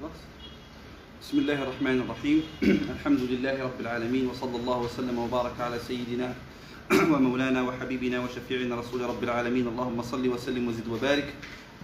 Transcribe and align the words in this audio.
بسم 0.00 1.38
الله 1.38 1.62
الرحمن 1.62 2.00
الرحيم. 2.00 2.42
الحمد 2.96 3.20
لله 3.20 3.64
رب 3.64 3.80
العالمين 3.80 4.32
وصلى 4.32 4.56
الله 4.56 4.78
وسلم 4.78 5.18
وبارك 5.18 5.60
على 5.60 5.78
سيدنا 5.78 6.34
ومولانا 7.12 7.62
وحبيبنا 7.62 8.24
وشفيعنا 8.24 8.80
رسول 8.80 9.00
رب 9.00 9.22
العالمين. 9.24 9.68
اللهم 9.68 10.02
صل 10.02 10.24
وسلم 10.28 10.68
وزد 10.68 10.88
وبارك 10.88 11.28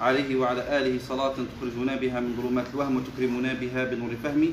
عليه 0.01 0.37
وعلى 0.37 0.79
آله 0.79 0.99
صلاة 1.09 1.37
تخرجنا 1.37 1.97
بها 1.97 2.21
من 2.21 2.41
ظلمات 2.41 2.67
الوهم 2.75 2.96
وتكرمنا 2.96 3.52
بها 3.52 3.84
بنور 3.84 4.11
الفهم 4.11 4.53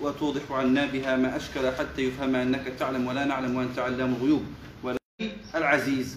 وتوضح 0.00 0.48
عنا 0.48 0.86
بها 0.86 1.16
ما 1.16 1.36
أشكل 1.36 1.68
حتى 1.68 2.02
يفهم 2.02 2.32
أنك 2.36 2.64
تعلم 2.80 3.06
ولا 3.06 3.24
نعلم 3.24 3.56
وأنت 3.56 3.78
علام 3.78 4.16
الغيوب. 4.16 4.44
العزيز 5.54 6.16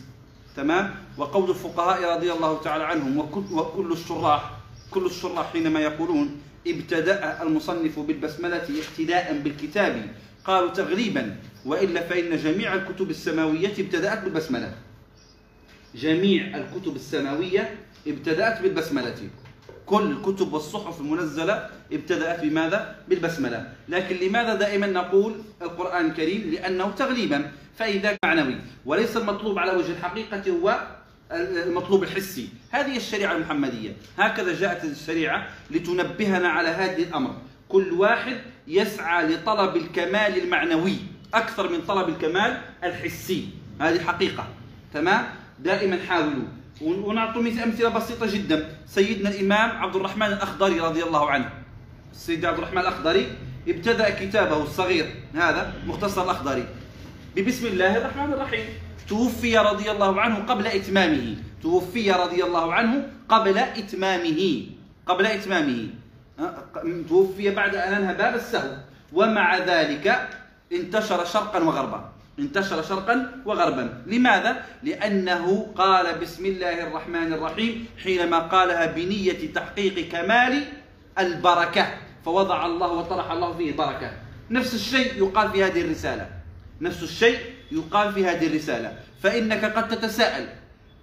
تمام؟ 0.55 0.96
وقول 1.18 1.50
الفقهاء 1.50 2.00
رضي 2.18 2.32
الله 2.32 2.62
تعالى 2.64 2.84
عنهم 2.84 3.18
وكل, 3.18 3.43
وكل 3.52 3.91
الشراح 3.91 4.52
كل 4.91 5.05
الشراح 5.05 5.52
حينما 5.52 5.80
يقولون 5.80 6.45
ابتدأ 6.68 7.43
المصنف 7.43 8.00
بالبسملة 8.00 8.68
اقتداء 8.82 9.39
بالكتاب. 9.43 10.07
قالوا 10.46 10.69
تغليبا 10.69 11.36
وإلا 11.65 12.01
فإن 12.01 12.38
جميع 12.38 12.74
الكتب 12.74 13.10
السماوية 13.10 13.74
ابتدأت 13.79 14.24
بالبسملة. 14.24 14.71
جميع 15.96 16.57
الكتب 16.57 16.96
السماوية 16.96 17.75
ابتدأت 18.07 18.61
بالبسملة. 18.61 19.15
كل 19.86 20.11
الكتب 20.11 20.54
والصحف 20.54 21.01
المنزلة 21.01 21.69
ابتدأت 21.93 22.39
بماذا؟ 22.41 22.96
بالبسملة. 23.10 23.71
لكن 23.89 24.16
لماذا 24.16 24.55
دائما 24.55 24.88
نقول 24.88 25.33
القرآن 25.61 26.05
الكريم؟ 26.05 26.52
لأنه 26.52 26.91
تغليبا 26.91 27.52
فإذا 27.75 28.18
معنوي 28.25 28.55
وليس 28.86 29.18
المطلوب 29.18 29.60
على 29.60 29.71
وجه 29.71 29.91
الحقيقة 29.91 30.52
هو 30.52 30.88
المطلوب 31.32 32.03
الحسي. 32.03 32.50
هذه 32.72 32.97
الشريعة 32.97 33.36
المحمدية. 33.36 33.92
هكذا 34.20 34.59
جاءت 34.59 34.83
الشريعة 34.83 35.47
لتنبهنا 35.72 36.50
على 36.50 36.67
هذا 36.67 36.97
الأمر. 36.97 37.36
كل 37.70 37.94
واحد 37.94 38.38
يسعى 38.67 39.28
لطلب 39.28 39.75
الكمال 39.75 40.44
المعنوي 40.44 40.95
أكثر 41.33 41.69
من 41.69 41.81
طلب 41.81 42.09
الكمال 42.09 42.61
الحسي. 42.83 43.49
هذه 43.81 43.99
حقيقة. 44.03 44.47
تمام؟ 44.94 45.25
دائما 45.59 45.99
حاولوا. 46.08 46.45
ونعطي 46.81 47.39
مثل 47.39 47.59
أمثلة 47.59 47.89
بسيطة 47.89 48.33
جدا. 48.33 48.69
سيدنا 48.88 49.30
الإمام 49.30 49.69
عبد 49.77 49.95
الرحمن 49.95 50.27
الأخضري 50.27 50.80
رضي 50.80 51.03
الله 51.03 51.30
عنه. 51.30 51.49
السيد 52.11 52.45
عبد 52.45 52.58
الرحمن 52.58 52.81
الأخضري 52.81 53.27
ابتدأ 53.67 54.09
كتابه 54.09 54.64
الصغير. 54.64 55.16
هذا 55.36 55.73
مختصر 55.88 56.23
الأخضري. 56.23 56.66
ببسم 57.36 57.67
الله 57.67 57.97
الرحمن 57.97 58.33
الرحيم. 58.33 58.66
توفي 59.09 59.58
رضي 59.58 59.92
الله 59.92 60.22
عنه 60.22 60.36
قبل 60.36 60.67
إتمامه. 60.67 61.36
توفي 61.64 62.11
رضي 62.11 62.44
الله 62.44 62.73
عنه 62.73 63.08
قبل 63.30 63.58
إتمامه. 63.58 64.66
قبل 65.08 65.25
إتمامه. 65.25 65.88
توفي 67.09 67.50
بعد 67.50 67.76
أن 67.76 67.94
أنهى 67.94 68.14
باب 68.14 68.36
السهو. 68.36 68.78
ومع 69.14 69.58
ذلك 69.58 70.30
انتشر 70.73 71.26
شرقا 71.26 71.59
وغربا. 71.64 72.11
انتشر 72.39 72.81
شرقا 72.81 73.42
وغربا. 73.45 74.03
لماذا؟ 74.08 74.66
لأنه 74.83 75.72
قال 75.76 76.20
بسم 76.20 76.45
الله 76.45 76.88
الرحمن 76.88 77.33
الرحيم 77.33 77.86
حينما 78.03 78.39
قالها 78.39 78.86
بنية 78.86 79.53
تحقيق 79.53 80.09
كمال 80.09 80.64
البركة. 81.20 81.88
فوضع 82.26 82.66
الله 82.66 82.92
وطرح 82.92 83.31
الله 83.31 83.53
فيه 83.53 83.72
البركة. 83.72 84.11
نفس 84.52 84.73
الشيء 84.73 85.17
يقال 85.17 85.52
في 85.52 85.64
هذه 85.64 85.81
الرسالة. 85.81 86.30
نفس 86.81 87.03
الشيء 87.03 87.39
يقال 87.71 88.13
في 88.13 88.25
هذه 88.25 88.47
الرسالة 88.47 88.94
فإنك 89.23 89.66
قد 89.66 89.88
تتساءل 89.88 90.47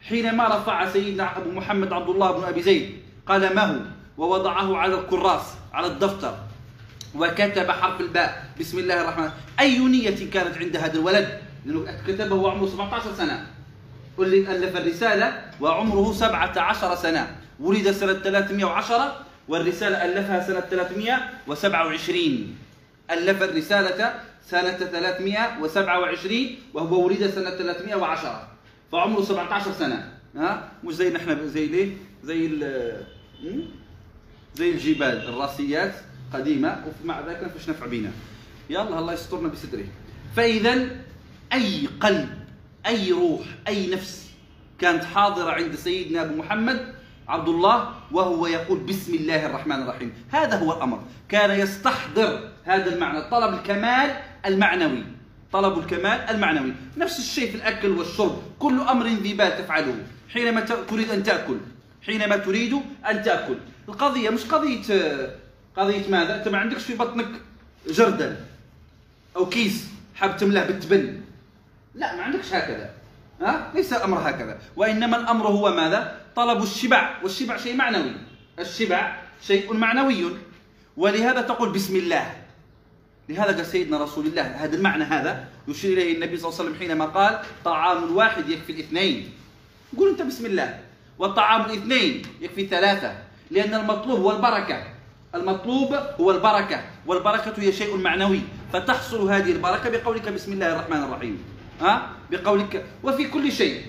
حينما 0.08 0.48
رفع 0.48 0.92
سيدنا 0.92 1.38
أبو 1.38 1.50
محمد 1.50 1.92
عبد 1.92 2.08
الله 2.08 2.30
بن 2.30 2.44
أبي 2.44 2.62
زيد 2.62 3.02
قلمه 3.26 3.80
ووضعه 4.18 4.76
على 4.76 4.94
الكراس 4.94 5.42
على 5.72 5.86
الدفتر 5.86 6.34
وكتب 7.14 7.70
حرف 7.70 8.00
الباء 8.00 8.44
بسم 8.60 8.78
الله 8.78 9.00
الرحمن 9.00 9.30
أي 9.60 9.78
نية 9.78 10.30
كانت 10.30 10.58
عند 10.58 10.76
هذا 10.76 10.94
الولد؟ 10.98 11.40
لأنه 11.66 11.98
كتبه 12.06 12.34
وعمره 12.36 12.66
17 12.66 13.14
سنة. 13.14 13.46
واللي 14.18 14.56
ألف 14.56 14.76
الرسالة 14.76 15.42
وعمره 15.60 16.12
17 16.12 16.96
سنة. 16.96 17.36
ولد 17.60 17.90
سنة 17.90 18.12
310 18.12 19.16
والرسالة 19.48 20.04
ألفها 20.04 20.46
سنة 20.46 20.60
327 20.60 22.56
ألف 23.10 23.42
الرسالة 23.42 24.14
سنة 24.46 24.76
327 24.76 26.46
وهو 26.74 27.06
ولد 27.06 27.30
سنة 27.30 27.50
310 27.50 28.48
فعمره 28.92 29.22
17 29.22 29.72
سنة. 29.72 30.12
ها؟ 30.36 30.68
مش 30.84 30.94
زي 30.94 31.10
نحن 31.10 31.48
زي 31.48 31.66
ليه؟ 31.66 31.96
زي 32.24 32.48
زي 34.54 34.70
الجبال 34.70 35.28
الراسيات 35.28 35.94
قديمة 36.34 36.84
ومع 37.04 37.20
ذلك 37.20 37.42
ما 37.42 37.48
فيش 37.48 37.68
نفع 37.68 37.86
بينا. 37.86 38.10
يلا 38.70 38.98
الله 38.98 39.12
يسترنا 39.12 39.48
بستره. 39.48 39.84
فإذا 40.36 40.88
أي 41.52 41.88
قلب 42.00 42.28
أي 42.86 43.12
روح 43.12 43.40
أي 43.68 43.94
نفس 43.94 44.30
كانت 44.78 45.04
حاضرة 45.04 45.50
عند 45.50 45.74
سيدنا 45.74 46.22
أبو 46.22 46.34
محمد 46.34 46.94
عبد 47.28 47.48
الله 47.48 47.94
وهو 48.12 48.46
يقول 48.46 48.78
بسم 48.78 49.14
الله 49.14 49.46
الرحمن 49.46 49.82
الرحيم. 49.82 50.12
هذا 50.30 50.58
هو 50.58 50.72
الأمر. 50.72 51.02
كان 51.28 51.60
يستحضر 51.60 52.50
هذا 52.64 52.94
المعنى. 52.94 53.30
طلب 53.30 53.54
الكمال 53.54 54.16
المعنوي 54.46 55.04
طلب 55.52 55.78
الكمال 55.78 56.20
المعنوي. 56.30 56.72
نفس 56.96 57.18
الشيء 57.18 57.50
في 57.50 57.56
الأكل 57.56 57.88
والشرب 57.88 58.42
كل 58.58 58.80
أمر 58.80 59.06
ذي 59.06 59.34
بال 59.34 59.58
تفعله. 59.58 59.96
حينما 60.32 60.60
تريد 60.60 61.10
أن 61.10 61.22
تأكل 61.22 61.56
حينما 62.06 62.36
تريد 62.36 62.82
أن 63.10 63.22
تأكل. 63.22 63.56
القضية 63.88 64.30
مش 64.30 64.44
قضية 64.44 64.82
قضية 65.76 66.08
ماذا؟ 66.08 66.36
أنت 66.36 66.48
ما 66.48 66.58
عندكش 66.58 66.82
في 66.82 66.94
بطنك 66.94 67.28
جردل 67.88 68.36
أو 69.36 69.48
كيس 69.48 69.86
حاب 70.14 70.36
تملاه 70.36 70.66
بالتبن. 70.66 71.20
لا 71.94 72.16
ما 72.16 72.22
عندكش 72.22 72.54
هكذا. 72.54 72.90
ها؟ 73.40 73.70
ليس 73.74 73.92
الأمر 73.92 74.30
هكذا. 74.30 74.58
وإنما 74.76 75.16
الأمر 75.16 75.46
هو 75.46 75.74
ماذا؟ 75.74 76.20
طلب 76.36 76.62
الشبع. 76.62 77.22
والشبع 77.22 77.56
شيء 77.56 77.76
معنوي. 77.76 78.12
الشبع 78.58 79.16
شيء 79.46 79.74
معنوي. 79.74 80.36
ولهذا 80.96 81.40
تقول 81.40 81.72
بسم 81.72 81.96
الله. 81.96 82.41
لهذا 83.32 83.56
قال 83.56 83.66
سيدنا 83.66 83.98
رسول 83.98 84.26
الله 84.26 84.42
هذا 84.42 84.76
المعنى 84.76 85.04
هذا 85.04 85.48
يشير 85.68 85.92
إليه 85.92 86.14
النبي 86.14 86.36
صلى 86.36 86.48
الله 86.48 86.60
عليه 86.60 86.70
وسلم 86.70 86.78
حينما 86.80 87.04
قال 87.04 87.40
طعام 87.64 88.16
واحد 88.16 88.48
يكفي 88.48 88.72
الاثنين 88.72 89.30
قول 89.96 90.08
أنت 90.08 90.22
بسم 90.22 90.46
الله. 90.46 90.78
والطعام 91.18 91.60
الاثنين 91.70 92.22
يكفي 92.40 92.66
ثلاثة 92.66 93.12
لأن 93.50 93.74
المطلوب 93.74 94.20
هو 94.20 94.30
البركة. 94.30 94.84
المطلوب 95.34 95.94
هو 96.20 96.30
البركة 96.30 96.80
والبركة 97.06 97.54
هي 97.58 97.72
شيء 97.72 97.96
معنوي. 97.96 98.40
فتحصل 98.72 99.30
هذه 99.30 99.52
البركة 99.52 99.90
بقولك 99.90 100.28
بسم 100.28 100.52
الله 100.52 100.72
الرحمن 100.72 101.02
الرحيم. 101.02 101.44
ها؟ 101.80 102.08
بقولك 102.30 102.86
وفي 103.02 103.24
كل 103.24 103.52
شيء 103.52 103.82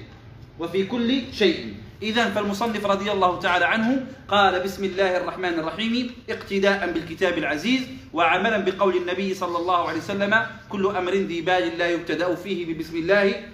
وفي 0.60 0.86
كل 0.86 1.22
شيء. 1.34 1.74
إذا 2.02 2.30
فالمصنف 2.30 2.86
رضي 2.86 3.12
الله 3.12 3.40
تعالى 3.40 3.66
عنه 3.66 4.06
قال 4.28 4.64
بسم 4.64 4.84
الله 4.84 5.18
الرحمن 5.18 5.60
الرحيم 5.60 6.12
اقتداء 6.30 6.92
بالكتاب 6.92 7.38
العزيز 7.38 7.82
وعملا 8.14 8.58
بقول 8.58 8.98
النبي 8.98 9.34
صلى 9.34 9.58
الله 9.58 9.88
عليه 9.88 10.00
وسلم 10.00 10.46
كل 10.70 10.86
أمر 10.88 11.14
ذي 11.14 11.42
بال 11.42 11.78
لا 11.78 11.90
يبتدأ 11.90 12.36
فيه 12.36 12.74
ببسم 12.74 12.98
الله. 12.98 13.54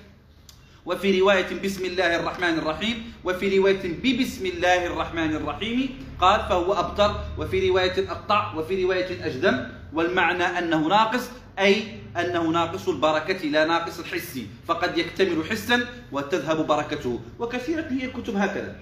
وفي 0.85 1.19
رواية 1.21 1.61
بسم 1.63 1.85
الله 1.85 2.15
الرحمن 2.15 2.57
الرحيم 2.57 3.13
وفي 3.23 3.57
رواية 3.57 3.83
ببسم 4.03 4.45
الله 4.45 4.85
الرحمن 4.85 5.35
الرحيم 5.35 5.77
قال 6.21 6.39
فهو 6.49 6.73
أبتر 6.73 7.15
وفي 7.37 7.69
رواية 7.69 8.11
أقطع 8.11 8.53
وفي 8.55 8.83
رواية 8.83 9.25
أجدم 9.25 9.55
والمعنى 9.93 10.43
أنه 10.43 10.87
ناقص 10.87 11.29
أي 11.59 11.99
أنه 12.17 12.43
ناقص 12.43 12.87
البركة 12.87 13.47
لا 13.47 13.65
ناقص 13.65 13.99
الحس. 13.99 14.39
فقد 14.67 14.97
يكتمل 14.97 15.45
حسا 15.45 15.85
وتذهب 16.11 16.67
بركته. 16.67 17.19
وكثيرة 17.39 17.87
هي 17.89 18.05
الكتب 18.05 18.35
هكذا. 18.35 18.75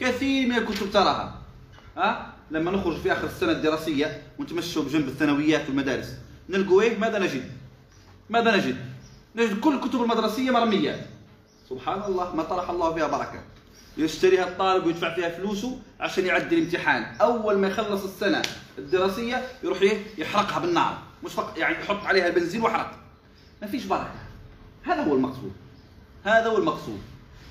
كثير 0.00 0.48
من 0.48 0.56
الكتب 0.56 0.90
تراها. 0.90 1.38
ها؟ 1.96 2.32
لما 2.50 2.70
نخرج 2.70 2.96
في 2.96 3.12
آخر 3.12 3.26
السنة 3.26 3.52
الدراسية 3.52 4.22
ونتمشوا 4.38 4.82
بجنب 4.82 5.08
الثانويات 5.08 5.68
والمدارس 5.68 6.14
نلقوا 6.48 6.82
إيه؟ 6.82 6.98
ماذا 6.98 7.18
نجد؟ 7.18 7.52
ماذا 8.30 8.56
نجد؟ 8.56 8.76
نجد 9.36 9.60
كل 9.60 9.74
الكتب 9.74 10.02
المدرسية 10.02 10.50
مرمية. 10.50 11.06
سبحان 11.68 12.02
الله 12.02 12.34
ما 12.36 12.42
طرح 12.42 12.70
الله 12.70 12.94
فيها 12.94 13.06
بركة. 13.06 13.42
يشتريها 13.96 14.44
الطالب 14.44 14.86
ويدفع 14.86 15.14
فيها 15.14 15.28
فلوسه 15.28 15.78
عشان 16.00 16.26
يعدي 16.26 16.58
الامتحان. 16.58 17.16
أول 17.20 17.58
ما 17.58 17.68
يخلص 17.68 18.04
السنة 18.04 18.42
الدراسية 18.78 19.42
يروح 19.62 19.78
يحرقها 20.18 20.58
بالنار. 20.58 20.98
مش 21.24 21.32
فقط 21.32 21.58
يعني 21.58 21.74
يحط 21.74 22.04
عليها 22.04 22.26
البنزين 22.26 22.62
وحرق 22.62 22.98
ما 23.62 23.68
فيش 23.68 23.84
بركة. 23.84 24.14
هذا 24.84 25.02
هو 25.02 25.14
المقصود. 25.14 25.52
هذا 26.24 26.46
هو 26.46 26.58
المقصود. 26.58 27.00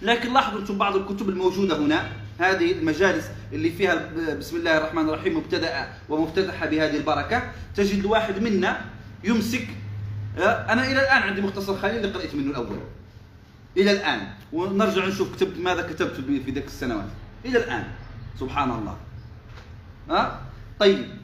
لكن 0.01 0.33
لاحظوا 0.33 0.59
أنتم 0.59 0.77
بعض 0.77 0.95
الكتب 0.95 1.29
الموجودة 1.29 1.77
هنا. 1.77 2.09
هذه 2.39 2.71
المجالس 2.71 3.29
اللي 3.53 3.71
فيها 3.71 4.09
بسم 4.33 4.55
الله 4.55 4.77
الرحمن 4.77 5.09
الرحيم 5.09 5.37
مبتدأ 5.37 5.93
ومفتتحة 6.09 6.65
بهذه 6.65 6.97
البركة. 6.97 7.51
تجد 7.75 7.99
الواحد 7.99 8.39
منا 8.39 8.85
يمسك 9.23 9.67
أنا 10.37 10.85
إلى 10.85 10.99
الآن 10.99 11.21
عندي 11.21 11.41
مختصر 11.41 11.77
خليل 11.77 11.95
اللي 11.95 12.07
قرأت 12.07 12.35
منه 12.35 12.49
الأول. 12.51 12.79
إلى 13.77 13.91
الآن. 13.91 14.27
ونرجع 14.53 15.05
نشوف 15.05 15.35
كتبت 15.35 15.57
ماذا 15.59 15.81
كتبت 15.81 16.15
في 16.15 16.51
ذيك 16.51 16.65
السنوات. 16.65 17.09
إلى 17.45 17.57
الآن. 17.57 17.83
سبحان 18.39 18.71
الله. 18.71 18.97
ها 20.09 20.41
طيب. 20.79 21.22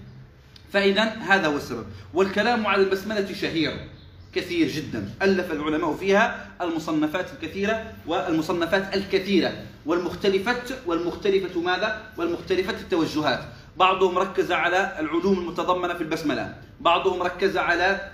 فإذا 0.73 1.03
هذا 1.03 1.47
هو 1.47 1.57
السبب. 1.57 1.85
والكلام 2.13 2.67
على 2.67 2.81
البسملة 2.81 3.33
شهير 3.33 3.87
كثير 4.33 4.67
جدا. 4.67 5.09
ألف 5.21 5.51
العلماء 5.51 5.93
فيها 5.93 6.47
المصنفات 6.61 7.25
الكثيرة 7.33 7.93
والمصنفات 8.07 8.95
الكثيرة. 8.95 9.53
والمختلفة 9.85 10.61
والمختلفة 10.85 11.61
ماذا؟ 11.61 12.01
والمختلفة 12.17 12.73
التوجهات. 12.73 13.39
بعضهم 13.77 14.17
ركز 14.17 14.51
على 14.51 14.95
العلوم 14.99 15.39
المتضمنة 15.39 15.93
في 15.93 16.01
البسملة. 16.01 16.55
بعضهم 16.79 17.23
ركز 17.23 17.57
على 17.57 18.11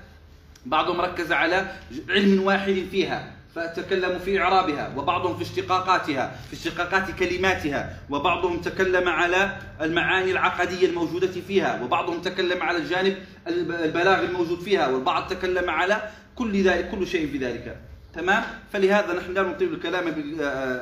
بعضهم 0.66 1.02
ركز 1.02 1.32
على 1.32 1.72
علم 2.10 2.44
واحد 2.44 2.86
فيها. 2.92 3.35
فتكلموا 3.56 4.20
في 4.20 4.42
إعرابها 4.42 4.94
وبعضهم 4.98 5.38
في 5.38 5.42
اشتقاقاتها 5.42 6.40
في 6.50 6.54
اشتقاقات 6.54 7.12
كلماتها 7.12 7.98
وبعضهم 8.10 8.62
تكلم 8.62 9.10
على 9.10 9.58
المعاني 9.82 10.32
العقدية 10.32 10.88
الموجودة 10.88 11.32
فيها 11.48 11.84
وبعضهم 11.84 12.22
تكلم 12.22 12.62
على 12.64 12.78
الجانب 12.78 13.18
البلاغ 13.48 14.20
الموجود 14.24 14.60
فيها 14.60 14.88
والبعض 14.88 15.28
تكلم 15.28 15.70
على 15.70 16.10
كل 16.36 16.64
ذلك 16.64 16.90
كل 16.90 17.08
شيء 17.08 17.32
في 17.32 17.38
ذلك. 17.38 17.78
تمام؟ 18.14 18.44
فلهذا 18.74 19.14
نحن 19.14 19.34
لا 19.34 19.42
نطيل 19.42 19.74
الكلام 19.74 20.08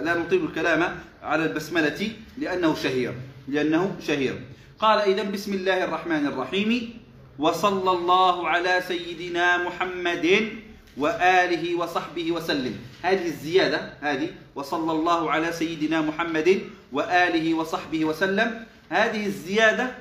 لا 0.05 0.17
نطيل 0.19 0.45
الكلام 0.45 0.95
على 1.23 1.45
البسملة 1.45 2.11
لأنه 2.37 2.75
شهير 2.75 3.13
لأنه 3.47 3.95
شهير. 4.07 4.39
قال 4.79 4.99
إذا 4.99 5.23
بسم 5.23 5.53
الله 5.53 5.83
الرحمن 5.83 6.27
الرحيم 6.27 6.99
وصلى 7.39 7.91
الله 7.91 8.47
على 8.47 8.81
سيدنا 8.87 9.57
محمد 9.57 10.49
وآله 10.97 11.75
وصحبه 11.75 12.31
وسلم. 12.31 12.75
هذه 13.01 13.25
الزيادة 13.25 13.93
هذه 14.01 14.29
وصلى 14.55 14.91
الله 14.91 15.31
على 15.31 15.51
سيدنا 15.51 16.01
محمد 16.01 16.61
وآله 16.91 17.53
وصحبه 17.53 18.05
وسلم. 18.05 18.65
هذه 18.89 19.25
الزيادة 19.25 19.95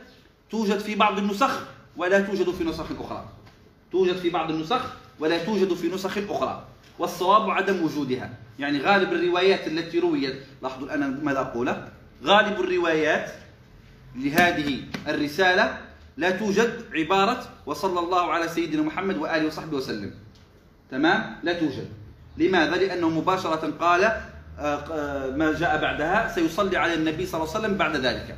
توجد 0.50 0.78
في 0.78 0.94
بعض 0.94 1.18
النسخ 1.18 1.60
ولا 1.96 2.20
توجد 2.20 2.50
في 2.50 2.64
نسخ 2.64 2.86
أخرى. 3.00 3.28
توجد 3.92 4.16
في 4.16 4.30
بعض 4.30 4.50
النسخ 4.50 4.82
ولا 5.18 5.44
توجد 5.44 5.74
في 5.74 5.88
نسخ 5.88 6.18
أخرى. 6.28 6.66
والصواب 6.98 7.50
عدم 7.50 7.82
وجودها. 7.82 8.30
يعني 8.58 8.80
غالب 8.80 9.12
الروايات 9.12 9.66
التي 9.66 9.98
رويت 9.98 10.34
لاحظوا 10.62 10.86
الآن 10.86 11.24
ماذا 11.24 11.40
أقول؟ 11.40 11.76
غالب 12.24 12.60
الروايات 12.60 13.32
لهذه 14.16 14.80
الرسالة 15.08 15.78
لا 16.16 16.30
توجد 16.30 16.84
عبارة 16.94 17.48
وصلى 17.66 18.00
الله 18.00 18.32
على 18.32 18.48
سيدنا 18.48 18.82
محمد 18.82 19.16
وآله 19.16 19.46
وصحبه 19.46 19.76
وسلم. 19.76 20.14
تمام؟ 20.92 21.36
لا 21.42 21.52
توجد. 21.52 21.88
لماذا؟ 22.38 22.76
لأنه 22.76 23.08
مباشرة 23.08 23.70
قال 23.80 24.04
آه، 24.04 24.20
آه، 24.58 25.30
ما 25.30 25.52
جاء 25.52 25.80
بعدها 25.80 26.28
سيصلي 26.34 26.76
على 26.76 26.94
النبي 26.94 27.26
صلى 27.26 27.40
الله 27.40 27.54
عليه 27.54 27.64
وسلم 27.64 27.78
بعد 27.78 27.96
ذلك. 27.96 28.36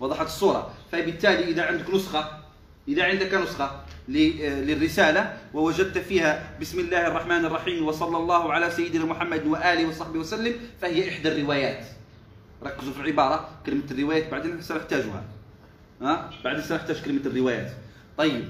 وضحت 0.00 0.26
الصورة. 0.26 0.70
فبالتالي 0.92 1.44
إذا 1.44 1.62
عندك 1.62 1.94
نسخة 1.94 2.28
إذا 2.88 3.04
عندك 3.04 3.34
نسخة 3.34 3.64
آه، 3.64 4.60
للرسالة 4.60 5.36
ووجدت 5.54 5.98
فيها 5.98 6.50
بسم 6.60 6.80
الله 6.80 7.06
الرحمن 7.06 7.44
الرحيم 7.44 7.86
وصلى 7.86 8.16
الله 8.16 8.52
على 8.52 8.70
سيدنا 8.70 9.04
محمد 9.04 9.46
وآله 9.46 9.88
وصحبه 9.88 10.18
وسلم 10.18 10.54
فهي 10.80 11.08
إحدى 11.08 11.28
الروايات. 11.28 11.86
ركزوا 12.62 12.92
في 12.92 13.00
العبارة 13.00 13.48
كلمة 13.66 13.84
الروايات 13.90 14.30
بعدين 14.30 14.62
سنحتاجها. 14.62 15.24
ها؟ 16.02 16.30
بعدين 16.44 16.62
سنحتاج 16.62 17.02
كلمة 17.02 17.20
الروايات. 17.26 17.72
طيب 18.18 18.44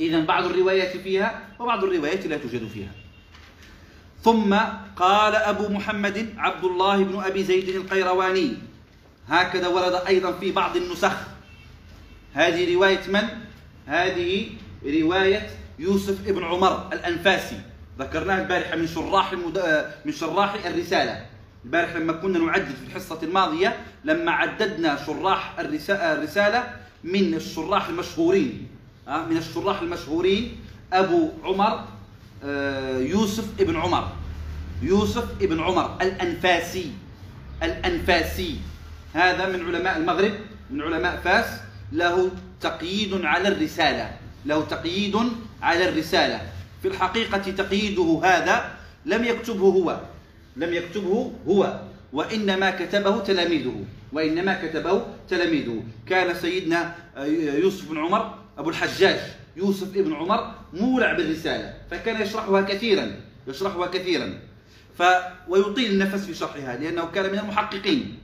إذا 0.00 0.20
بعض 0.20 0.44
الروايات 0.44 0.96
فيها 0.96 1.40
وبعض 1.58 1.84
الروايات 1.84 2.26
لا 2.26 2.36
توجد 2.36 2.68
فيها. 2.68 2.90
ثم 4.22 4.54
قال 4.96 5.34
أبو 5.34 5.68
محمد 5.68 6.34
عبد 6.38 6.64
الله 6.64 7.04
بن 7.04 7.22
أبي 7.22 7.44
زيد 7.44 7.68
القيرواني 7.68 8.54
هكذا 9.28 9.68
ورد 9.68 9.94
أيضا 10.06 10.32
في 10.32 10.52
بعض 10.52 10.76
النسخ. 10.76 11.16
هذه 12.34 12.74
رواية 12.74 13.00
من؟ 13.08 13.22
هذه 13.86 14.46
رواية 14.84 15.50
يوسف 15.78 16.28
ابن 16.28 16.44
عمر 16.44 16.88
الأنفاسي. 16.92 17.60
ذكرناه 17.98 18.42
البارحة 18.42 18.76
من 18.76 18.86
شراح 18.86 19.32
المد... 19.32 19.86
من 20.04 20.12
شراح 20.12 20.66
الرسالة. 20.66 21.26
البارحة 21.64 21.98
لما 21.98 22.12
كنا 22.12 22.38
نعدد 22.38 22.74
في 22.74 22.86
الحصة 22.86 23.22
الماضية 23.22 23.76
لما 24.04 24.32
عددنا 24.32 25.06
شراح 25.06 25.58
الرسالة 25.58 26.76
من 27.04 27.34
الشراح 27.34 27.88
المشهورين. 27.88 28.68
من 29.06 29.36
الشراح 29.36 29.82
المشهورين 29.82 30.56
أبو 30.92 31.30
عمر 31.44 31.84
آه، 32.44 32.98
يوسف 32.98 33.60
ابن 33.60 33.76
عمر. 33.76 34.08
يوسف 34.82 35.24
ابن 35.42 35.60
عمر 35.60 35.96
الأنفاسي 36.02 36.90
الأنفاسي. 37.62 38.56
هذا 39.14 39.48
من 39.48 39.66
علماء 39.66 39.96
المغرب 39.96 40.32
من 40.70 40.82
علماء 40.82 41.20
فاس 41.24 41.46
له 41.92 42.30
تقييد 42.60 43.24
على 43.24 43.48
الرسالة 43.48 44.16
له 44.46 44.64
تقييد 44.64 45.16
على 45.62 45.88
الرسالة. 45.88 46.40
في 46.82 46.88
الحقيقة 46.88 47.38
تقييده 47.38 48.20
هذا 48.24 48.70
لم 49.06 49.24
يكتبه 49.24 49.66
هو 49.66 50.00
لم 50.56 50.74
يكتبه 50.74 51.32
هو 51.48 51.80
وإنما 52.12 52.70
كتبه 52.70 53.18
تلاميذه 53.20 53.84
وإنما 54.12 54.66
كتبه 54.66 55.02
تلاميذه. 55.28 55.82
كان 56.06 56.34
سيدنا 56.34 56.94
آه، 57.16 57.24
يوسف 57.24 57.90
بن 57.90 57.98
عمر 57.98 58.45
أبو 58.58 58.70
الحجاج 58.70 59.20
يوسف 59.56 59.96
ابن 59.96 60.12
عمر 60.12 60.54
مولع 60.72 61.12
بالرسالة 61.12 61.74
فكان 61.90 62.22
يشرحها 62.22 62.60
كثيرا 62.60 63.20
يشرحها 63.48 63.86
كثيرا. 63.86 64.38
ف 64.98 65.02
ويطيل 65.48 65.90
النفس 65.90 66.24
في 66.24 66.34
شرحها 66.34 66.76
لأنه 66.76 67.06
كان 67.06 67.32
من 67.32 67.38
المحققين. 67.38 68.18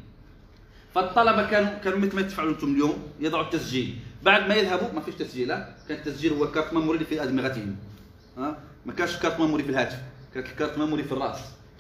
فالطلبة 0.95 1.51
كانوا 1.51 1.79
كانوا 1.79 1.99
مثل 1.99 2.17
ما 2.17 2.23
تفعلوا 2.23 2.53
أنتم 2.53 2.75
اليوم 2.75 2.99
يضعوا 3.21 3.45
التسجيل. 3.45 3.97
بعد 4.23 4.49
ما 4.49 4.55
يذهبوا 4.55 4.93
ما 4.95 5.01
فيش 5.01 5.15
تسجيل 5.15 5.49
كان 5.89 5.99
التسجيل 5.99 6.33
هو 6.33 6.51
كارت 6.51 6.73
memory 6.75 7.05
في 7.05 7.23
أدمغتهم 7.23 7.77
ها؟ 8.39 8.59
ما 8.87 8.93
كانش 8.93 9.17
كارت 9.17 9.41
memory 9.41 9.63
في 9.63 9.71
الهاتف 9.71 9.99
كان 10.35 10.45
كارت 10.59 10.79
memory 10.79 11.05
في 11.05 11.13
الرأس 11.13 11.39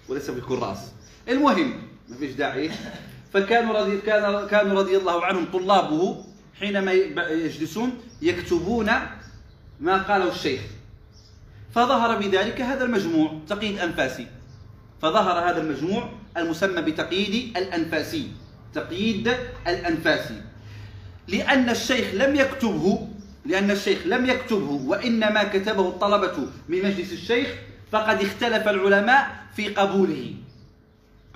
وليس 0.09 0.31
في 0.31 0.39
الكراس 0.39 0.93
المهم 1.29 1.83
ما 2.09 2.17
فيش 2.17 2.33
داعي. 2.33 2.71
فكانوا 3.33 3.79
رضي 3.79 3.99
كان 3.99 4.47
كانوا 4.47 4.79
رضي 4.79 4.97
الله 4.97 5.25
عنهم 5.25 5.47
طلابه 5.53 6.25
حينما 6.61 6.93
يجلسون 7.31 8.01
يكتبون 8.23 8.91
ما 9.81 10.03
قاله 10.03 10.29
الشيخ. 10.29 10.61
فظهر 11.75 12.19
بذلك 12.19 12.61
هذا 12.61 12.85
المجموع 12.85 13.41
تقييد 13.49 13.79
أنفاسي. 13.79 14.27
فظهر 15.03 15.51
هذا 15.51 15.61
المجموع 15.61 16.13
المسمى 16.37 16.83
بتقييد 16.83 17.57
الأنفاسي. 17.57 18.31
تقييد 18.75 19.33
الأنفاسي. 19.67 20.41
لأن 21.29 21.69
الشيخ 21.69 22.15
لم 22.15 22.37
يكتبه 22.37 23.09
لأن 23.47 23.71
الشيخ 23.71 23.99
لم 24.07 24.27
يكتبه 24.27 24.71
وإنما 24.71 25.45
كتبه 25.45 25.89
الطلبة 25.89 26.37
من 26.69 26.79
مجلس 26.79 27.13
الشيخ 27.13 27.49
فقد 27.93 28.23
اختلف 28.23 28.69
العلماء 28.69 29.47
في 29.57 29.69
قبوله. 29.69 30.35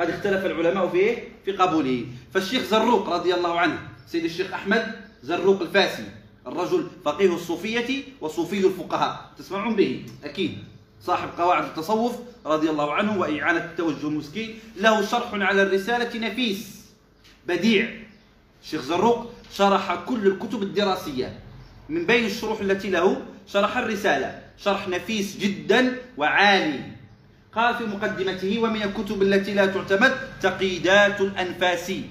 قد 0.00 0.10
اختلف 0.10 0.46
العلماء 0.46 0.88
في 0.88 0.96
إيه؟ 0.96 1.28
في 1.44 1.52
قبوله. 1.52 2.06
فالشيخ 2.34 2.62
زروق 2.62 3.08
رضي 3.08 3.34
الله 3.34 3.60
عنه 3.60 3.78
سيد 4.06 4.24
الشيخ 4.24 4.52
أحمد 4.52 5.05
زروق 5.26 5.60
الفاسي 5.60 6.04
الرجل 6.46 6.86
فقيه 7.04 7.34
الصوفية 7.34 8.02
وصوفي 8.20 8.66
الفقهاء. 8.66 9.30
تسمعون 9.38 9.76
به؟ 9.76 10.04
أكيد. 10.24 10.58
صاحب 11.02 11.28
قواعد 11.38 11.64
التصوف 11.64 12.12
رضي 12.46 12.70
الله 12.70 12.94
عنه 12.94 13.18
وإعانة 13.18 13.64
التوجه 13.64 14.06
المسكين 14.06 14.58
له 14.76 15.02
شرح 15.06 15.34
على 15.34 15.62
الرسالة 15.62 16.28
نفيس. 16.28 16.86
بديع. 17.48 17.90
الشيخ 18.62 18.82
زروق 18.82 19.32
شرح 19.52 19.94
كل 19.94 20.26
الكتب 20.26 20.62
الدراسية. 20.62 21.38
من 21.88 22.06
بين 22.06 22.24
الشروح 22.24 22.60
التي 22.60 22.90
له 22.90 23.22
شرح 23.46 23.76
الرسالة. 23.76 24.42
شرح 24.58 24.88
نفيس 24.88 25.36
جدا 25.36 25.96
وعالي. 26.16 26.80
قال 27.52 27.74
في 27.74 27.84
مقدمته 27.84 28.58
ومن 28.58 28.82
الكتب 28.82 29.22
التي 29.22 29.54
لا 29.54 29.66
تعتمد 29.66 30.12
تقييدات 30.42 31.20
الأنفاسي. 31.20 32.02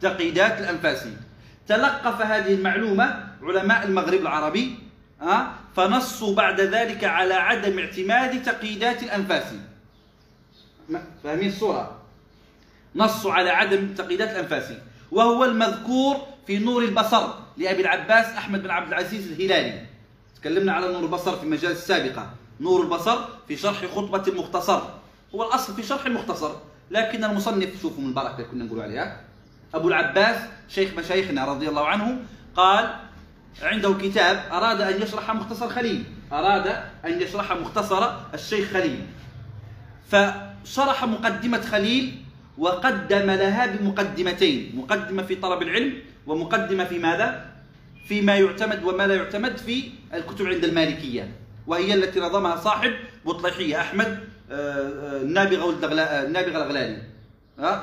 تقييدات 0.00 0.60
الأنفاسي. 0.60 1.25
تلقف 1.68 2.22
هذه 2.22 2.54
المعلومة 2.54 3.26
علماء 3.42 3.86
المغرب 3.86 4.20
العربي 4.20 4.78
أه؟ 5.22 5.46
فنصوا 5.76 6.34
بعد 6.34 6.60
ذلك 6.60 7.04
على 7.04 7.34
عدم 7.34 7.78
اعتماد 7.78 8.42
تقييدات 8.42 9.02
الأنفاس. 9.02 9.44
فاهمين 11.24 11.48
الصورة؟ 11.48 12.02
نصوا 12.94 13.32
على 13.32 13.50
عدم 13.50 13.94
تقييدات 13.94 14.30
الأنفاس. 14.30 14.72
وهو 15.10 15.44
المذكور 15.44 16.16
في 16.46 16.58
نور 16.58 16.84
البصر 16.84 17.28
لأبي 17.56 17.82
العباس 17.82 18.26
أحمد 18.26 18.62
بن 18.62 18.70
عبد 18.70 18.88
العزيز 18.88 19.32
الهلالي. 19.32 19.86
تكلمنا 20.40 20.72
على 20.72 20.92
نور 20.92 21.02
البصر 21.02 21.36
في 21.36 21.42
المجال 21.42 21.72
السابقة. 21.72 22.30
نور 22.60 22.82
البصر 22.82 23.18
في 23.48 23.56
شرح 23.56 23.86
خطبة 23.86 24.22
المختصر. 24.28 24.82
هو 25.34 25.48
الأصل 25.48 25.74
في 25.74 25.82
شرح 25.82 26.06
المختصر 26.06 26.50
لكن 26.90 27.24
المصنف 27.24 27.82
شوفوا 27.82 28.02
من 28.02 28.08
البركة 28.08 28.42
كنا 28.42 28.64
نقول 28.64 28.80
عليها. 28.80 29.20
أبو 29.74 29.88
العباس 29.88 30.36
شيخ 30.68 30.94
مشايخنا 30.98 31.44
رضي 31.44 31.68
الله 31.68 31.86
عنه 31.86 32.18
قال 32.56 32.96
عنده 33.62 33.94
كتاب 33.94 34.44
أراد 34.52 34.80
أن 34.80 35.02
يشرح 35.02 35.30
مختصر 35.30 35.68
خليل 35.68 36.04
أراد 36.32 36.66
أن 37.04 37.22
يشرح 37.22 37.52
مختصر 37.52 38.10
الشيخ 38.34 38.68
خليل 38.72 39.00
فشرح 40.10 41.04
مقدمة 41.04 41.60
خليل 41.60 42.22
وقدم 42.58 43.30
لها 43.30 43.66
بمقدمتين 43.66 44.72
مقدمة 44.76 45.22
في 45.22 45.34
طلب 45.34 45.62
العلم 45.62 45.92
ومقدمة 46.26 46.84
في 46.84 46.98
ماذا؟ 46.98 47.46
فيما 48.08 48.36
يعتمد 48.36 48.84
وما 48.84 49.06
لا 49.06 49.14
يعتمد 49.14 49.56
في 49.56 49.90
الكتب 50.14 50.46
عند 50.46 50.64
المالكية 50.64 51.30
وهي 51.66 51.94
التي 51.94 52.20
نظمها 52.20 52.56
صاحب 52.56 52.92
بطليحية 53.26 53.80
أحمد 53.80 54.20
آه، 54.50 54.54
آه، 54.54 55.22
النابغة 55.22 55.70
الغلالي 56.56 57.02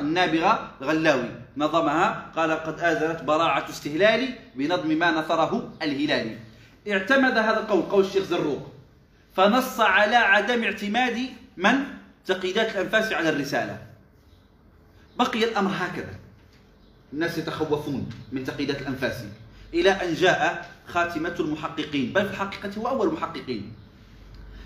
النابغة 0.02 0.72
الغلاوي 0.82 1.43
نظمها 1.58 2.32
قال 2.36 2.52
قد 2.52 2.80
آذنت 2.80 3.24
براعة 3.24 3.70
استهلالي 3.70 4.30
بنظم 4.56 4.88
ما 4.88 5.12
نثره 5.12 5.74
الهلالي 5.82 6.38
اعتمد 6.92 7.38
هذا 7.38 7.60
القول 7.60 7.82
قول 7.82 8.06
الشيخ 8.06 8.24
زروق. 8.24 8.72
فنص 9.36 9.80
على 9.80 10.16
عدم 10.16 10.64
اعتماد 10.64 11.18
من؟ 11.58 11.74
تقييدات 12.26 12.76
الأنفاس 12.76 13.14
على 13.14 13.30
الرسالة. 13.30 13.78
بقي 15.20 15.44
الأمر 15.44 15.72
هكذا. 15.78 16.16
الناس 17.14 17.38
يتخوفون 17.38 18.10
من 18.32 18.44
تقييدات 18.44 18.82
الأنفاس 18.82 19.24
إلى 19.74 19.92
أن 19.92 20.14
جاء 20.14 20.70
خاتمة 20.88 21.36
المحققين. 21.40 22.14
بل 22.14 22.26
في 22.26 22.32
الحقيقة 22.32 22.72
هو 22.78 22.88
أول 22.88 23.08
المحققين 23.08 23.74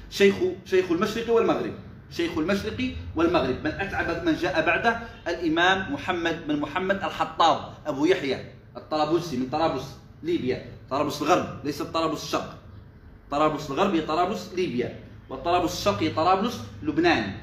شيخ 0.10 0.36
شيخ 0.65 0.91
المشرق 0.91 1.29
والمغرب. 1.29 1.74
شيخ 2.12 2.38
المشرق 2.38 2.96
والمغرب. 3.16 3.64
من 3.64 3.72
أتعب 3.72 4.26
من 4.26 4.36
جاء 4.36 4.66
بعده 4.66 5.00
الإمام 5.28 5.94
محمد 5.94 6.48
بن 6.48 6.60
محمد 6.60 6.96
الحطاب 6.96 7.74
أبو 7.88 8.06
يحيى 8.06 8.46
الطرابلسي 8.78 9.38
من 9.38 9.50
طرابلس 9.50 9.98
ليبيا. 10.24 10.66
طرابلس 10.90 11.22
الغرب 11.22 11.66
ليس 11.66 11.82
طرابلس 11.82 12.24
الشرق. 12.24 12.58
طرابلس 13.32 13.72
الغرب 13.72 13.96
هي 13.96 14.02
طرابلس 14.02 14.52
ليبيا 14.56 15.00
وطرابلس 15.30 15.74
الشرق 15.74 16.04
هي 16.04 16.10
طرابلس 16.10 16.62
لبنان. 16.84 17.34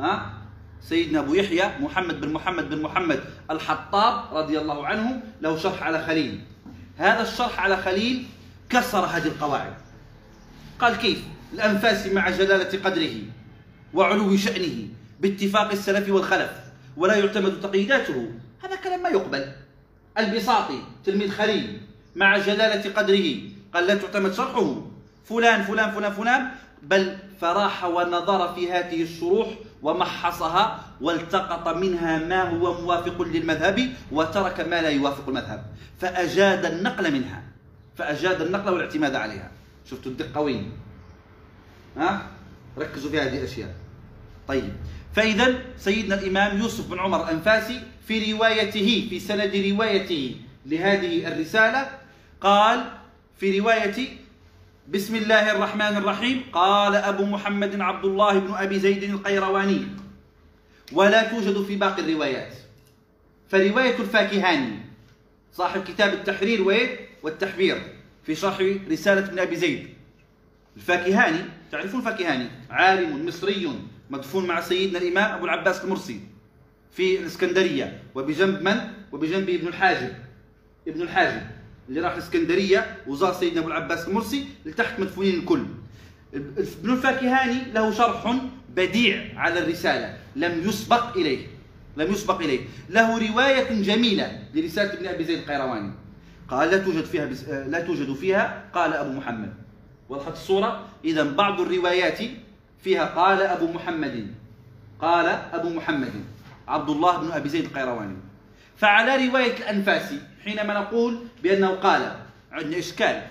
ها؟ 0.00 0.32
سيدنا 0.80 1.20
أبو 1.20 1.34
يحيى 1.34 1.78
محمد 1.80 2.20
بن 2.20 2.32
محمد 2.32 2.70
بن 2.70 2.82
محمد 2.82 3.20
الحطاب 3.50 4.36
رضي 4.36 4.58
الله 4.58 4.86
عنه 4.86 5.22
له 5.40 5.56
شرح 5.56 5.82
على 5.82 6.06
خليل. 6.06 6.40
هذا 6.96 7.22
الشرح 7.22 7.60
على 7.60 7.76
خليل 7.76 8.26
كسر 8.70 9.04
هذه 9.04 9.26
القواعد. 9.26 9.74
قال 10.80 10.96
كيف؟ 10.96 11.22
الأنفاس 11.52 12.06
مع 12.06 12.30
جلالة 12.30 12.82
قدره. 12.84 13.14
وعلو 13.94 14.36
شأنه 14.36 14.88
باتفاق 15.20 15.70
السلف 15.70 16.08
والخلف 16.08 16.50
ولا 16.96 17.14
يعتمد 17.14 17.60
تقييداته. 17.60 18.30
هذا 18.64 18.76
كلام 18.76 19.02
ما 19.02 19.08
يقبل. 19.08 19.52
البساطي 20.18 20.80
تلميذ 21.04 21.30
خليل 21.30 21.80
مع 22.16 22.38
جلالة 22.38 22.90
قدره 22.90 23.26
قال 23.74 23.86
لا 23.86 23.94
تعتمد 23.94 24.32
شرحه. 24.32 24.82
فلان 25.24 25.62
فلان 25.62 25.90
فلان 25.90 26.12
فلان. 26.12 26.48
بل 26.82 27.16
فراح 27.40 27.84
ونظر 27.84 28.54
في 28.54 28.72
هذه 28.72 29.02
الشروح 29.02 29.48
ومحصها 29.82 30.80
والتقط 31.00 31.68
منها 31.68 32.18
ما 32.18 32.42
هو 32.50 32.80
موافق 32.80 33.22
للمذهب 33.22 33.88
وترك 34.12 34.60
ما 34.60 34.82
لا 34.82 34.88
يوافق 34.88 35.28
المذهب. 35.28 35.64
فأجاد 36.00 36.64
النقل 36.64 37.12
منها. 37.12 37.42
فأجاد 37.96 38.42
النقل 38.42 38.72
والاعتماد 38.72 39.14
عليها. 39.14 39.50
شفتوا 39.90 40.12
الدقة 40.12 40.40
وين؟ 40.40 40.72
ها؟ 41.96 42.31
ركزوا 42.78 43.10
في 43.10 43.20
هذه 43.20 43.38
الأشياء. 43.38 43.74
طيب. 44.48 44.72
فإذا 45.14 45.62
سيدنا 45.78 46.20
الإمام 46.20 46.58
يوسف 46.58 46.90
بن 46.90 46.98
عمر 46.98 47.24
الأنفاسي 47.24 47.80
في 48.08 48.32
روايته 48.32 49.06
في 49.10 49.20
سند 49.20 49.56
روايته 49.56 50.36
لهذه 50.66 51.28
الرسالة 51.28 51.90
قال 52.40 52.84
في 53.38 53.58
رواية 53.58 54.08
بسم 54.88 55.16
الله 55.16 55.52
الرحمن 55.52 55.96
الرحيم 55.96 56.42
قال 56.52 56.94
أبو 56.94 57.24
محمد 57.24 57.80
عبد 57.80 58.04
الله 58.04 58.38
بن 58.38 58.54
أبي 58.54 58.78
زيد 58.78 59.02
القيرواني 59.02 59.86
ولا 60.92 61.30
توجد 61.30 61.64
في 61.64 61.76
باقي 61.76 62.02
الروايات. 62.02 62.54
فرواية 63.48 63.98
الفاكهاني 63.98 64.78
صاحب 65.52 65.84
كتاب 65.84 66.12
التحرير 66.12 66.88
والتحبير 67.22 67.82
في 68.26 68.34
شرح 68.34 68.58
رسالة 68.90 69.20
ابن 69.20 69.38
أبي 69.38 69.56
زيد. 69.56 69.88
الفاكهاني 70.76 71.38
تعرفون 71.72 72.00
الفاكهاني؟ 72.00 72.48
عالم 72.70 73.26
مصري 73.26 73.70
مدفون 74.10 74.46
مع 74.46 74.60
سيدنا 74.60 74.98
الإمام 74.98 75.34
أبو 75.34 75.44
العباس 75.44 75.84
المرسي 75.84 76.20
في 76.90 77.18
الإسكندرية. 77.18 78.02
وبجنب 78.14 78.62
من؟ 78.62 78.80
وبجنب 79.12 79.48
ابن 79.48 79.68
الحاجب. 79.68 80.12
ابن 80.88 81.02
الحاجب 81.02 81.42
اللي 81.88 82.00
راح 82.00 82.12
الإسكندرية 82.12 82.96
وزار 83.06 83.32
سيدنا 83.32 83.60
أبو 83.60 83.68
العباس 83.68 84.08
المرسي 84.08 84.46
لتحت 84.66 85.00
مدفونين 85.00 85.34
الكل. 85.34 85.64
ابن 86.34 86.92
الفاكهاني 86.92 87.72
له 87.72 87.92
شرح 87.92 88.36
بديع 88.76 89.24
على 89.36 89.58
الرسالة. 89.58 90.16
لم 90.36 90.68
يسبق 90.68 91.16
إليه. 91.16 91.46
لم 91.96 92.12
يسبق 92.12 92.40
إليه. 92.40 92.60
له 92.90 93.28
رواية 93.28 93.82
جميلة 93.82 94.42
لرسالة 94.54 94.92
ابن 94.92 95.06
أبي 95.06 95.24
زيد 95.24 95.38
القيرواني. 95.38 95.92
قال 96.48 96.70
لا 96.70 96.78
توجد 96.78 97.04
فيها 97.04 97.24
بس... 97.24 97.48
لا 97.48 97.80
توجد 97.80 98.14
فيها 98.14 98.64
قال 98.74 98.92
أبو 98.92 99.12
محمد. 99.12 99.54
وضحت 100.08 100.32
الصورة. 100.32 100.88
إذا 101.04 101.22
بعض 101.22 101.60
الروايات 101.60 102.18
فيها 102.84 103.04
قال 103.04 103.42
أبو 103.42 103.72
محمد 103.72 104.34
قال 105.00 105.26
أبو 105.26 105.68
محمد 105.68 106.24
عبد 106.68 106.90
الله 106.90 107.16
بن 107.18 107.32
أبي 107.32 107.48
زيد 107.48 107.64
القيرواني. 107.64 108.16
فعلى 108.76 109.28
رواية 109.28 109.56
الأنفاسي 109.56 110.20
حينما 110.44 110.74
نقول 110.74 111.18
بأنه 111.42 111.70
قال 111.70 112.16
عندنا 112.52 112.78
إشكال. 112.78 113.22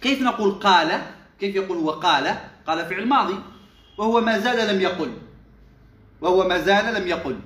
كيف 0.00 0.22
نقول 0.22 0.50
قال؟ 0.52 1.00
كيف 1.40 1.54
يقول 1.54 1.78
هو 1.78 1.90
قال؟ 1.90 2.36
قال 2.66 2.86
فعل 2.86 3.06
ماضي 3.08 3.38
وهو 3.98 4.20
ما 4.20 4.38
زال 4.38 4.74
لم 4.74 4.80
يقل. 4.80 5.12
وهو 6.20 6.48
ما 6.48 6.58
زال 6.58 6.94
لم 6.94 7.08
يقل. 7.08 7.38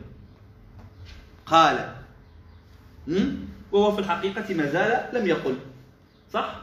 قال. 1.46 1.94
وهو 3.72 3.92
في 3.92 3.98
الحقيقة 3.98 4.54
ما 4.54 4.66
زال 4.66 5.08
لم 5.12 5.26
يقل. 5.26 5.56
صح؟ 6.32 6.60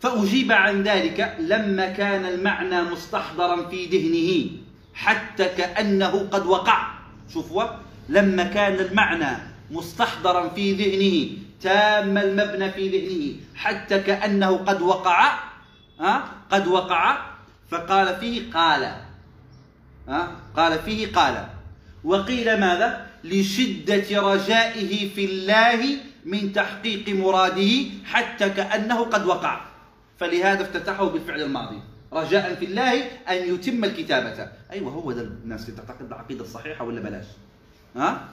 فأجيب 0.00 0.52
عن 0.52 0.82
ذلك 0.82 1.36
لما 1.40 1.86
كان 1.88 2.24
المعنى 2.24 2.82
مستحضرا 2.82 3.68
في 3.68 3.86
ذهنه 3.86 4.50
حتى 4.94 5.44
كأنه 5.44 6.28
قد 6.32 6.46
وقع. 6.46 6.88
شوفوا 7.34 7.64
لما 8.08 8.44
كان 8.44 8.74
المعنى 8.74 9.36
مستحضرا 9.70 10.48
في 10.48 10.72
ذهنه 10.72 11.38
تام 11.60 12.18
المبنى 12.18 12.72
في 12.72 12.88
ذهنه 12.88 13.36
حتى 13.54 13.98
كأنه 13.98 14.56
قد 14.56 14.82
وقع 14.82 15.38
ها؟ 16.00 16.24
قد 16.50 16.66
وقع. 16.66 17.18
فقال 17.70 18.16
فيه 18.20 18.52
قال 18.54 18.92
ها؟ 20.08 20.30
قال 20.56 20.78
فيه 20.78 21.12
قال. 21.12 21.48
وقيل 22.04 22.60
ماذا؟ 22.60 23.06
لشدة 23.24 24.20
رجائه 24.22 25.08
في 25.14 25.24
الله 25.24 25.96
من 26.24 26.52
تحقيق 26.52 27.08
مراده 27.08 27.72
حتى 28.04 28.50
كأنه 28.50 29.04
قد 29.04 29.26
وقع. 29.26 29.60
فلهذا 30.18 30.62
افتتحه 30.62 31.08
بالفعل 31.08 31.42
الماضي. 31.42 31.80
رجاء 32.12 32.54
في 32.54 32.64
الله 32.64 33.04
أن 33.04 33.54
يتم 33.54 33.84
الكتابة. 33.84 34.48
أيوة 34.70 34.92
هو 34.92 35.12
ده 35.12 35.22
الناس 35.22 35.66
تعتقد 35.66 36.06
العقيدة 36.06 36.40
الصحيحة 36.40 36.84
ولا 36.84 37.00
بلاش؟ 37.00 37.26
ها؟ 37.96 38.28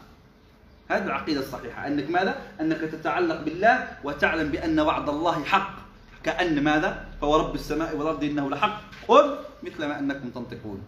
هذه 0.89 1.03
العقيدة 1.03 1.39
الصحيحة. 1.39 1.87
أنك 1.87 2.09
ماذا؟ 2.09 2.41
أنك 2.61 2.77
تتعلق 2.77 3.41
بالله 3.41 3.87
وتعلم 4.03 4.49
بأن 4.49 4.79
وعد 4.79 5.09
الله 5.09 5.43
حق. 5.43 5.75
كأن 6.23 6.63
ماذا؟ 6.63 7.05
فورب 7.21 7.55
السماء 7.55 7.95
والأرض 7.95 8.23
إنه 8.23 8.49
لحق. 8.49 8.81
قل 9.07 9.35
مثل 9.63 9.85
ما 9.85 9.99
أنكم 9.99 10.29
تنطقون. 10.29 10.81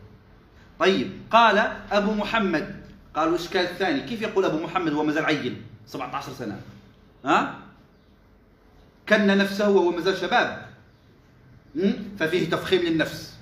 طيب 0.79 1.11
قال 1.31 1.57
أبو 1.91 2.11
محمد. 2.11 2.75
قالوا 3.15 3.35
الإشكال 3.35 3.61
الثاني؟ 3.61 4.01
كيف 4.01 4.21
يقول 4.21 4.45
أبو 4.45 4.57
محمد 4.57 4.93
وهو 4.93 5.03
مازال 5.03 5.25
عيل؟ 5.25 5.61
17 5.87 6.31
سنة. 6.31 6.61
ها؟ 7.25 7.59
كن 9.09 9.27
نفسه 9.27 9.69
وهو 9.69 9.91
مازال 9.91 10.17
شباب. 10.17 10.64
ففيه 12.19 12.49
تفخيم 12.49 12.81
للنفس. 12.81 13.33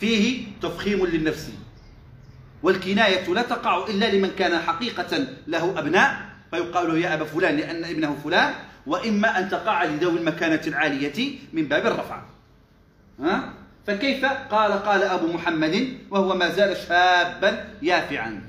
فيه 0.00 0.46
تفخيم 0.62 1.06
للنفس. 1.06 1.50
والكناية 2.62 3.34
لا 3.34 3.42
تقع 3.42 3.86
إلا 3.88 4.14
لمن 4.14 4.30
كان 4.38 4.58
حقيقة 4.58 5.26
له 5.46 5.78
أبناء. 5.78 6.34
فيقال 6.50 6.98
يا 6.98 7.14
أبا 7.14 7.24
فلان 7.24 7.56
لأن 7.56 7.84
ابنه 7.84 8.16
فلان 8.24 8.54
وإما 8.86 9.38
أن 9.38 9.48
تقع 9.48 9.84
لذوي 9.84 10.18
المكانة 10.18 10.60
العالية 10.66 11.38
من 11.52 11.64
باب 11.64 11.86
الرفع. 11.86 12.22
ها؟ 13.20 13.52
فكيف؟ 13.86 14.24
قال 14.24 14.72
قال 14.72 15.02
أبو 15.02 15.32
محمد 15.32 15.88
وهو 16.10 16.36
ما 16.36 16.48
زال 16.48 16.76
شابا 16.76 17.68
يافعا. 17.82 18.42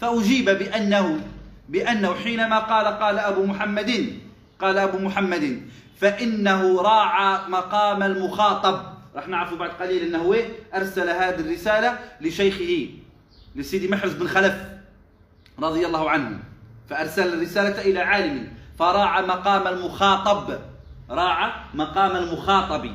فأجيب 0.00 0.44
بأنه 0.44 1.20
بأنه 1.68 2.14
حينما 2.14 2.58
قال 2.58 2.86
قال 2.86 3.18
أبو 3.18 3.46
محمد 3.46 4.12
قال 4.58 4.78
أبو 4.78 4.98
محمد 4.98 5.62
فإنه 6.02 6.82
راعى 6.82 7.38
مقام 7.48 8.02
المخاطب. 8.02 8.80
راح 9.14 9.28
نعرف 9.28 9.54
بعد 9.54 9.70
قليل 9.70 10.02
أنه 10.02 10.36
أرسل 10.74 11.08
هذه 11.08 11.40
الرسالة 11.40 11.98
لشيخه 12.20 12.90
لسيدي 13.56 13.88
محرز 13.88 14.12
بن 14.12 14.26
خلف 14.26 14.54
رضي 15.58 15.86
الله 15.86 16.10
عنه. 16.10 16.38
فأرسل 16.90 17.34
الرسالة 17.34 17.80
إلى 17.80 18.00
عالم 18.00 18.48
فراعى 18.78 19.22
مقام 19.22 19.66
المخاطب. 19.66 20.58
راعى 21.10 21.52
مقام 21.74 22.16
المخاطب. 22.16 22.90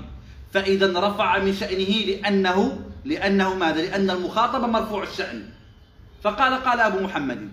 فإذا 0.53 0.99
رفع 1.07 1.37
من 1.37 1.53
شأنه 1.53 2.05
لأنه 2.05 2.79
لأنه 3.05 3.55
ماذا؟ 3.55 3.81
لأن 3.81 4.09
المخاطب 4.09 4.69
مرفوع 4.69 5.03
الشأن. 5.03 5.49
فقال 6.23 6.63
قال 6.63 6.79
أبو 6.79 6.99
محمد. 6.99 7.51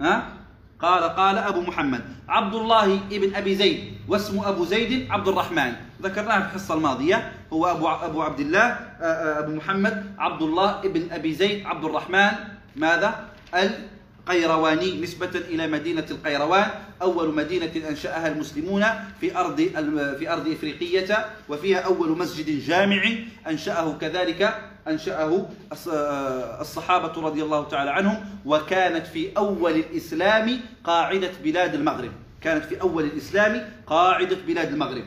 ها؟ 0.00 0.32
قال 0.80 1.02
قال 1.02 1.38
أبو 1.38 1.60
محمد 1.60 2.04
عبد 2.28 2.54
الله 2.54 3.00
ابن 3.12 3.34
أبي 3.34 3.54
زيد 3.54 3.80
واسم 4.08 4.40
أبو 4.40 4.64
زيد 4.64 5.10
عبد 5.10 5.28
الرحمن 5.28 5.72
ذكرناه 6.02 6.38
في 6.40 6.46
الحصة 6.46 6.74
الماضية 6.74 7.32
هو 7.52 7.66
أبو 7.66 7.88
أبو 7.88 8.22
عبد 8.22 8.40
الله 8.40 8.60
آه، 8.60 9.02
آه، 9.02 9.38
أبو 9.38 9.52
محمد 9.52 10.14
عبد 10.18 10.42
الله 10.42 10.80
ابن 10.80 11.12
أبي 11.12 11.34
زيد 11.34 11.66
عبد 11.66 11.84
الرحمن 11.84 12.30
ماذا؟ 12.76 13.28
القيرواني 13.54 15.00
نسبة 15.00 15.30
إلى 15.34 15.66
مدينة 15.66 16.06
القيروان 16.10 16.70
أول 17.02 17.34
مدينة 17.34 17.88
أنشأها 17.88 18.28
المسلمون 18.28 18.84
في 19.20 19.36
أرض 19.36 19.56
في 20.18 20.32
أرض 20.32 20.48
إفريقية 20.48 21.26
وفيها 21.48 21.78
أول 21.78 22.18
مسجد 22.18 22.60
جامع 22.66 23.02
أنشأه 23.46 23.98
كذلك 24.00 24.54
أنشأه 24.88 25.48
الصحابة 26.60 27.22
رضي 27.22 27.42
الله 27.42 27.68
تعالى 27.68 27.90
عنهم 27.90 28.24
وكانت 28.44 29.06
في 29.06 29.36
أول 29.36 29.72
الإسلام 29.72 30.60
قاعدة 30.84 31.30
بلاد 31.44 31.74
المغرب. 31.74 32.12
كانت 32.40 32.64
في 32.64 32.80
أول 32.80 33.04
الإسلام 33.04 33.70
قاعدة 33.86 34.36
بلاد 34.46 34.72
المغرب. 34.72 35.04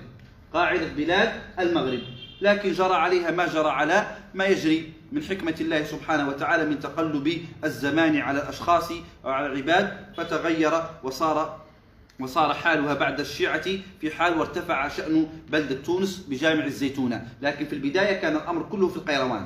قاعدة 0.53 0.87
بلاد 0.97 1.31
المغرب. 1.59 1.99
لكن 2.41 2.71
جرى 2.71 2.93
عليها 2.93 3.31
ما 3.31 3.47
جرى 3.47 3.69
على 3.69 4.07
ما 4.33 4.45
يجري 4.45 4.93
من 5.11 5.23
حكمة 5.23 5.55
الله 5.61 5.83
سبحانه 5.83 6.29
وتعالى 6.29 6.65
من 6.65 6.79
تقلب 6.79 7.45
الزمان 7.63 8.17
على 8.17 8.37
الأشخاص 8.43 8.91
وعلى 9.23 9.45
العباد 9.45 9.97
فتغير 10.17 10.71
وصار 11.03 11.59
وصار 12.19 12.53
حالها 12.53 12.93
بعد 12.93 13.19
الشيعة 13.19 13.65
في 14.01 14.11
حال 14.11 14.37
وارتفع 14.37 14.87
شأن 14.87 15.27
بلدة 15.49 15.75
تونس 15.75 16.25
بجامع 16.29 16.65
الزيتونة. 16.65 17.27
لكن 17.41 17.65
في 17.65 17.73
البداية 17.73 18.21
كان 18.21 18.35
الأمر 18.35 18.63
كله 18.63 18.87
في 18.87 18.97
القيروان. 18.97 19.45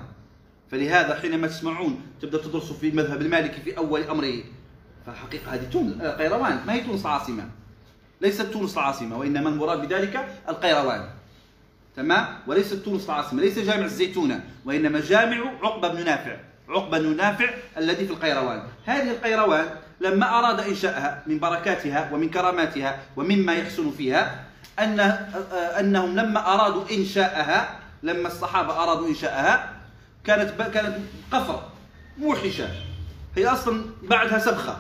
فلهذا 0.74 1.20
حينما 1.22 1.48
تسمعون 1.48 2.01
تبدأ 2.22 2.38
تدرسوا 2.38 2.75
في 2.75 2.89
المذهب 2.89 3.22
المالكي 3.22 3.62
في 3.62 3.77
أول 3.77 4.03
أمره 4.03 4.44
فحقيقة 5.06 5.53
هذه 5.53 5.70
تونس 5.72 6.01
آه، 6.01 6.18
قيروان. 6.18 6.60
ما 6.68 6.74
هي 6.74 6.82
تونس 6.82 7.06
عاصمة 7.06 7.50
ليست 8.22 8.42
تونس 8.42 8.77
العاصمة 8.77 9.18
وإنما 9.18 9.50
المراد 9.50 9.88
بذلك 9.88 10.27
القيروان. 10.50 11.10
تمام؟ 11.96 12.27
وليست 12.48 12.74
تونس 12.74 13.06
العاصمة 13.06 13.42
ليس 13.42 13.60
جامع 13.60 13.86
الزيتونة 13.86 14.44
وإنما 14.65 15.00
جامع 15.00 15.38
عقبة 15.63 15.88
بن 15.88 16.06
نافع 16.06 16.38
عقبة 16.70 17.00
بن 17.00 17.18
نافع 17.18 17.50
الذي 17.77 18.06
في 18.06 18.13
القيروان. 18.13 18.63
هذه 18.86 19.12
القيروان 19.12 19.65
لما 20.01 20.39
أراد 20.39 20.60
إنشاءها 20.60 21.24
من 21.27 21.39
بركاتها 21.39 22.10
ومن 22.13 22.30
كراماتها 22.30 23.00
ومما 23.15 23.53
يحسن 23.53 23.92
فيها 23.92 24.46
أن 24.80 25.00
أنهم 25.80 26.15
لما 26.15 26.53
أرادوا 26.53 26.84
إنشاءها 26.92 27.80
لما 28.03 28.27
الصحابة 28.27 28.84
أرادوا 28.84 29.08
إنشاءها 29.08 29.83
كانت 30.25 30.62
كانت 30.62 30.96
قفر 31.32 31.63
موحشة 32.18 32.70
هي 33.36 33.48
أصلا 33.48 33.86
بعدها 34.03 34.39
سبخة. 34.39 34.77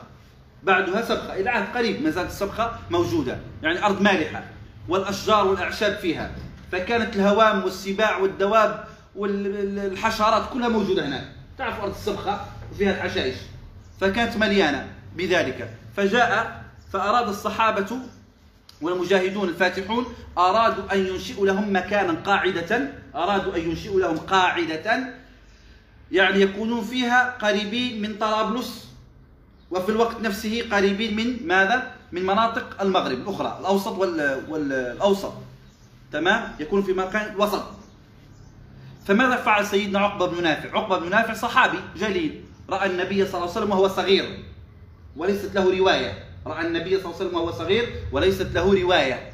بعدها 0.63 1.01
سبخة. 1.01 1.33
إلى 1.35 1.49
عهد 1.49 1.77
قريب 1.77 2.01
ما 2.01 2.09
زالت 2.09 2.29
السبخة 2.29 2.71
موجودة 2.89 3.37
يعني 3.63 3.85
أرض 3.85 4.01
مالحة 4.01 4.43
والأشجار 4.87 5.47
والأعشاب 5.47 5.93
فيها. 5.93 6.31
فكانت 6.71 7.15
الهوام 7.15 7.63
والسباع 7.63 8.17
والدواب 8.17 8.87
والحشرات 9.15 10.43
كلها 10.53 10.67
موجودة 10.67 11.07
هناك. 11.07 11.27
تعرف 11.57 11.79
أرض 11.79 11.95
السبخة 11.95 12.45
وفيها 12.71 12.91
الحشائش. 12.91 13.35
فكانت 14.01 14.37
مليانة 14.37 14.87
بذلك. 15.15 15.69
فجاء 15.97 16.63
فأراد 16.93 17.27
الصحابة 17.27 17.97
والمجاهدون 18.81 19.49
الفاتحون 19.49 20.05
أرادوا 20.37 20.93
أن 20.93 20.99
ينشئوا 21.07 21.47
لهم 21.47 21.75
مكانا 21.75 22.13
قاعدة. 22.13 22.91
أرادوا 23.15 23.55
أن 23.55 23.61
ينشئوا 23.61 23.99
لهم 23.99 24.17
قاعدة 24.17 25.13
يعني 26.13 26.41
يكونون 26.41 26.83
فيها 26.83 27.37
قريبين 27.41 28.01
من 28.01 28.15
طرابلس 28.17 28.87
وفي 29.71 29.89
الوقت 29.89 30.21
نفسه 30.21 30.63
قريبين 30.71 31.15
من 31.15 31.47
ماذا؟ 31.47 31.91
من 32.11 32.23
مناطق 32.23 32.81
المغرب 32.81 33.17
الأخرى 33.17 33.57
الأوسط 33.59 33.97
والأوسط 34.49 35.33
تمام؟ 36.11 36.51
يكون 36.59 36.81
في 36.83 36.93
مكان 36.93 37.35
وسط 37.37 37.63
فماذا 39.05 39.35
فعل 39.35 39.65
سيدنا 39.67 39.99
عقبة 39.99 40.25
بن 40.27 40.43
نافع؟ 40.43 40.77
عقبة 40.77 40.99
بن 40.99 41.09
نافع 41.09 41.33
صحابي 41.33 41.77
جليل 41.97 42.43
رأى 42.69 42.89
النبي 42.89 43.25
صلى 43.25 43.33
الله 43.33 43.49
عليه 43.49 43.51
وسلم 43.51 43.71
وهو 43.71 43.87
صغير 43.87 44.43
وليست 45.17 45.55
له 45.55 45.77
رواية 45.77 46.23
رأى 46.47 46.67
النبي 46.67 46.89
صلى 46.89 47.05
الله 47.05 47.15
عليه 47.15 47.25
وسلم 47.25 47.35
وهو 47.35 47.51
صغير 47.51 47.89
وليست 48.11 48.47
له 48.53 48.81
رواية 48.81 49.32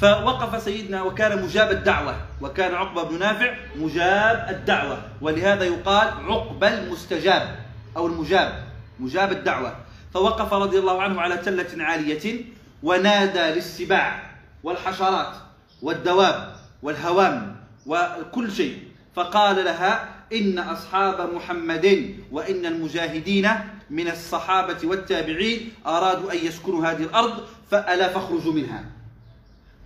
فوقف 0.00 0.62
سيدنا 0.62 1.02
وكان 1.02 1.42
مجاب 1.42 1.70
الدعوة 1.70 2.16
وكان 2.40 2.74
عقبة 2.74 3.02
بن 3.02 3.18
نافع 3.18 3.54
مجاب 3.76 4.46
الدعوة 4.50 5.02
ولهذا 5.20 5.64
يقال 5.64 6.08
عقبة 6.08 6.68
المستجاب 6.68 7.56
أو 7.96 8.06
المجاب 8.06 8.64
مجاب 9.00 9.32
الدعوة. 9.32 9.76
فوقف 10.14 10.52
رضي 10.52 10.78
الله 10.78 11.02
عنه 11.02 11.20
على 11.20 11.36
تلة 11.36 11.84
عالية 11.84 12.44
ونادى 12.82 13.40
للسباع 13.40 14.30
والحشرات 14.62 15.34
والدواب 15.82 16.52
والهوام 16.82 17.56
وكل 17.86 18.52
شيء. 18.52 18.78
فقال 19.14 19.64
لها 19.64 20.08
إن 20.32 20.58
أصحاب 20.58 21.34
محمد 21.34 22.14
وإن 22.32 22.66
المجاهدين 22.66 23.50
من 23.90 24.08
الصحابة 24.08 24.76
والتابعين 24.84 25.72
أرادوا 25.86 26.32
أن 26.32 26.38
يسكنوا 26.46 26.86
هذه 26.86 27.02
الأرض 27.02 27.44
فألا 27.70 28.08
فاخرجوا 28.08 28.52
منها. 28.52 28.95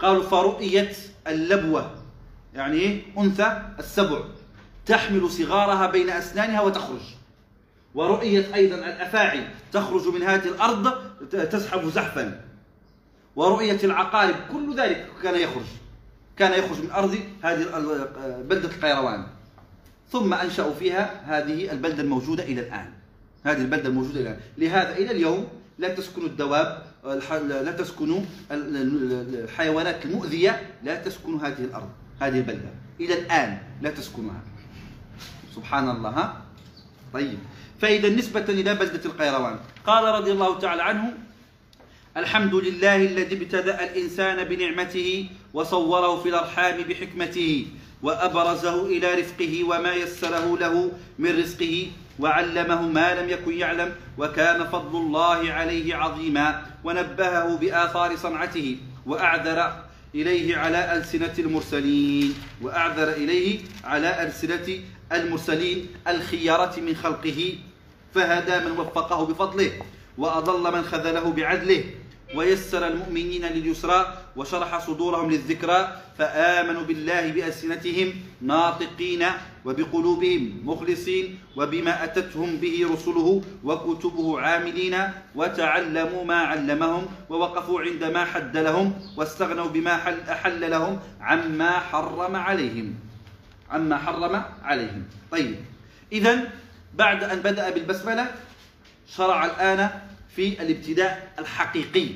قالوا 0.02 0.22
فرؤيت 0.22 0.96
اللبوة 1.26 1.90
يعني 2.54 2.76
إيه؟ 2.76 3.02
أنثى 3.18 3.62
السبع. 3.78 4.20
تحمل 4.86 5.30
صغارها 5.30 5.86
بين 5.86 6.10
أسنانها 6.10 6.60
وتخرج. 6.60 7.00
ورؤيت 7.94 8.52
أيضا 8.52 8.76
الأفاعي 8.76 9.48
تخرج 9.72 10.08
من 10.08 10.22
هذه 10.22 10.48
الأرض 10.48 10.94
تزحف 11.30 11.84
زحفا. 11.84 12.40
ورؤية 13.36 13.78
العقارب 13.84 14.34
كل 14.52 14.76
ذلك 14.76 15.06
كان 15.22 15.34
يخرج. 15.34 15.66
كان 16.36 16.52
يخرج 16.52 16.84
من 16.84 16.90
أرض 16.90 17.18
هذه 17.42 17.64
بلدة 18.48 18.68
القيروان. 18.68 19.26
ثم 20.10 20.34
أنشأوا 20.34 20.74
فيها 20.74 21.20
هذه 21.26 21.72
البلدة 21.72 22.02
الموجودة 22.02 22.42
إلى 22.42 22.60
الآن. 22.60 22.92
هذه 23.44 23.60
البلدة 23.60 23.88
الموجودة 23.88 24.20
الآن. 24.20 24.40
لهذا 24.58 24.96
إلى 24.96 25.10
اليوم 25.10 25.48
لا 25.78 25.94
تسكن 25.94 26.26
الدواب 26.26 26.82
لا 27.04 27.72
تسكن 27.72 28.24
الحيوانات 28.50 30.04
المؤذية 30.04 30.62
لا 30.84 30.94
تسكن 30.94 31.40
هذه 31.40 31.64
الأرض 31.64 31.88
هذه 32.20 32.38
البلدة. 32.38 32.70
إلى 33.00 33.14
الآن 33.14 33.58
لا 33.82 33.90
تسكنها. 33.90 34.40
سبحان 35.54 35.90
الله 35.90 36.10
ها؟ 36.10 36.42
طيب. 37.12 37.38
فإذا 37.80 38.08
نسبة 38.08 38.44
إلى 38.48 38.74
بلدة 38.74 39.04
القيروان. 39.04 39.58
قال 39.86 40.04
رضي 40.04 40.32
الله 40.32 40.58
تعالى 40.58 40.82
عنه 40.82 41.14
الحمد 42.16 42.54
لله 42.54 42.96
الذي 42.96 43.36
ابتدأ 43.36 43.84
الإنسان 43.84 44.44
بنعمته 44.44 45.28
وصوره 45.54 46.22
في 46.22 46.28
الأرحام 46.28 46.82
بحكمته 46.82 47.66
وأبرزه 48.02 48.86
إلى 48.86 49.14
رفقه 49.14 49.64
وما 49.64 49.94
يسره 49.94 50.58
له 50.58 50.92
من 51.18 51.38
رزقه 51.38 51.86
وعلمه 52.20 52.88
ما 52.88 53.14
لم 53.14 53.28
يكن 53.28 53.52
يعلم 53.52 53.92
وكان 54.18 54.64
فضل 54.64 54.98
الله 54.98 55.52
عليه 55.52 55.94
عظيما. 55.94 56.62
ونبهه 56.85 57.56
بآثار 57.56 58.16
صنعته 58.16 58.76
وأعذر 59.06 59.85
إليه 60.14 60.56
على 60.56 60.96
ألسنة 60.96 61.35
المرسلين 61.38 62.35
وأعذر 62.62 63.09
إليه 63.09 63.59
على 63.85 64.22
ألسنة 64.22 64.80
المرسلين 65.12 65.87
الخيارة 66.09 66.80
من 66.80 66.96
خلقه. 66.96 67.54
فهدى 68.14 68.64
من 68.64 68.70
وفقه 68.78 69.26
بفضله 69.26 69.72
وأضل 70.18 70.72
من 70.72 70.83
خذله 70.83 71.33
بعدله. 71.33 71.85
ويسر 72.35 72.87
المؤمنين 72.87 73.44
لليسرى 73.44 74.19
وشرح 74.36 74.86
صدورهم 74.86 75.30
للذكرى 75.30 75.96
فآمنوا 76.18 76.82
بالله 76.82 77.32
بألسنتهم 77.32 78.14
ناطقين 78.40 79.26
وبقلوبهم 79.64 80.62
مخلصين 80.64 81.38
وبما 81.56 82.04
أتتهم 82.04 82.56
به 82.56 82.86
رسله 82.92 83.42
وكتبه 83.64 84.40
عاملين 84.40 84.96
وتعلموا 85.34 86.24
ما 86.24 86.36
علمهم 86.36 87.06
ووقفوا 87.30 87.80
عند 87.80 88.04
ما 88.04 88.24
حد 88.24 88.56
لهم 88.56 88.92
واستغنوا 89.16 89.68
بما 89.68 89.96
حل 89.96 90.20
أحل 90.28 90.70
لهم 90.70 90.98
عما 91.20 91.70
حرم 91.70 92.36
عليهم. 92.36 92.94
عما 93.70 93.96
حرم 93.98 94.42
عليهم. 94.62 95.04
طيب. 95.30 95.56
إذا 96.12 96.50
بعد 96.94 97.24
أن 97.24 97.38
بدأ 97.38 97.70
بالبسملة 97.70 98.26
شرع 99.16 99.44
الآن 99.44 99.90
في 100.36 100.62
الابتداء 100.62 101.32
الحقيقي 101.38 102.08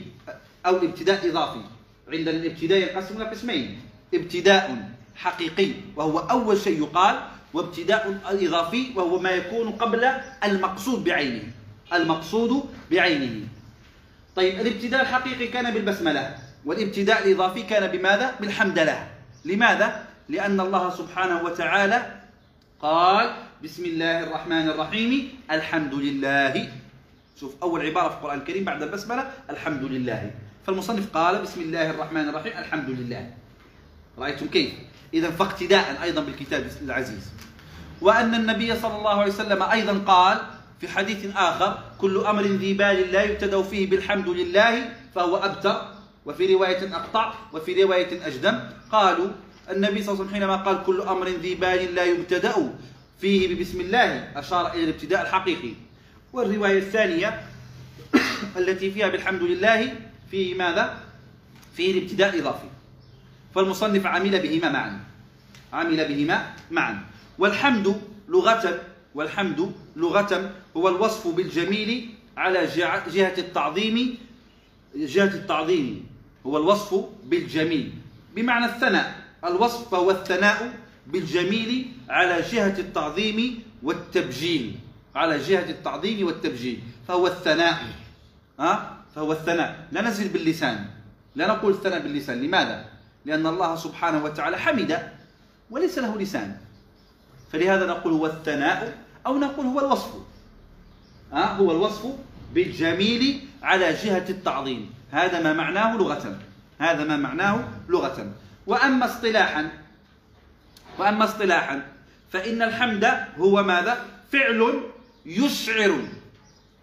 أو 0.67 0.77
الابتداء 0.77 1.25
الإضافي. 1.25 1.74
عندنا 2.13 2.37
الابتداء 2.37 2.79
ينقسم 2.79 3.17
إلى 3.17 3.31
قسمين. 3.31 3.81
ابتداء 4.15 4.89
حقيقي 5.17 5.71
وهو 5.97 6.19
أول 6.19 6.59
شيء 6.59 6.83
يقال 6.83 7.17
وابتداء 7.55 8.21
إضافي 8.25 8.93
وهو 8.97 9.19
ما 9.19 9.31
يكون 9.31 9.71
قبل 9.73 10.05
المقصود 10.45 11.05
بعينه. 11.05 11.43
المقصود 11.93 12.65
بعينه. 12.91 13.47
طيب 14.37 14.61
الابتداء 14.61 15.01
الحقيقي 15.01 15.47
كان 15.49 15.71
بالبسملة 15.71 16.39
والابتداء 16.65 17.27
الإضافي 17.27 17.63
كان 17.63 17.91
بماذا؟ 17.91 18.35
بالحمدلة. 18.41 19.07
لماذا؟ 19.45 20.05
لأن 20.29 20.61
الله 20.61 20.91
سبحانه 20.91 21.43
وتعالى 21.43 22.21
قال 22.81 23.27
بسم 23.65 23.85
الله 23.85 24.23
الرحمن 24.23 24.69
الرحيم 24.69 25.29
الحمد 25.51 25.95
لله. 25.95 26.69
شوف 27.41 27.55
أول 27.63 27.87
عبارة 27.87 28.09
في 28.09 28.15
القرآن 28.15 28.39
الكريم 28.39 28.65
بعد 28.65 28.83
البسملة 28.83 29.31
الحمد 29.51 29.85
لله. 29.85 30.31
فالمصنف 30.67 31.11
قال 31.17 31.43
بسم 31.43 31.61
الله 31.61 31.91
الرحمن 31.91 32.29
الرحيم 32.29 32.53
الحمد 32.59 32.91
لله. 32.91 33.31
رأيتم 34.19 34.47
كيف؟ 34.47 34.73
إذا 35.15 35.31
فاقتداء 35.31 36.03
أيضا 36.03 36.21
بالكتاب 36.21 36.67
العزيز. 36.83 37.33
وأن 38.01 38.35
النبي 38.35 38.77
صلى 38.77 38.97
الله 38.97 39.21
عليه 39.21 39.33
وسلم 39.33 39.63
أيضا 39.63 39.93
قال 40.07 40.41
في 40.81 40.89
حديث 40.89 41.37
آخر 41.37 41.79
كل 41.99 42.17
أمر 42.19 42.43
ذي 42.43 42.73
بال 42.75 43.13
لا 43.13 43.23
يبتدأ 43.23 43.63
فيه 43.63 43.91
بالحمد 43.91 44.29
لله 44.29 44.89
فهو 45.15 45.37
أبتر 45.37 45.89
وفي 46.27 46.55
رواية 46.55 46.97
أقطع 46.97 47.35
وفي 47.53 47.83
رواية 47.83 48.27
أجدم. 48.27 48.61
قالوا 48.93 49.29
النبي 49.71 50.03
صلى 50.03 50.13
الله 50.13 50.25
عليه 50.25 50.25
وسلم 50.25 50.35
حينما 50.35 50.57
قال 50.57 50.83
كل 50.87 51.01
أمر 51.01 51.29
ذي 51.29 51.55
بال 51.55 51.95
لا 51.95 52.05
يبتدأ 52.05 52.73
فيه 53.21 53.55
ببسم 53.55 53.81
الله 53.81 54.33
أشار 54.37 54.73
إلى 54.73 54.85
الابتداء 54.85 55.23
الحقيقي. 55.23 55.73
والرواية 56.33 56.79
الثانية 56.79 57.43
التي 58.61 58.91
فيها 58.91 59.09
بالحمد 59.09 59.43
لله 59.43 60.14
فيه 60.35 60.55
ماذا؟ 60.55 61.01
فيه 61.77 61.99
الابتداء 61.99 62.35
الإضافي 62.35 62.69
فالمصنف 63.55 64.07
عمل 64.07 64.43
بهما 64.43 64.69
معا. 64.73 65.01
عمل 65.73 66.09
بهما 66.09 66.55
معا. 66.71 67.07
والحمد 67.39 68.01
لغة 68.29 68.83
والحمد 69.15 69.73
لغة 69.97 70.53
هو 70.77 70.89
الوصف 70.89 71.27
بالجميل 71.27 72.15
على 72.37 72.67
جهة 73.15 73.35
التعظيم 73.39 74.19
جهة 74.97 75.35
التعظيم 75.35 76.07
هو 76.47 76.59
الوصف 76.59 77.05
بالجميل. 77.25 77.93
بمعنى 78.35 78.67
الثناء. 78.67 79.15
الوصف 79.45 79.91
فهو 79.91 80.11
الثناء 80.11 80.75
بالجميل 81.07 81.93
على 82.09 82.43
جهة 82.43 82.79
التعظيم 82.79 83.63
والتبجيل. 83.83 84.77
على 85.15 85.39
جهة 85.39 85.71
التعظيم 85.71 86.27
والتبجيل. 86.27 86.81
فهو 87.09 87.27
الثناء. 87.27 87.85
ها؟ 88.61 88.94
فهو 89.15 89.33
الثناء. 89.33 89.87
لا 89.93 90.03
نزل 90.03 90.29
باللسان. 90.29 90.87
لا 91.35 91.47
نقول 91.47 91.73
الثناء 91.73 92.01
باللسان. 92.01 92.43
لماذا؟ 92.43 92.85
لأن 93.25 93.47
الله 93.47 93.77
سبحانه 93.77 94.25
وتعالى 94.25 94.59
حمد 94.59 95.13
وليس 95.71 95.99
له 95.99 96.19
لسان. 96.19 96.57
فلهذا 97.53 97.87
نقول 97.87 98.13
هو 98.13 98.27
الثناء 98.27 98.99
أو 99.27 99.39
نقول 99.39 99.67
هو 99.67 99.81
الوصف. 99.81 100.15
ها؟ 101.33 101.45
هو 101.45 101.71
الوصف 101.71 102.07
بالجميل 102.55 103.49
على 103.63 103.93
جهة 103.93 104.25
التعظيم. 104.29 104.95
هذا 105.11 105.43
ما 105.43 105.53
معناه 105.53 105.97
لغة. 105.97 106.39
هذا 106.79 107.05
ما 107.05 107.17
معناه 107.17 107.69
لغة. 107.89 108.33
وأما 108.67 109.05
اصطلاحا 109.07 109.69
وأما 110.99 111.25
اصطلاحا 111.25 111.83
فإن 112.33 112.63
الحمد 112.63 113.05
هو 113.39 113.63
ماذا؟ 113.63 114.05
فعل 114.33 114.81
يشعر. 115.27 116.01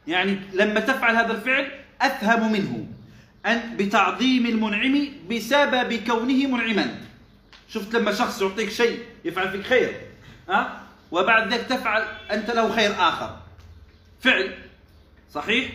يعني 0.08 0.40
لما 0.54 0.80
تفعل 0.80 1.16
هذا 1.16 1.32
الفعل 1.32 1.72
أفهم 2.02 2.52
منه 2.52 2.86
أن 3.46 3.78
بتعظيم 3.78 4.46
المنعم 4.46 5.10
بسبب 5.32 5.94
كونه 5.94 6.48
منعما. 6.48 6.96
شفت 7.70 7.96
لما 7.96 8.14
شخص 8.14 8.42
يعطيك 8.42 8.70
شيء 8.70 9.00
يفعل 9.26 9.50
فيك 9.52 9.66
خير 9.66 10.02
ها؟ 10.50 10.82
وبعد 11.12 11.54
ذلك 11.54 11.62
تفعل 11.62 12.04
أنت 12.32 12.52
له 12.52 12.76
خير 12.76 12.92
آخر. 13.00 13.38
فعل 14.22 14.54
صحيح 15.34 15.72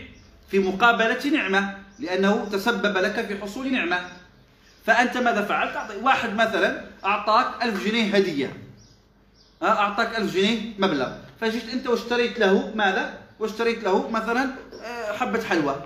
في 0.51 0.59
مقابلة 0.59 1.27
نعمة 1.27 1.79
لأنه 1.99 2.49
تسبب 2.53 2.97
لك 2.97 3.27
في 3.27 3.39
حصول 3.41 3.73
نعمة. 3.73 4.01
فأنت 4.87 5.17
ماذا 5.17 5.45
فعلت؟ 5.45 6.03
واحد 6.03 6.35
مثلا 6.35 6.85
أعطاك 7.05 7.63
ألف 7.63 7.85
جنيه 7.87 8.17
هدية 8.17 8.57
أعطاك 9.63 10.19
ألف 10.19 10.35
جنيه 10.35 10.73
مبلغ. 10.79 11.13
فجيت 11.41 11.69
أنت 11.73 11.87
واشتريت 11.87 12.39
له 12.39 12.73
ماذا؟ 12.75 13.19
واشتريت 13.39 13.85
له 13.85 14.11
مثلا 14.11 14.51
آه، 14.85 15.13
حبة 15.13 15.43
حلوى. 15.43 15.77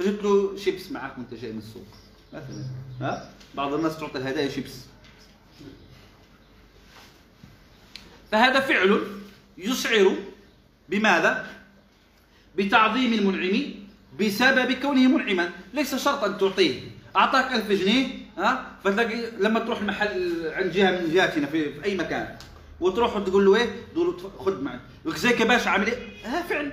جبت 0.00 0.24
له 0.24 0.56
شيبس 0.56 0.90
معك 0.90 1.18
وانت 1.18 1.34
جاي 1.34 1.52
من 1.52 1.58
السوق. 1.58 1.86
مثلا. 2.32 2.64
ها؟ 3.00 3.30
بعض 3.54 3.74
الناس 3.74 3.98
تعطي 3.98 4.18
الهدايا 4.18 4.48
شيبس. 4.48 4.80
فهذا 8.32 8.60
فعل 8.60 9.06
يشعر 9.58 10.16
بماذا؟ 10.88 11.46
بتعظيم 12.56 13.12
المنعم 13.12 13.74
بسبب 14.20 14.72
كونه 14.72 15.08
منعما. 15.08 15.50
ليس 15.74 15.94
شرطا 15.94 16.28
تعطيه. 16.28 16.80
أعطاك 17.16 17.52
ألف 17.52 17.72
جنيه 17.72 18.06
ها؟ 18.38 18.76
فتلاقي 18.84 19.30
لما 19.30 19.60
تروح 19.60 19.80
المحل 19.80 20.46
عند 20.46 20.72
جهة 20.72 21.00
من 21.00 21.14
جهاتنا 21.14 21.46
في, 21.46 21.72
في 21.72 21.84
أي 21.84 21.96
مكان 21.96 22.36
وتروح 22.80 23.16
وتقول 23.16 23.44
له 23.44 23.56
إيه؟ 23.56 23.70
تقول 23.92 24.06
له 24.06 24.30
خذ 24.38 24.62
معي. 24.62 24.78
زيك 25.06 25.40
يا 25.40 25.44
باشا 25.44 25.70
عامل 25.70 25.86
إيه؟ 25.86 25.98
هذا 26.24 26.42
فعل. 26.42 26.72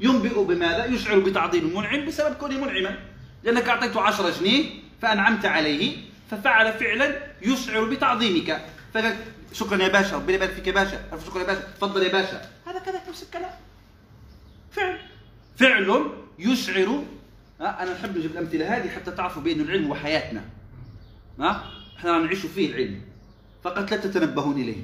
ينبئ 0.00 0.44
بماذا؟ 0.44 0.84
يشعر 0.84 1.18
بتعظيم 1.18 1.66
المنعم 1.66 2.06
بسبب 2.06 2.34
كونه 2.34 2.64
منعما. 2.64 2.98
لأنك 3.44 3.68
اعطيته 3.68 4.00
10 4.00 4.30
جنيه 4.30 4.64
فأنعمت 5.02 5.44
عليه 5.46 5.96
ففعل 6.30 6.72
فعلا 6.72 7.18
يشعر 7.42 7.84
بتعظيمك. 7.84 8.60
فقال 8.94 9.16
شكرا 9.52 9.82
يا 9.82 9.88
باشا 9.88 10.16
ربنا 10.16 10.34
يبارك 10.34 10.52
فيك 10.52 10.66
يا 10.66 10.72
باشا 10.72 11.00
الف 11.12 11.26
شكرا 11.26 11.40
يا 11.40 11.46
باشا 11.46 11.60
تفضل 11.60 12.02
يا 12.02 12.12
باشا. 12.12 12.50
هذا 12.66 12.78
كذا 12.78 13.00
نفس 13.08 13.22
الكلام. 13.22 13.50
فعل. 14.70 14.98
فعل 15.56 16.10
يشعر 16.38 17.02
أنا 17.60 17.92
نحب 17.92 18.18
نجيب 18.18 18.30
الأمثلة 18.30 18.76
هذه 18.76 18.88
حتى 18.88 19.10
تعرفوا 19.10 19.42
بان 19.42 19.60
العلم 19.60 19.90
وحياتنا. 19.90 20.44
ها 21.40 21.70
إحنا 21.98 22.18
نعيش 22.18 22.46
فيه 22.46 22.70
العلم. 22.70 23.00
فقط 23.64 23.90
لا 23.90 23.96
تتنبهون 23.96 24.60
إليه. 24.60 24.82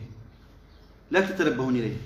لا 1.11 1.21
تتنبهون 1.21 1.77
إليه. 1.77 1.97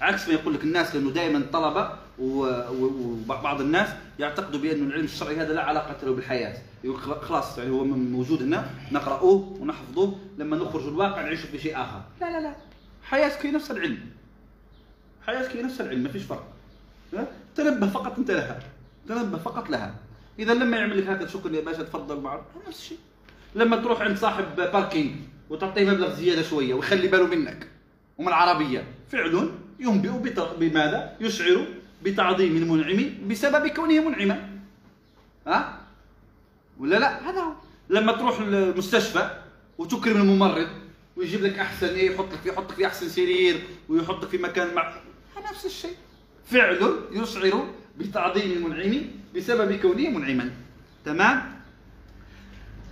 عكس 0.00 0.28
ما 0.28 0.34
يقول 0.34 0.54
لك 0.54 0.62
الناس 0.62 0.94
لأنه 0.94 1.10
دائما 1.10 1.46
طلبه 1.52 2.05
وبعض 2.18 3.60
الناس 3.60 3.88
يعتقدوا 4.18 4.60
بأن 4.60 4.86
العلم 4.86 5.04
الشرعي 5.04 5.36
هذا 5.36 5.52
لا 5.52 5.62
علاقة 5.62 6.06
له 6.06 6.12
بالحياة. 6.12 6.56
يقول 6.84 7.00
خلاص 7.00 7.58
يعني 7.58 7.70
هو 7.70 7.84
موجود 7.84 8.42
هنا 8.42 8.70
نقراه 8.92 9.24
ونحفظه 9.60 10.14
لما 10.38 10.56
نخرج 10.56 10.86
الواقع 10.86 11.22
نعيش 11.22 11.40
في 11.40 11.58
شيء 11.58 11.76
آخر. 11.76 12.02
لا 12.20 12.30
لا 12.30 12.40
لا. 12.40 12.54
حياتك 13.02 13.46
هي 13.46 13.50
نفس 13.50 13.70
العلم. 13.70 13.98
حياتك 15.26 15.56
هي 15.56 15.62
نفس 15.62 15.80
العلم 15.80 16.02
ما 16.02 16.08
فيش 16.08 16.22
فرق. 16.22 16.46
تنبه 17.56 17.86
فقط 17.86 18.18
أنت 18.18 18.30
لها. 18.30 18.58
تنبه 19.08 19.38
فقط 19.38 19.70
لها. 19.70 19.94
إذا 20.38 20.54
لما 20.54 20.76
يعمل 20.76 20.98
لك 20.98 21.08
هكذا 21.08 21.26
شكرا 21.26 21.56
يا 21.56 21.60
باشا 21.60 21.82
تفضل 21.82 22.20
معه. 22.20 22.44
نفس 22.68 22.78
الشيء. 22.78 22.98
لما 23.54 23.76
تروح 23.76 24.00
عند 24.02 24.16
صاحب 24.16 24.56
باركينج 24.56 25.16
وتعطيه 25.50 25.90
مبلغ 25.90 26.14
زيادة 26.14 26.42
شوية 26.42 26.74
ويخلي 26.74 27.08
باله 27.08 27.26
منك 27.26 27.66
ومن 28.18 28.28
العربية 28.28 28.84
فعل 29.08 29.50
ينبئ 29.80 30.32
بماذا؟ 30.58 31.16
يشعر 31.20 31.66
بتعظيم 32.02 32.56
المنعم 32.56 33.28
بسبب 33.28 33.66
كونه 33.66 34.08
منعما. 34.08 34.48
ها؟ 35.46 35.80
ولا 36.80 36.96
لا؟ 36.96 37.30
هذا 37.30 37.40
هو. 37.40 37.52
لما 37.90 38.12
تروح 38.12 38.40
المستشفى 38.40 39.30
وتكرم 39.78 40.20
الممرض 40.20 40.68
ويجيب 41.16 41.42
لك 41.42 41.58
أحسن 41.58 41.86
إيه 41.86 42.10
يحطك 42.10 42.38
في 42.42 42.48
يحطك 42.48 42.74
في 42.74 42.86
أحسن 42.86 43.08
سرير 43.08 43.62
ويحطك 43.88 44.28
في 44.28 44.38
مكان 44.38 44.74
مع 44.74 44.94
نفس 45.50 45.66
الشيء. 45.66 45.94
فعل 46.50 47.00
يشعر 47.12 47.68
بتعظيم 47.98 48.52
المنعم 48.52 49.02
بسبب 49.36 49.72
كونه 49.72 50.08
منعما. 50.08 50.50
تمام؟ 51.04 51.56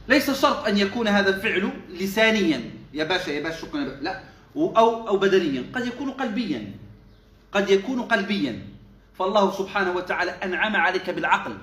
ليس 0.09 0.31
شرط 0.31 0.67
أن 0.67 0.79
يكون 0.79 1.09
هذا 1.09 1.37
الفعل 1.37 1.71
لسانيا. 1.91 2.71
يا 2.95 3.05
باشا 3.05 3.31
يا 3.31 3.41
باشا 3.41 3.57
شكرا. 3.57 3.81
لا. 3.81 4.23
أو 4.57 5.09
أو 5.09 5.17
بدنيا. 5.17 5.65
قد 5.75 5.87
يكون 5.87 6.11
قلبيا. 6.11 6.73
قد 7.53 7.71
يكون 7.71 8.03
قلبيا. 8.03 8.74
فالله 9.19 9.51
سبحانه 9.53 9.93
وتعالى 9.93 10.31
أنعم 10.31 10.77
عليك 10.77 11.11
بالعقل. 11.11 11.57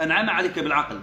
أنعم 0.00 0.30
عليك 0.30 0.58
بالعقل. 0.58 1.00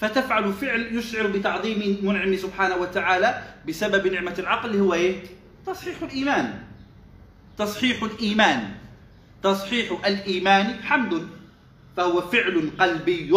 فتفعل 0.00 0.52
فعل 0.52 0.96
يشعر 0.96 1.26
بتعظيم 1.26 1.82
المنعم 1.82 2.36
سبحانه 2.36 2.76
وتعالى 2.76 3.42
بسبب 3.68 4.06
نعمة 4.06 4.34
العقل 4.38 4.76
هو 4.76 4.94
إيه؟ 4.94 5.22
تصحيح 5.66 6.02
الإيمان. 6.02 6.58
تصحيح 7.58 8.02
الإيمان. 8.02 8.74
تصحيح 9.42 10.06
الإيمان 10.06 10.82
حمد. 10.82 11.28
فهو 11.96 12.20
فعل 12.20 12.70
قلبي 12.78 13.32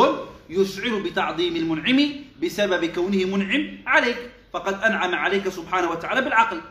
يشعر 0.50 1.00
بتعظيم 1.00 1.56
المنعم 1.56 2.10
بسبب 2.44 2.86
كونه 2.86 3.26
منعم 3.26 3.78
عليك. 3.86 4.18
فقد 4.54 4.74
أنعم 4.74 5.16
عليك 5.16 5.50
سبحانه 5.50 5.92
وتعالى 5.92 6.22
بالعقل. 6.22 6.62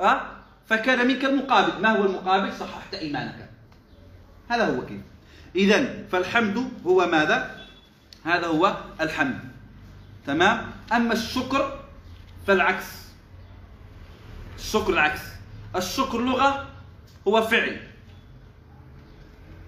أه؟ 0.00 0.20
فكان 0.66 1.08
منك 1.08 1.24
المقابل. 1.24 1.82
ما 1.82 1.88
هو 1.88 2.04
المقابل؟ 2.04 2.52
صححت 2.52 2.94
إيمانك. 2.94 3.53
هذا 4.48 4.76
هو 4.76 4.86
كيف 4.86 5.00
إذا 5.56 6.04
فالحمد 6.12 6.70
هو 6.86 7.06
ماذا 7.06 7.66
هذا 8.24 8.46
هو 8.46 8.76
الحمد 9.00 9.38
تمام 10.26 10.70
أما 10.92 11.12
الشكر 11.12 11.80
فالعكس 12.46 12.84
الشكر 14.58 14.92
العكس 14.92 15.20
الشكر 15.76 16.20
لغة 16.20 16.66
هو 17.28 17.42
فعل 17.42 17.80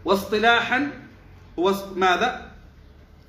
واصطلاحا 0.04 0.90
هو 1.58 1.74
ماذا؟ 1.96 2.52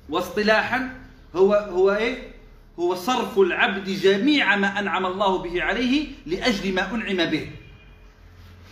واصطلاحا 0.08 0.90
هو 1.36 1.54
هو 1.54 1.92
إيه؟ 1.92 2.32
هو 2.78 2.94
صرف 2.94 3.38
العبد 3.38 3.90
جميع 3.90 4.56
ما 4.56 4.78
أنعم 4.78 5.06
الله 5.06 5.38
به 5.38 5.62
عليه 5.62 6.08
لأجل 6.26 6.74
ما 6.74 6.94
أنعم 6.94 7.30
به. 7.30 7.50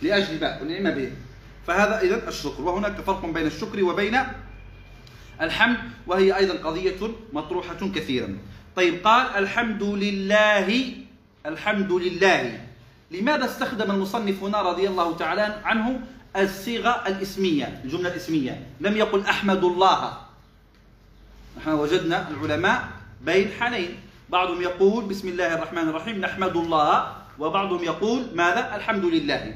لأجل 0.01 0.41
ما 0.41 0.61
أنعم 0.61 0.95
به. 0.95 1.11
فهذا 1.67 2.01
إذا 2.01 2.29
الشكر. 2.29 2.61
وهناك 2.61 3.01
فرق 3.01 3.25
بين 3.25 3.47
الشكر 3.47 3.83
وبين 3.83 4.17
الحمد 5.41 5.77
وهي 6.07 6.37
أيضا 6.37 6.53
قضية 6.69 6.99
مطروحة 7.33 7.81
كثيرا. 7.95 8.37
طيب 8.75 9.03
قال 9.03 9.25
الحمد 9.43 9.83
لله 9.83 10.93
الحمد 11.45 11.91
لله. 11.91 12.61
لماذا 13.11 13.45
استخدم 13.45 13.91
المصنف 13.91 14.43
هنا 14.43 14.61
رضي 14.61 14.87
الله 14.87 15.17
تعالى 15.17 15.61
عنه 15.63 15.99
الصيغة 16.35 17.07
الإسمية 17.07 17.81
الجملة 17.83 18.09
الإسمية؟ 18.09 18.67
لم 18.79 18.97
يقل 18.97 19.21
أحمد 19.21 19.63
الله. 19.63 20.17
نحن 21.57 21.69
وجدنا 21.69 22.29
العلماء 22.29 22.87
بين 23.21 23.51
حالين 23.59 23.99
بعضهم 24.29 24.61
يقول 24.61 25.05
بسم 25.05 25.27
الله 25.27 25.53
الرحمن 25.53 25.89
الرحيم 25.89 26.15
نحمد 26.21 26.55
الله 26.57 27.15
وبعضهم 27.39 27.83
يقول 27.83 28.27
ماذا؟ 28.35 28.75
الحمد 28.75 29.05
لله. 29.05 29.55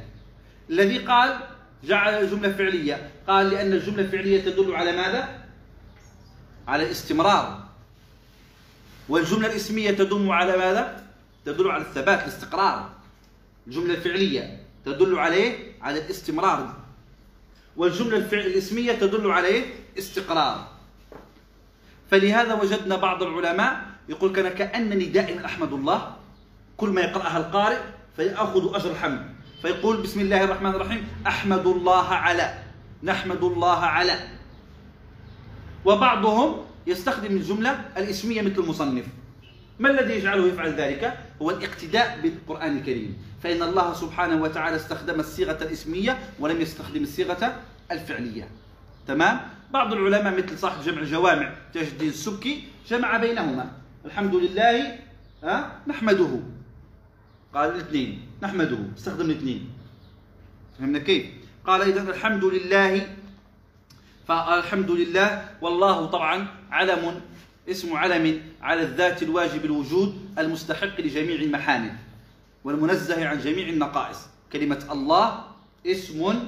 الذي 0.69 0.97
قال 0.97 1.39
جعل 1.83 2.29
جملة 2.29 2.51
فعلية. 2.53 3.11
قال 3.27 3.49
لأن 3.49 3.73
الجملة 3.73 4.01
الفعلية 4.01 4.41
تدل 4.41 4.75
على 4.75 4.91
ماذا؟ 4.91 5.45
على 6.67 6.83
الاستمرار. 6.83 7.63
والجملة 9.09 9.47
الاسمية 9.47 9.91
تدل 9.91 10.31
على 10.31 10.57
ماذا؟ 10.57 11.03
تدل 11.45 11.71
على 11.71 11.81
الثبات 11.81 12.23
الاستقرار. 12.23 12.89
الجملة 13.67 13.93
الفعلية 13.93 14.63
تدل 14.85 15.19
عليه 15.19 15.73
على 15.81 15.99
الاستمرار. 15.99 16.73
والجملة 17.77 18.17
الاسمية 18.17 18.93
تدل 18.93 19.31
عليه 19.31 19.65
استقرار. 19.97 20.67
فلهذا 22.11 22.53
وجدنا 22.53 22.95
بعض 22.95 23.23
العلماء 23.23 23.81
يقول 24.09 24.31
كان 24.31 24.49
كأنني 24.49 25.05
دائما 25.05 25.45
أحمد 25.45 25.73
الله 25.73 26.15
كل 26.77 26.89
ما 26.89 27.01
يقرأها 27.01 27.37
القارئ 27.37 27.79
فيأخذ 28.15 28.75
أجر 28.75 28.91
الحمد. 28.91 29.30
فيقول 29.61 30.01
بسم 30.01 30.19
الله 30.19 30.43
الرحمن 30.43 30.69
الرحيم 30.69 31.07
أحمد 31.27 31.67
الله 31.67 32.07
على 32.07 32.53
نحمد 33.03 33.43
الله 33.43 33.79
على. 33.79 34.19
وبعضهم 35.85 36.65
يستخدم 36.87 37.35
الجملة 37.35 37.85
الإسمية 37.97 38.41
مثل 38.41 38.61
المصنف. 38.61 39.05
ما 39.79 39.89
الذي 39.89 40.13
يجعله 40.13 40.47
يفعل 40.47 40.73
ذلك؟ 40.73 41.17
هو 41.41 41.51
الاقتداء 41.51 42.19
بالقرآن 42.23 42.77
الكريم. 42.77 43.17
فإن 43.43 43.63
الله 43.63 43.93
سبحانه 43.93 44.41
وتعالى 44.41 44.75
استخدم 44.75 45.19
الصيغة 45.19 45.63
الإسمية 45.63 46.19
ولم 46.39 46.61
يستخدم 46.61 47.03
الصيغة 47.03 47.55
الفعلية. 47.91 48.47
تمام؟ 49.07 49.39
بعض 49.71 49.93
العلماء 49.93 50.37
مثل 50.37 50.57
صاحب 50.57 50.81
جمع 50.81 51.01
الجوامع 51.01 51.53
تاج 51.73 51.87
الدين 51.87 52.09
السبكي 52.09 52.63
جمع 52.89 53.17
بينهما. 53.17 53.71
الحمد 54.05 54.35
لله 54.35 54.97
نحمده. 55.87 56.39
قال 57.53 57.69
الاثنين. 57.69 58.30
نحمده 58.41 58.77
استخدم 58.97 59.25
الاثنين. 59.25 59.69
فهمنا 60.79 60.99
كيف؟ 60.99 61.25
قال 61.65 61.81
إذا 61.81 62.01
الحمد 62.01 62.45
لله 62.45 63.07
فالحمد 64.27 64.91
لله 64.91 65.49
والله 65.61 66.05
طبعا 66.05 66.47
علم 66.71 67.21
اسم 67.69 67.93
علم 67.93 68.41
على 68.61 68.81
الذات 68.81 69.23
الواجب 69.23 69.65
الوجود 69.65 70.15
المستحق 70.39 71.01
لجميع 71.01 71.35
المحامد 71.35 71.93
والمنزه 72.63 73.27
عن 73.27 73.39
جميع 73.39 73.69
النقائص. 73.69 74.17
كلمة 74.53 74.87
الله 74.91 75.43
اسم 75.85 76.39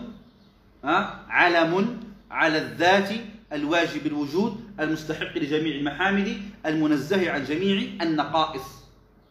علم 1.29 1.99
على 2.31 2.57
الذات 2.57 3.09
الواجب 3.53 4.05
الوجود 4.05 4.65
المستحق 4.79 5.37
لجميع 5.37 5.75
المحامد 5.75 6.41
المنزه 6.65 7.31
عن 7.31 7.43
جميع 7.43 8.01
النقائص. 8.01 8.67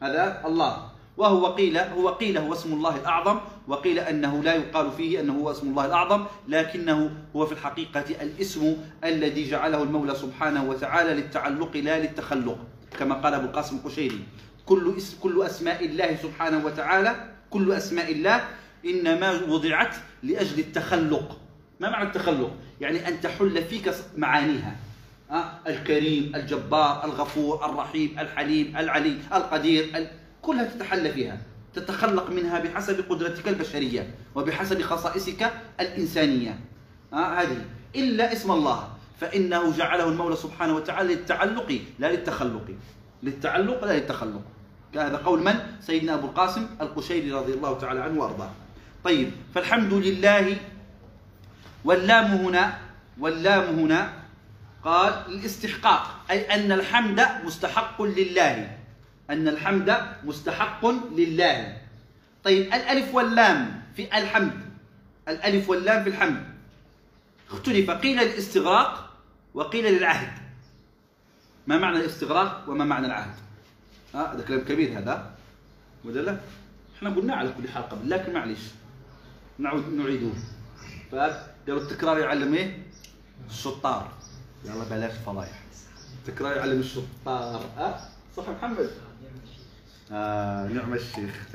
هذا 0.03 0.43
الله. 0.47 0.92
وهو 1.17 1.47
قيل 1.47 1.79
هو 1.79 2.09
قيل 2.09 2.39
هو 2.39 2.53
اسم 2.53 2.73
الله 2.73 2.97
الأعظم 2.97 3.41
وقيل 3.69 3.99
أنه 3.99 4.43
لا 4.43 4.55
يقال 4.55 4.93
فيه 4.93 5.21
أنه 5.21 5.33
هو 5.33 5.51
اسم 5.51 5.69
الله 5.69 5.87
الأعظم 5.87 6.25
لكنه 6.49 7.11
هو 7.37 7.47
في 7.47 7.53
الحقيقة 7.53 8.05
الاسم 8.23 8.77
الذي 9.05 9.51
جعله 9.51 9.83
المولى 9.83 10.15
سبحانه 10.15 10.65
وتعالى 10.65 11.15
للتعلق 11.15 11.77
لا 11.77 11.99
للتخلق 11.99 12.59
كما 12.99 13.15
قال 13.15 13.35
أبو 13.35 13.47
القاسم 13.47 13.77
القشيري 13.77 14.21
كل 14.67 14.95
اسم 14.97 15.17
كل 15.21 15.43
أسماء 15.43 15.85
الله 15.85 16.17
سبحانه 16.23 16.67
وتعالى 16.67 17.17
كل 17.51 17.73
أسماء 17.73 18.13
الله 18.13 18.45
إنما 18.87 19.41
وضعت 19.49 19.97
لأجل 20.23 20.59
التخلق 20.59 21.39
ما 21.81 21.91
معنى 21.91 22.09
التخلق؟ 22.09 22.51
يعني 22.81 23.09
أن 23.09 23.21
تحل 23.21 23.65
فيك 23.65 23.95
معانيها 24.17 24.77
أه؟ 25.31 25.53
الكريم 25.67 26.33
الجبار 26.35 27.05
الغفور 27.05 27.65
الرحيم 27.65 28.19
الحليم 28.19 28.77
العلي 28.77 29.19
القدير 29.35 30.09
كلها 30.43 30.65
تتحلى 30.65 31.13
فيها 31.13 31.39
تتخلق 31.75 32.31
منها 32.31 32.59
بحسب 32.59 33.05
قدرتك 33.09 33.49
البشرية 33.49 34.15
وبحسب 34.35 34.83
خصائصك 34.83 35.53
الإنسانية. 35.81 36.61
آه 37.13 37.41
هذه. 37.41 37.65
إلا 37.97 38.33
اسم 38.33 38.53
الله. 38.53 38.89
فإنه 39.21 39.77
جعله 39.77 40.09
المولى 40.09 40.37
سبحانه 40.37 40.77
وتعالى 40.77 41.15
للتعلق 41.15 41.81
لا 41.99 42.13
للتخلق. 42.13 42.67
للتعلق 43.23 43.85
لا 43.85 43.93
للتخلق. 43.93 44.43
هذا 44.97 45.17
قول 45.17 45.43
من؟ 45.43 45.55
سيدنا 45.81 46.15
أبو 46.15 46.27
القاسم 46.27 46.67
القشيري 46.81 47.33
رضي 47.33 47.53
الله 47.55 47.79
تعالى 47.79 48.01
عنه 48.01 48.21
وأرضاه. 48.21 48.51
طيب 49.05 49.31
فالحمد 49.55 49.93
لله. 49.93 50.57
واللام 51.85 52.25
هنا 52.25 52.79
واللام 53.21 53.79
هنا 53.79 54.13
قال 54.85 55.13
الاستحقاق 55.29 56.25
أي 56.31 56.55
أن 56.55 56.73
الحمد 56.73 57.27
مستحق 57.45 58.03
لله. 58.03 58.82
أن 59.33 59.49
الحمد 59.49 59.99
مستحق 60.25 60.87
لله. 61.17 61.77
طيب 62.45 62.67
الألف 62.67 63.15
واللام 63.15 63.83
في 63.97 64.19
الحمد. 64.19 64.61
الألف 65.29 65.69
واللام 65.69 66.05
في 66.05 66.09
الحمد. 66.09 66.45
اختلف 67.51 67.91
قيل 67.91 68.17
للاستغراق 68.17 69.17
وقيل 69.55 69.85
للعهد. 69.85 70.33
ما 71.67 71.79
معنى 71.79 71.97
الاستغراق 71.97 72.65
وما 72.69 72.85
معنى 72.85 73.07
العهد؟ 73.07 73.35
آه 74.15 74.35
هذا 74.35 74.45
كلام 74.45 74.61
كبير 74.61 74.99
هذا. 74.99 75.35
ولا 76.05 76.21
لا. 76.21 76.41
إحنا 76.97 77.11
قلنا 77.11 77.35
على 77.35 77.53
كل 77.53 77.69
حلقة 77.69 77.99
لكن 78.05 78.33
معلش 78.33 78.61
نعود 79.59 79.93
نعيدوه 79.93 80.35
فقالوا 81.13 81.83
التكرار 81.83 82.19
يعلم 82.19 82.55
إيه؟ 82.55 82.83
الشطار. 83.51 84.13
يلا 84.65 84.85
بلاش 84.85 85.13
فضايح. 85.27 85.63
التكرار 86.19 86.57
يعلم 86.57 86.81
الشطار. 86.81 87.65
أه؟ 87.79 88.12
صح 88.37 88.49
محمد؟ 88.49 88.91
آه 90.13 90.67
نعم 90.69 90.95
الشيخ 90.95 91.47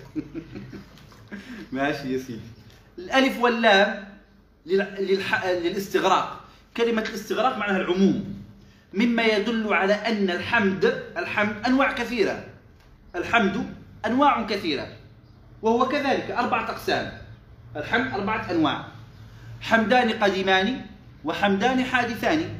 ماشي 1.72 2.13
يا 2.13 2.20
سيدي. 2.20 2.40
الألف 2.98 3.40
واللام 3.40 4.08
للح... 4.66 5.46
للاستغراق. 5.46 6.44
كلمة 6.78 7.02
الاستغراق 7.02 7.58
معناها 7.58 7.78
العموم. 7.78 8.44
مما 8.94 9.24
يدل 9.24 9.74
على 9.74 9.94
أن 9.94 10.30
الحمد 10.30 10.86
الحمد 11.18 11.66
أنواع 11.66 11.92
كثيرة. 11.92 12.46
الحمد 13.16 13.66
أنواع 14.06 14.46
كثيرة. 14.48 14.88
وهو 15.62 15.88
كذلك 15.88 16.32
أربعة 16.32 16.70
أقسام. 16.72 17.12
الحمد 17.76 18.13
أربعة 18.13 18.52
أنواع. 18.52 18.86
حمدان 19.62 20.10
قديمان 20.10 20.86
وحمدان 21.24 21.84
حادثان. 21.84 22.56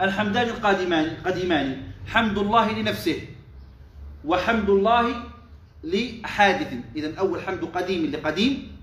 الحمدان 0.00 0.48
القادمان 0.48 1.16
قديمان. 1.24 1.82
حمد 2.06 2.38
الله 2.38 2.72
لنفسه. 2.72 3.35
وحمد 4.26 4.70
الله 4.70 5.22
لحادث. 5.84 6.74
إذا 6.96 7.18
أول 7.18 7.42
حمد 7.42 7.64
قديم 7.64 8.10
لقديم 8.10 8.76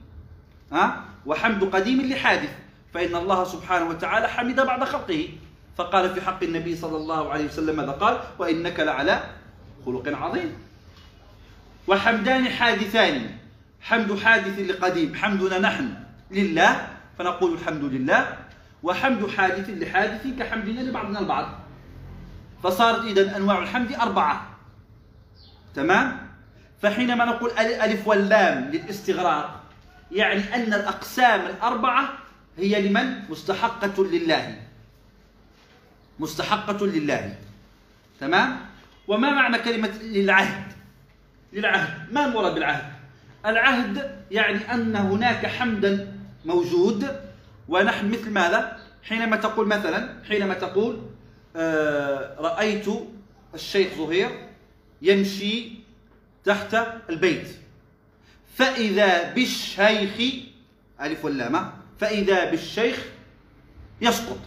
ها؟ 0.71 1.03
وحمد 1.25 1.63
قديم 1.63 2.01
لحادث. 2.01 2.49
فإن 2.93 3.15
الله 3.15 3.43
سبحانه 3.43 3.85
وتعالى 3.85 4.27
حمد 4.27 4.55
بعد 4.55 4.83
خلقه. 4.83 5.29
فقال 5.77 6.13
في 6.13 6.21
حق 6.21 6.43
النبي 6.43 6.75
صلى 6.75 6.97
الله 6.97 7.31
عليه 7.31 7.45
وسلم 7.45 7.75
ماذا 7.75 7.91
قال؟ 7.91 8.19
وإنك 8.39 8.79
لعلى 8.79 9.23
خلق 9.85 10.05
عظيم. 10.07 10.51
وحمدان 11.87 12.49
حادثان. 12.49 13.29
حمد 13.81 14.19
حادث 14.19 14.59
لقديم. 14.59 15.15
حمدنا 15.15 15.59
نحن 15.59 15.93
لله 16.31 16.87
فنقول 17.19 17.53
الحمد 17.53 17.83
لله. 17.83 18.37
وحمد 18.83 19.29
حادث 19.29 19.69
لحادث 19.69 20.39
كحمدنا 20.39 20.81
لبعضنا 20.81 21.19
البعض. 21.19 21.47
فصارت 22.63 23.05
إذا 23.05 23.37
أنواع 23.37 23.59
الحمد 23.59 23.91
أربعة. 23.93 24.52
تمام؟ 25.75 26.17
فحينما 26.81 27.25
نقول 27.25 27.51
الألف 27.51 28.07
واللام 28.07 28.69
للاستغراق 28.73 29.63
يعني 30.11 30.55
أن 30.55 30.73
الأقسام 30.73 31.41
الأربعة 31.45 32.09
هي 32.57 32.87
لمن؟ 32.89 33.29
مستحقة 33.29 34.03
لله. 34.03 34.57
مستحقة 36.19 36.85
لله. 36.87 37.35
تمام؟ 38.19 38.59
وما 39.07 39.29
معنى 39.29 39.57
كلمة 39.59 39.91
للعهد؟ 40.01 40.63
للعهد. 41.53 42.13
ما 42.13 42.25
المراد 42.25 42.53
بالعهد؟ 42.53 42.93
العهد 43.45 44.23
يعني 44.31 44.73
أن 44.73 44.95
هناك 44.95 45.45
حمدا 45.45 46.17
موجود 46.45 47.19
ونحن 47.69 48.09
مثل 48.11 48.29
ماذا؟ 48.31 48.77
حينما 49.03 49.35
تقول 49.35 49.67
مثلا 49.67 50.23
حينما 50.27 50.53
تقول 50.53 51.01
آه 51.55 52.35
رأيت 52.39 52.85
الشيخ 53.53 53.93
زهير 53.97 54.29
يمشي 55.03 55.69
تحت 56.45 56.75
البيت. 57.09 57.47
فإذا 58.55 59.33
بالشيخ 59.33 60.43
ألف 61.01 61.25
واللام 61.25 61.71
فإذا 61.99 62.51
بالشيخ 62.51 63.05
يسقط. 64.01 64.39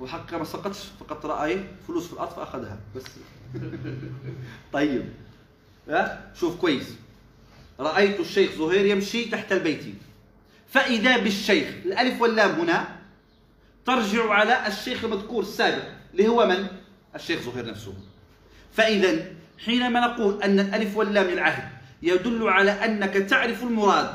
وحقا 0.00 0.38
ما 0.38 0.44
سقطش 0.44 0.78
فقط 1.00 1.26
رأى 1.26 1.64
فلوس 1.86 2.06
في 2.06 2.12
الأرض 2.12 2.30
فأخذها. 2.30 2.78
بس. 2.96 3.04
طيب. 4.72 5.08
شوف 6.34 6.56
كويس. 6.56 6.94
رأيت 7.80 8.20
الشيخ 8.20 8.52
زهير 8.52 8.86
يمشي 8.86 9.24
تحت 9.24 9.52
البيت. 9.52 9.84
فإذا 10.68 11.16
بالشيخ 11.18 11.68
الألف 11.84 12.20
واللام 12.20 12.50
هنا 12.50 12.96
ترجع 13.86 14.30
على 14.30 14.66
الشيخ 14.66 15.04
المذكور 15.04 15.42
السابق 15.42 15.84
اللي 16.12 16.28
هو 16.28 16.46
من؟ 16.46 16.81
الشيخ 17.14 17.40
زهير 17.40 17.66
نفسه. 17.66 17.94
فإذا 18.72 19.24
حينما 19.64 20.00
نقول 20.00 20.42
أن 20.42 20.60
الألف 20.60 20.96
واللام 20.96 21.26
للعهد 21.26 21.68
يدل 22.02 22.48
على 22.48 22.70
أنك 22.70 23.14
تعرف 23.14 23.62
المراد 23.62 24.10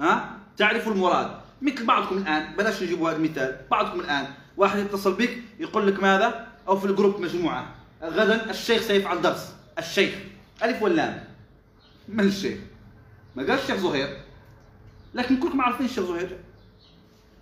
ها؟ 0.00 0.38
تعرف 0.56 0.88
المراد. 0.88 1.40
مثل 1.62 1.86
بعضكم 1.86 2.18
الآن 2.18 2.56
بلاش 2.56 2.82
نجيب 2.82 3.02
هذا 3.02 3.16
المثال. 3.16 3.60
بعضكم 3.70 4.00
الآن 4.00 4.26
واحد 4.56 4.78
يتصل 4.78 5.14
بك 5.14 5.38
يقول 5.58 5.86
لك 5.86 6.02
ماذا؟ 6.02 6.46
أو 6.68 6.76
في 6.76 6.86
الجروب 6.86 7.20
مجموعة. 7.20 7.74
غدا 8.02 8.50
الشيخ 8.50 8.82
سيفعل 8.82 9.22
درس 9.22 9.54
الشيخ. 9.78 10.14
ألف 10.62 10.82
واللام. 10.82 11.24
من 12.08 12.24
الشيخ؟ 12.26 12.58
ما 13.36 13.42
قال 13.42 13.58
الشيخ 13.58 13.76
زهير. 13.76 14.16
لكن 15.14 15.36
كلكم 15.36 15.60
عارفين 15.60 15.86
الشيخ 15.86 16.04
زهير. 16.04 16.38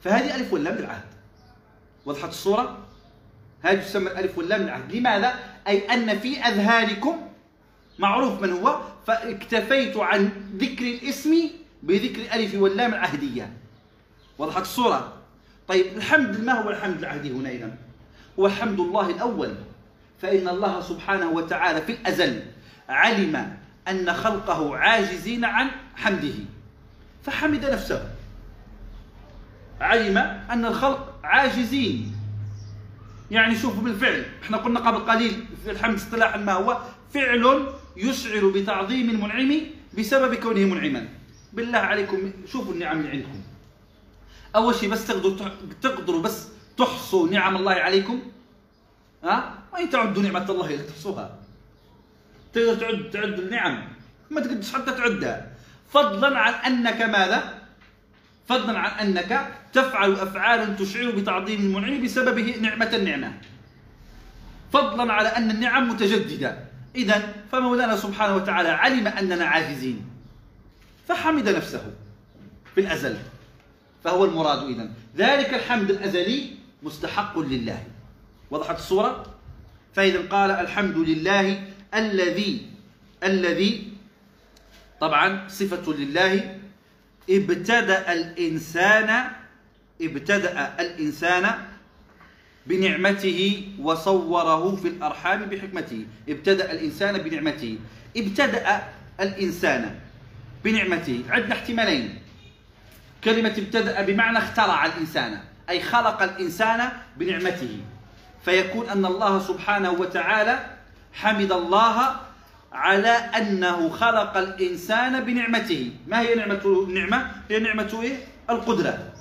فهذه 0.01 0.37
ألف 0.37 0.53
واللام 0.53 0.75
للعهد. 0.75 1.05
وضحت 2.07 2.29
الصورة؟ 2.29 2.84
هذه 3.65 3.81
تسمى 3.81 4.11
الألف 4.11 4.39
واللام 4.39 4.63
للعهد 4.63 4.95
لماذا؟ 4.95 5.35
أي 5.69 5.79
أن 5.95 6.19
في 6.19 6.41
أذهانكم 6.41 7.17
معروف 7.99 8.43
من 8.43 8.53
هو 8.53 8.81
فاكتفيت 9.07 9.97
عن 9.97 10.31
ذكر 10.57 10.85
الاسم 10.85 11.35
بذكر 11.83 12.21
الألف 12.21 12.55
واللام 12.55 12.95
العهدية. 12.95 13.53
وضحت 14.39 14.63
الصورة. 14.63 15.13
طيب 15.69 15.87
الحمد 15.97 16.41
ما 16.41 16.53
هو 16.53 16.71
الحمد 16.71 16.99
العهدي 16.99 17.31
هنا 17.31 17.51
إذا 17.51 17.77
هو 18.39 18.49
حمد 18.49 18.81
الله 18.81 19.11
الأول. 19.11 19.55
فإن 20.23 20.49
الله 20.49 20.81
سبحانه 20.81 21.31
وتعالى 21.31 21.83
في 21.83 21.93
الأزل 21.93 22.43
علم 22.89 23.57
أن 23.89 24.13
خلقه 24.13 24.77
عاجزين 24.77 25.45
عن 25.45 25.71
حمده. 25.97 26.35
فحمد 27.23 27.65
نفسه. 27.65 28.11
علم 29.81 30.19
أن 30.51 30.65
الخلق 30.65 31.15
عاجزين. 31.25 32.14
يعني 33.31 33.57
شوفوا 33.59 33.83
بالفعل 33.83 34.25
إحنا 34.43 34.57
قلنا 34.57 34.81
قبل 34.81 34.99
قليل 35.11 35.45
الحمد 35.67 35.95
اصطلاحا 35.95 36.39
ما 36.39 36.53
هو 36.53 36.83
فعل 37.15 37.73
يشعر 37.97 38.49
بتعظيم 38.49 39.11
المنعم 39.11 39.61
بسبب 39.99 40.35
كونه 40.35 40.65
منعما. 40.65 41.09
بالله 41.53 41.79
عليكم 41.79 42.33
شوفوا 42.53 42.73
النعم 42.73 43.01
اللي 43.01 43.11
عندكم. 43.11 43.41
أول 44.57 44.75
شيء 44.75 44.91
بس 44.91 45.07
تقدروا 45.07 45.49
تقدروا 45.83 46.23
بس 46.23 46.49
تحصوا 46.77 47.29
نعم 47.29 47.57
الله 47.57 47.73
عليكم. 47.73 48.23
ها؟ 49.25 49.55
وإن 49.73 49.91
تعدوا 49.91 50.23
نعمة 50.23 50.51
الله 50.51 50.69
لا 50.69 50.83
تحصوها. 50.83 51.39
تقدر 52.53 52.75
تعد 52.75 53.11
تعد 53.11 53.39
النعم. 53.39 53.89
ما 54.31 54.41
تقدرش 54.41 54.73
حتى 54.73 54.93
تعدها. 54.93 55.53
فضلا 55.91 56.39
عن 56.39 56.53
أنك 56.53 57.03
ماذا؟ 57.03 57.64
فضلا 58.49 58.79
عن 58.79 59.07
أنك 59.07 59.49
تفعل 59.73 60.13
أفعالا 60.13 60.75
تشعر 60.75 61.11
بتعظيم 61.11 61.61
المنعم 61.61 62.03
بسبب 62.03 62.39
نعمة 62.39 62.91
النعمة. 62.97 63.33
فضلا 64.73 65.13
على 65.13 65.29
أن 65.29 65.51
النعم 65.51 65.89
متجددة. 65.89 66.59
اذا 66.97 67.35
فمولانا 67.53 67.97
سبحانه 67.97 68.37
وتعالى 68.37 68.69
علم 68.69 69.07
أننا 69.07 69.45
عاجزين. 69.45 70.07
فحمد 71.09 71.49
نفسه 71.49 71.93
في 72.75 72.81
الأزل. 72.81 73.17
فهو 74.05 74.25
المراد 74.25 74.63
اذا 74.63 74.91
ذلك 75.17 75.55
الحمد 75.55 75.91
الأزلي 75.91 76.51
مستحق 76.83 77.39
لله. 77.39 77.83
وضحت 78.51 78.79
الصورة؟ 78.79 79.35
فإذا 79.95 80.29
قال 80.29 80.51
الحمد 80.51 80.97
لله 80.97 81.63
الذي 81.95 82.67
الذي 83.23 83.93
طبعا 85.01 85.49
صفة 85.49 85.93
لله 85.93 86.54
ابتدأ 87.31 88.13
الإنسان 88.13 89.25
ابتدأ 90.03 90.75
الإنسان 90.81 91.55
بنعمته 92.67 93.69
وصوره 93.81 94.77
في 94.77 94.89
الأرحام 94.89 95.45
بحكمته. 95.45 96.07
ابتدأ 96.29 96.73
الإنسان 96.73 97.19
بنعمته. 97.19 97.79
ابتدأ 98.17 98.83
الإنسان 99.21 99.95
بنعمته. 100.65 101.23
عندنا 101.31 101.55
احتمالين. 101.55 102.19
كلمة 103.25 103.55
ابتدأ 103.59 104.03
بمعنى 104.03 104.39
اخترع 104.39 104.87
الإنسان 104.87 105.41
أي 105.69 105.83
خلق 105.83 106.23
الإنسان 106.23 106.89
بنعمته. 107.17 107.79
فيكون 108.45 108.89
أن 108.89 109.05
الله 109.07 109.39
سبحانه 109.39 109.91
وتعالى 109.91 110.67
حمد 111.13 111.53
الله 111.53 112.17
على 112.75 113.09
أنه 113.09 113.89
خلق 113.89 114.37
الإنسان 114.37 115.25
بنعمته 115.25 115.91
ما 116.07 116.21
هي 116.21 116.35
نعمة 116.35 116.61
النعمة؟ 116.65 117.31
هي 117.51 117.59
نعمة 117.59 118.01
إيه؟ 118.03 118.17
القدرة 118.51 119.13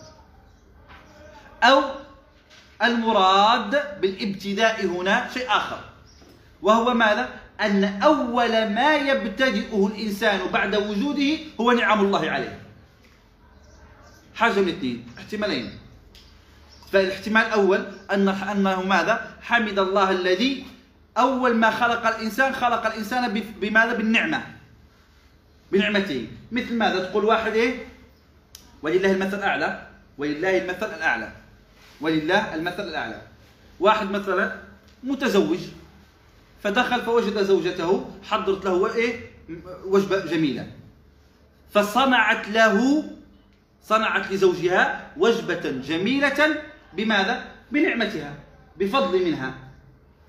أو 1.63 1.83
المراد 2.83 4.01
بالابتداء 4.01 4.85
هنا 4.85 5.29
شيء 5.33 5.47
آخر 5.49 5.79
وهو 6.61 6.93
ماذا؟ 6.93 7.29
أن 7.61 7.83
أول 7.83 8.69
ما 8.69 8.95
يبتدئه 8.95 9.87
الإنسان 9.87 10.39
بعد 10.53 10.75
وجوده 10.75 11.37
هو 11.61 11.71
نعم 11.71 12.05
الله 12.05 12.29
عليه 12.29 12.59
حاجة 14.35 14.59
من 14.59 14.69
اثنين 14.69 15.07
احتمالين 15.17 15.71
فالاحتمال 16.91 17.45
الأول 17.45 17.85
أن 18.11 18.29
أنه 18.29 18.81
ماذا؟ 18.81 19.35
حمد 19.41 19.79
الله 19.79 20.11
الذي 20.11 20.65
أول 21.17 21.55
ما 21.55 21.71
خلق 21.71 22.07
الإنسان 22.07 22.55
خلق 22.55 22.85
الإنسان 22.85 23.43
بماذا؟ 23.61 23.93
بالنعمة 23.93 24.43
بنعمته 25.71 26.27
مثل 26.51 26.73
ماذا؟ 26.77 27.05
تقول 27.05 27.25
واحد 27.25 27.53
إيه؟ 27.53 27.85
ولله 28.81 29.11
المثل 29.11 29.37
الأعلى 29.37 29.87
ولله 30.17 30.57
المثل 30.57 30.93
الأعلى 30.93 31.31
ولله 32.01 32.55
المثل 32.55 32.83
الأعلى 32.87 33.21
واحد 33.79 34.11
مثلا 34.11 34.55
متزوج 35.03 35.59
فدخل 36.63 37.01
فوجد 37.01 37.43
زوجته 37.43 38.11
حضرت 38.23 38.65
له 38.65 38.95
إيه؟ 38.95 39.19
وجبة 39.85 40.25
جميلة 40.25 40.67
فصنعت 41.73 42.47
له 42.47 43.03
صنعت 43.83 44.31
لزوجها 44.31 45.07
وجبة 45.17 45.71
جميلة 45.71 46.61
بماذا؟ 46.93 47.45
بنعمتها 47.71 48.33
بفضل 48.77 49.25
منها 49.25 49.53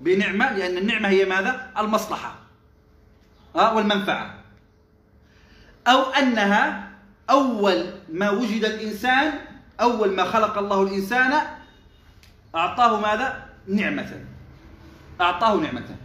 بنعمة 0.01 0.57
لأن 0.57 0.77
النعمة 0.77 1.09
هي 1.09 1.25
ماذا؟ 1.25 1.71
المصلحة 1.77 2.35
آه 3.55 3.75
والمنفعة. 3.75 4.35
أو 5.87 6.01
أنها 6.01 6.89
أول 7.29 7.85
ما 8.09 8.29
وجد 8.29 8.65
الإنسان 8.65 9.33
أول 9.81 10.15
ما 10.15 10.25
خلق 10.25 10.57
الله 10.57 10.83
الإنسان 10.83 11.41
أعطاه 12.55 12.99
ماذا؟ 12.99 13.45
نعمة. 13.67 14.25
أعطاه 15.21 15.55
نعمة. 15.55 15.95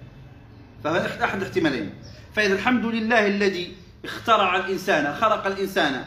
فهذا 0.84 1.24
أحد 1.24 1.40
الاحتمالين. 1.42 1.94
فإذا 2.36 2.54
الحمد 2.54 2.84
لله 2.84 3.26
الذي 3.26 3.76
اخترع 4.04 4.56
الإنسان 4.56 5.14
خلق 5.14 5.46
الإنسان 5.46 6.04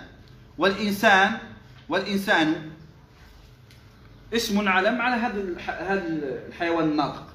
والإنسان 0.58 1.38
والإنسان 1.90 2.72
اسم 4.34 4.70
علم 4.70 5.02
على 5.02 5.16
هذا 5.16 5.42
الحيوان 6.48 6.86
الناطق. 6.86 7.33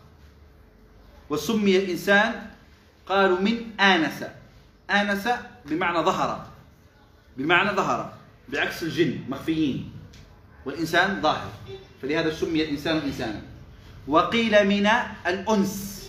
وسمي 1.30 1.76
الإنسان 1.76 2.46
قالوا 3.06 3.40
من 3.40 3.80
آنس. 3.80 4.24
آنس 4.90 5.28
بمعنى 5.66 6.04
ظهر. 6.04 6.46
بمعنى 7.36 7.70
ظهر. 7.70 8.12
بعكس 8.48 8.82
الجن 8.82 9.20
مخفيين. 9.28 9.92
والإنسان 10.66 11.22
ظاهر. 11.22 11.50
فلهذا 12.02 12.34
سمي 12.34 12.62
الإنسان 12.62 12.96
إنسانا. 12.96 13.42
وقيل 14.08 14.66
من 14.66 14.86
الأنس 15.26 16.08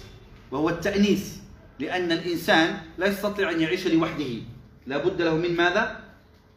وهو 0.52 0.70
التأنيس. 0.70 1.40
لأن 1.80 2.12
الإنسان 2.12 2.78
لا 2.98 3.08
يستطيع 3.08 3.52
أن 3.52 3.62
يعيش 3.62 3.88
لوحده. 3.88 4.42
لا 4.88 4.98
بد 4.98 5.22
له 5.22 5.36
من 5.36 5.56
ماذا؟ 5.56 6.00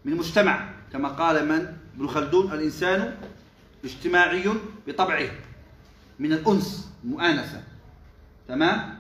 من 0.05 0.17
مجتمع. 0.17 0.69
كما 0.93 1.09
قال 1.09 1.49
من؟ 1.49 1.77
ابن 1.97 2.07
خلدون 2.09 2.53
الإنسان 2.53 3.15
اجتماعي 3.85 4.45
بطبعه. 4.87 5.31
من 6.19 6.33
الأنس 6.33 6.89
المؤانسة 7.05 7.63
تمام؟ 8.49 8.99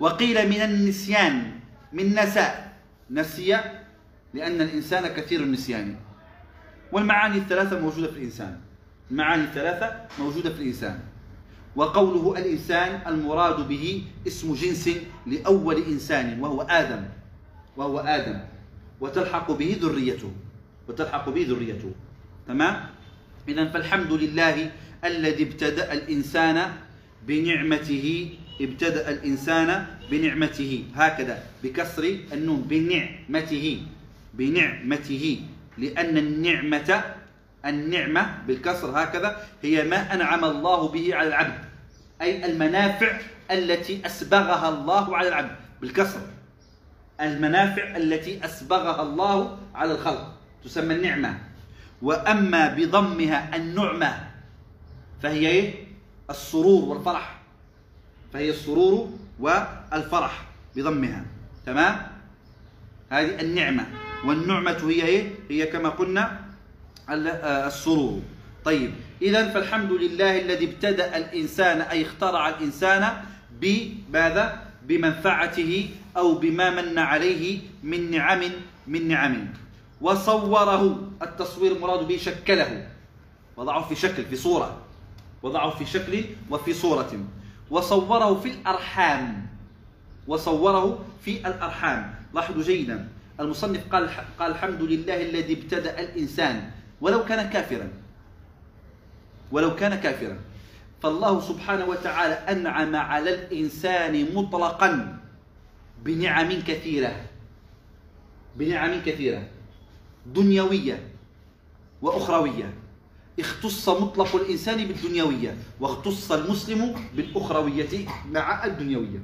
وقيل 0.00 0.48
من 0.48 0.60
النسيان 0.62 1.52
من 1.92 2.14
نساء. 2.14 2.68
نسي 3.10 3.60
لأن 4.34 4.60
الإنسان 4.60 5.06
كثير 5.06 5.40
النسيان. 5.40 5.96
والمعاني 6.92 7.38
الثلاثة 7.38 7.80
موجودة 7.80 8.12
في 8.12 8.18
الإنسان. 8.18 8.60
المعاني 9.10 9.44
الثلاثة 9.44 10.06
موجودة 10.18 10.50
في 10.50 10.62
الإنسان. 10.62 11.00
وقوله 11.76 12.38
الإنسان 12.38 13.00
المراد 13.06 13.68
به 13.68 14.04
اسم 14.26 14.54
جنس 14.54 14.90
لأول 15.26 15.76
إنسان 15.76 16.40
وهو 16.40 16.62
آدم. 16.62 17.04
وهو 17.76 17.98
آدم. 17.98 18.40
وتلحق 19.00 19.52
به 19.52 19.78
ذريته. 19.82 20.32
وتلحق 20.88 21.28
به 21.28 21.46
ذريته. 21.48 21.92
تمام؟ 22.48 22.86
إذا 23.48 23.64
فالحمد 23.70 24.12
لله 24.12 24.70
الذي 25.04 25.42
ابتدأ 25.42 25.92
الإنسان 25.92 26.72
بنعمته 27.26 28.30
ابتدأ 28.60 29.10
الإنسان 29.10 29.86
بنعمته. 30.10 30.84
هكذا 30.94 31.42
بكسر 31.62 32.04
النون 32.32 32.60
بنعمته. 32.68 33.82
بنعمته. 34.34 35.40
لأن 35.78 36.16
النعمة 36.16 37.04
النعمة 37.66 38.22
بالكسر 38.46 38.90
هكذا 38.90 39.46
هي 39.62 39.84
ما 39.84 40.14
أنعم 40.14 40.44
الله 40.44 40.88
به 40.88 41.14
على 41.14 41.28
العبد. 41.28 41.58
أي 42.22 42.44
المنافع 42.44 43.20
التي 43.50 44.06
أسبغها 44.06 44.68
الله 44.68 45.16
على 45.16 45.28
العبد. 45.28 45.56
بالكسر. 45.80 46.20
المنافع 47.20 47.96
التي 47.96 48.44
أسبغها 48.44 49.02
الله 49.02 49.58
على 49.74 49.92
الخلق. 49.92 50.34
تسمى 50.64 50.94
النعمة. 50.94 51.38
وأما 52.02 52.74
بضمها 52.74 53.56
النعمة 53.56 54.28
فهي 55.22 55.46
إيه؟ 55.48 55.87
السرور 56.30 56.84
والفرح. 56.84 57.38
فهي 58.32 58.50
السرور 58.50 59.10
والفرح 59.40 60.44
بضمها. 60.76 61.24
تمام؟ 61.66 62.06
هذه 63.10 63.40
النعمة. 63.40 63.86
والنعمة 64.26 64.90
هي 64.90 65.02
إيه؟ 65.02 65.34
هي 65.50 65.66
كما 65.66 65.88
قلنا 65.88 66.40
آه، 67.08 67.66
السرور. 67.66 68.20
طيب 68.64 68.90
إذا 69.22 69.48
فالحمد 69.48 69.92
لله 69.92 70.40
الذي 70.40 70.64
ابتدأ 70.64 71.16
الإنسان 71.16 71.80
أي 71.80 72.02
اخترع 72.02 72.48
الإنسان 72.48 73.22
بماذا؟ 73.60 74.62
بمنفعته 74.82 75.90
أو 76.16 76.34
بما 76.34 76.70
من 76.70 76.98
عليه 76.98 77.60
من 77.82 78.10
نعم 78.10 78.40
من 78.86 79.08
نعم. 79.08 79.48
وصوره. 80.00 81.10
التصوير 81.22 81.72
المراد 81.72 82.08
به 82.08 82.16
شكله. 82.16 82.86
وضعه 83.56 83.88
في 83.88 83.94
شكل 83.94 84.24
في 84.24 84.36
صورة. 84.36 84.87
وضعه 85.42 85.70
في 85.70 85.86
شكل 85.86 86.24
وفي 86.50 86.72
صورة. 86.74 87.24
وصوره 87.70 88.40
في 88.40 88.50
الأرحام. 88.50 89.46
وصوره 90.26 91.04
في 91.24 91.46
الأرحام. 91.46 92.14
لاحظوا 92.34 92.62
جيدا. 92.62 93.08
المصنف 93.40 93.92
قال 93.92 94.10
قال 94.38 94.50
الحمد 94.50 94.82
لله 94.82 95.22
الذي 95.22 95.52
ابتدأ 95.52 96.00
الإنسان. 96.00 96.70
ولو 97.00 97.24
كان 97.24 97.50
كافرا. 97.50 97.88
ولو 99.52 99.76
كان 99.76 99.94
كافرا. 99.94 100.38
فالله 101.02 101.40
سبحانه 101.40 101.84
وتعالى 101.84 102.34
أنعم 102.34 102.96
على 102.96 103.34
الإنسان 103.34 104.34
مطلقا 104.34 105.18
بنعم 106.02 106.50
كثيرة. 106.52 107.16
بنعم 108.56 109.00
كثيرة. 109.06 109.48
دنيوية 110.26 111.08
وأخروية. 112.02 112.74
اختص 113.40 113.88
مطلق 113.88 114.36
الإنسان 114.36 114.84
بالدنيوية 114.84 115.56
واختص 115.80 116.32
المسلم 116.32 116.94
بالأخروية 117.16 118.08
مع 118.30 118.64
الدنيوية. 118.64 119.22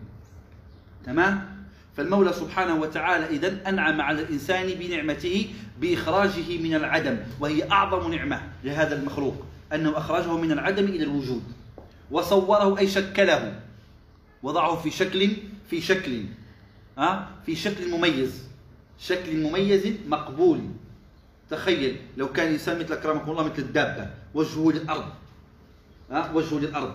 تمام؟ 1.07 1.55
فالمولى 1.97 2.33
سبحانه 2.33 2.75
وتعالى 2.75 3.27
إذا 3.27 3.69
أنعم 3.69 4.01
على 4.01 4.23
الإنسان 4.23 4.67
بنعمته 4.75 5.55
بإخراجه 5.81 6.59
من 6.63 6.75
العدم 6.75 7.19
وهي 7.41 7.71
أعظم 7.71 8.15
نعمة 8.15 8.43
لهذا 8.65 8.99
المخلوق 9.01 9.35
أنه 9.73 9.99
أخرجه 9.99 10.37
من 10.37 10.53
العدم 10.53 10.85
إلى 10.85 11.03
الوجود 11.05 11.43
وصوره 12.11 12.79
أي 12.79 12.89
شكله 12.89 13.61
وضعه 14.43 14.77
في 14.77 14.91
شكل 14.91 15.31
في 15.71 15.81
شكل 15.81 16.25
في 17.47 17.57
شكل 17.57 17.91
مميز 17.91 18.45
شكل 18.99 19.37
مميز 19.37 19.87
مقبول. 20.09 20.61
تخيل 21.51 22.01
لو 22.17 22.33
كان 22.33 22.53
انسان 22.53 22.79
مثل 22.79 22.93
اكرمكم 22.93 23.31
الله 23.31 23.45
مثل 23.45 23.59
الدابة. 23.59 24.11
وجهه 24.35 24.73
للأرض. 24.73 25.05
ها؟ 26.11 26.33
وجهه 26.33 26.59
للأرض. 26.59 26.95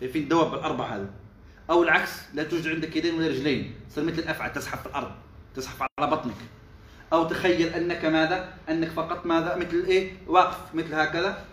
شايفين 0.00 0.22
الدواب 0.22 0.54
الأربع 0.54 0.96
هذا 0.96 1.10
أو 1.70 1.82
العكس 1.82 2.10
لا 2.34 2.44
توجد 2.44 2.68
عندك 2.68 2.96
يدين 2.96 3.14
ولا 3.14 3.28
رجلين. 3.28 3.74
تصير 3.90 4.04
مثل 4.04 4.18
الأفعى 4.18 4.50
تزحف 4.50 4.80
في 4.80 4.86
الأرض. 4.86 5.10
تزحف 5.56 5.82
على 5.82 6.10
بطنك. 6.10 6.34
أو 7.12 7.28
تخيل 7.28 7.68
أنك 7.68 8.04
ماذا؟ 8.04 8.54
أنك 8.68 8.88
فقط 8.88 9.26
ماذا؟ 9.26 9.56
مثل 9.56 9.84
إيه؟ 9.86 10.12
واقف 10.26 10.74
مثل 10.74 10.94
هكذا. 10.94 11.44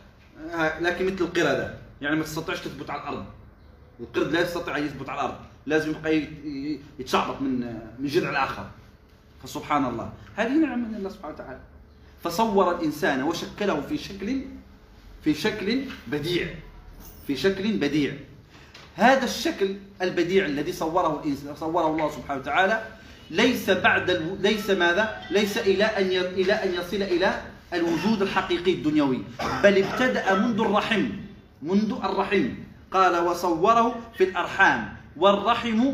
لكن 0.81 1.05
مثل 1.05 1.23
القردة. 1.23 1.77
يعني 2.01 2.15
ما 2.15 2.23
تستطيعش 2.23 2.59
تثبت 2.59 2.89
على 2.89 3.01
الأرض. 3.01 3.25
القرد 3.99 4.31
لا 4.31 4.41
يستطيع 4.41 4.77
أن 4.77 4.85
يثبت 4.85 5.09
على 5.09 5.19
الأرض. 5.19 5.35
لازم 5.65 5.89
يبقى 5.89 6.27
يتشعبط 6.99 7.41
من 7.41 7.59
من 7.99 8.07
جذع 8.07 8.29
الآخر. 8.29 8.65
فسبحان 9.43 9.85
الله. 9.85 10.13
هذه 10.35 10.59
نعمة 10.59 10.87
من 10.87 10.95
الله 10.95 11.09
سبحانه 11.09 11.33
وتعالى. 11.33 11.59
فصور 12.23 12.75
الإنسان 12.75 13.23
وشكله 13.23 13.81
في 13.81 13.97
شكل 13.97 14.41
في 15.23 15.33
شكل 15.33 15.81
بديع 16.07 16.47
في 17.27 17.37
شكل 17.37 17.77
بديع. 17.77 18.13
هذا 18.95 19.23
الشكل 19.23 19.75
البديع 20.01 20.45
الذي 20.45 20.71
صوره 20.71 21.23
صوره 21.55 21.87
الله 21.87 22.11
سبحانه 22.11 22.41
وتعالى 22.41 22.83
ليس 23.31 23.69
بعد 23.69 24.11
ليس 24.39 24.69
ماذا؟ 24.69 25.21
ليس 25.31 25.57
إلى 25.57 25.83
أن 25.83 26.05
إلى 26.35 26.53
أن 26.53 26.73
يصل 26.73 27.01
إلى 27.01 27.41
الوجود 27.73 28.21
الحقيقي 28.21 28.73
الدنيوي. 28.73 29.21
بل 29.63 29.83
ابتدأ 29.83 30.35
منذ 30.35 30.59
الرحم 30.59 31.09
منذ 31.61 31.91
الرحم. 32.03 32.49
قال 32.91 33.23
وصوره 33.27 33.95
في 34.17 34.23
الأرحام 34.23 34.97
والرحم 35.17 35.93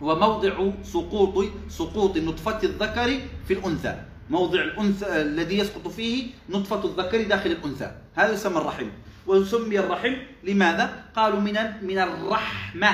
وموضع 0.00 0.70
سقوط 0.82 1.44
سقوط 1.68 2.16
نطفة 2.16 2.62
الذكر 2.62 3.20
في 3.48 3.54
الأنثى. 3.54 3.94
موضع 4.30 4.62
الأنثى 4.62 5.06
الذي 5.06 5.58
يسقط 5.58 5.88
فيه 5.88 6.26
نطفة 6.50 6.84
الذكر 6.84 7.22
داخل 7.22 7.50
الأنثى. 7.50 7.90
هذا 8.14 8.32
يسمى 8.32 8.56
الرحم. 8.56 8.88
وسمي 9.26 9.78
الرحم 9.78 10.14
لماذا؟ 10.44 11.04
قالوا 11.16 11.40
من 11.40 11.58
من 11.82 11.98
الرحمة. 11.98 12.90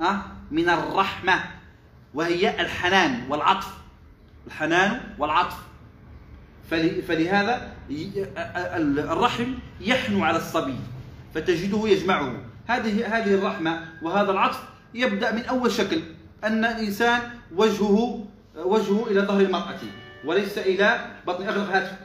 أه؟ 0.00 0.22
من 0.50 0.68
الرحمة. 0.68 1.44
وهي 2.14 2.60
الحنان 2.60 3.26
والعطف. 3.30 3.68
الحنان 4.46 5.00
والعطف. 5.18 5.56
فلهذا 7.08 7.72
الرحم 8.98 9.54
يحنو 9.80 10.24
على 10.24 10.36
الصبي 10.36 10.76
فتجده 11.34 11.88
يجمعه. 11.88 12.32
هذه 12.66 13.16
هذه 13.16 13.34
الرحمة 13.34 13.84
وهذا 14.02 14.30
العطف 14.30 14.60
يبدأ 14.94 15.32
من 15.32 15.44
أول 15.44 15.72
شكل 15.72 16.00
أن 16.44 16.64
الإنسان 16.64 17.20
وجهه 17.56 18.24
وجهه 18.56 19.06
إلى 19.06 19.20
ظهر 19.20 19.40
المرأة. 19.40 19.80
وليس 20.24 20.58
إلى 20.58 21.16
بطن 21.26 21.48
أغلق 21.48 21.70
هاتف 21.70 21.98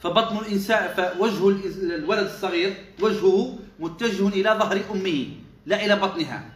فبطن 0.00 0.38
الإنسان 0.38 0.94
فوجه 0.94 1.48
الولد 1.94 2.26
الصغير 2.26 2.74
وجهه 3.00 3.58
متجه 3.80 4.28
إلى 4.28 4.50
ظهر 4.50 4.80
أمه 4.90 5.26
لا 5.66 5.84
إلى 5.84 5.96
بطنها. 5.96 6.50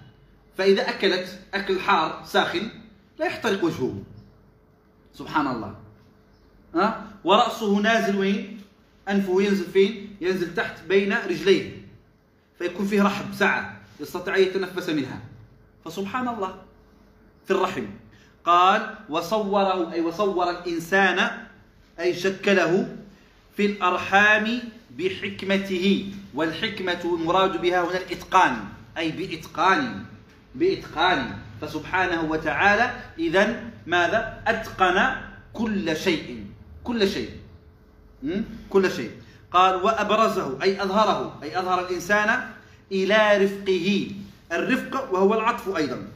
فإذا 0.59 0.89
أكلت 0.89 1.39
أكل 1.55 1.81
حار 1.81 2.23
ساخن 2.27 2.71
لا 3.19 3.27
يحترق 3.27 3.65
وجهه. 3.65 4.03
سبحان 5.15 5.47
الله. 5.47 5.77
ها؟ 6.75 7.07
ورأسه 7.25 7.77
نازل 7.79 8.17
وين؟ 8.17 8.61
أنفه 9.09 9.43
ينزل 9.43 9.65
فين؟ 9.65 10.17
ينزل 10.21 10.55
تحت 10.55 10.85
بين 10.89 11.13
رجليه. 11.13 11.82
فيكون 12.63 12.87
فيه 12.87 13.03
رحب 13.03 13.35
سعة 13.35 13.77
يستطيع 14.01 14.37
أن 14.37 14.43
يتنفس 14.43 14.89
منها. 14.89 15.21
فسبحان 15.85 16.29
الله 16.29 16.55
في 17.47 17.51
الرحم. 17.51 17.85
قال 18.45 18.95
وصوره 19.09 19.93
أي 19.93 20.01
وصور 20.01 20.51
الإنسان 20.51 21.31
أي 22.01 22.15
شكله 22.15 22.97
في 23.57 23.67
الأرحام 23.67 24.59
بحكمته. 24.99 26.13
والحكمة 26.35 27.01
المراد 27.05 27.61
بها 27.61 27.81
هنا 27.81 27.99
الإتقان 27.99 28.57
أي 28.99 29.11
بإتقان 29.11 30.05
بإتقان. 30.55 31.39
فسبحانه 31.61 32.23
وتعالى 32.31 32.91
إذا 33.19 33.71
ماذا؟ 33.87 34.43
أتقن 34.47 35.17
كل 35.53 35.97
شيء 35.97 36.47
كل 36.85 37.09
شيء 37.09 37.31
كل 38.71 38.91
شيء. 38.91 39.11
قال 39.53 39.75
وأبرزه 39.75 40.63
أي 40.63 40.83
أظهره 40.83 41.39
أي 41.43 41.59
أظهر 41.59 41.81
الإنسان 41.81 42.49
إلى 42.93 43.45
رفقه. 43.45 44.11
الرفق 44.53 45.13
وهو 45.15 45.35
العطف 45.35 45.77
أيضا. 45.77 46.09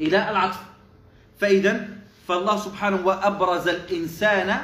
إلى 0.00 0.30
العطف. 0.30 0.60
فإذا 1.40 1.88
فالله 2.28 2.56
سبحانه 2.56 3.06
وأبرز 3.06 3.68
الإنسان 3.68 4.58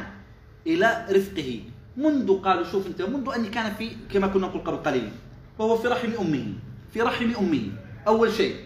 إلى 0.66 1.06
رفقه. 1.10 1.62
منذ 1.96 2.40
قالوا 2.40 2.64
شوف 2.64 2.86
أنت 2.86 3.02
منذ 3.02 3.28
أن 3.36 3.50
كان 3.50 3.74
في 3.74 3.96
كما 4.12 4.26
كنا 4.26 4.46
نقول 4.46 4.60
قبل 4.64 4.76
قليل 4.76 5.10
وهو 5.58 5.76
في 5.78 5.88
رحم 5.88 6.12
أمه. 6.20 6.46
في 6.92 7.00
رحم 7.00 7.32
أمه. 7.38 7.68
أول 8.06 8.32
شيء 8.32 8.56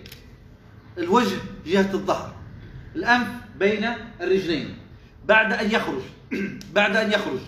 الوجه 0.98 1.36
جهة 1.66 1.90
الظهر. 1.94 2.34
الأنف 2.96 3.28
بين 3.58 3.88
الرجلين. 4.20 4.76
بعد 5.26 5.52
أن 5.52 5.70
يخرج 5.70 6.02
بعد 6.78 6.96
أن 6.96 7.12
يخرج. 7.12 7.40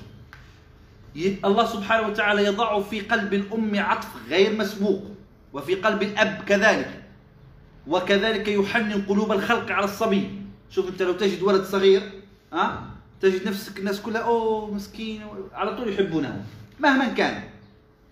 الله 1.17 1.67
سبحانه 1.67 2.09
وتعالى 2.09 2.45
يضع 2.45 2.81
في 2.81 3.01
قلب 3.01 3.35
الأم 3.35 3.81
عطف 3.81 4.09
غير 4.29 4.59
مسبوق 4.59 5.03
وفي 5.53 5.75
قلب 5.75 6.03
الأب 6.03 6.43
كذلك. 6.47 7.03
وكذلك 7.87 8.49
يحنن 8.49 9.03
قلوب 9.09 9.33
الخلق 9.33 9.73
على 9.73 9.85
الصبي. 9.85 10.31
شوف 10.71 10.89
أنت 10.89 11.03
لو 11.03 11.13
تجد 11.13 11.43
ولد 11.43 11.65
صغير 11.65 12.03
ها؟ 12.53 12.83
تجد 13.21 13.49
نفسك 13.49 13.79
الناس 13.79 14.01
كلها 14.01 14.21
أوه 14.21 14.75
مسكين. 14.75 15.23
على 15.53 15.77
طول 15.77 15.93
يحبونه 15.93 16.45
مهما 16.81 17.09
كان. 17.09 17.43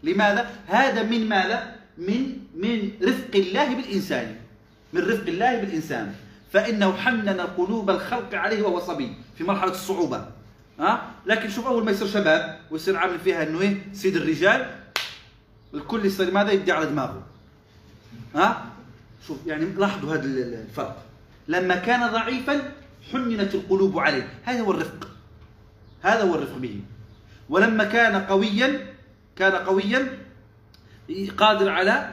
لماذا؟ 0.03 0.51
هذا 0.67 1.03
من 1.03 1.29
ماذا؟ 1.29 1.77
من 1.99 2.37
من 2.55 2.91
رفق 3.03 3.35
الله 3.35 3.75
بالإنسان. 3.75 4.37
من 4.93 5.01
رفق 5.01 5.27
الله 5.27 5.61
بالإنسان. 5.61 6.15
فإنه 6.53 6.93
حنن 6.93 7.41
قلوب 7.41 7.91
الخلق 7.91 8.35
عليه 8.35 8.63
وهو 8.63 8.81
صبي 8.81 9.15
في 9.39 9.45
مرحلة 9.45 9.71
الصعوبة. 9.71 10.27
ها؟ 10.83 11.11
لكن 11.27 11.51
شوف 11.51 11.67
أول 11.67 11.85
ما 11.85 11.91
يصير 11.91 12.09
شباب 12.09 12.59
ويصير 12.71 12.97
عامل 12.97 13.19
فيها 13.19 13.43
إنه 13.43 13.61
إيه 13.61 13.87
سيد 13.93 14.17
الرجال 14.17 14.71
الكل 15.75 16.07
يصير 16.07 16.31
ماذا؟ 16.31 16.51
يدي 16.51 16.73
على 16.73 16.87
دماغه. 16.87 17.23
ها؟ 18.35 18.65
شوف 19.27 19.47
يعني 19.47 19.65
لاحظوا 19.65 20.15
هذا 20.15 20.25
الفرق. 20.25 21.03
لما 21.49 21.77
كان 21.77 22.13
ضعيفا 22.13 22.73
حننت 23.13 23.55
القلوب 23.55 23.99
عليه. 23.99 24.29
هذا 24.45 24.61
هو 24.61 24.71
الرفق. 24.71 25.09
هذا 26.03 26.23
هو 26.23 26.35
الرفق 26.35 26.57
به. 26.57 26.81
ولما 27.49 27.85
كان 27.85 28.23
قويا 28.27 28.87
كان 29.37 29.53
قويا 29.53 30.19
قادر 31.37 31.69
على 31.69 32.13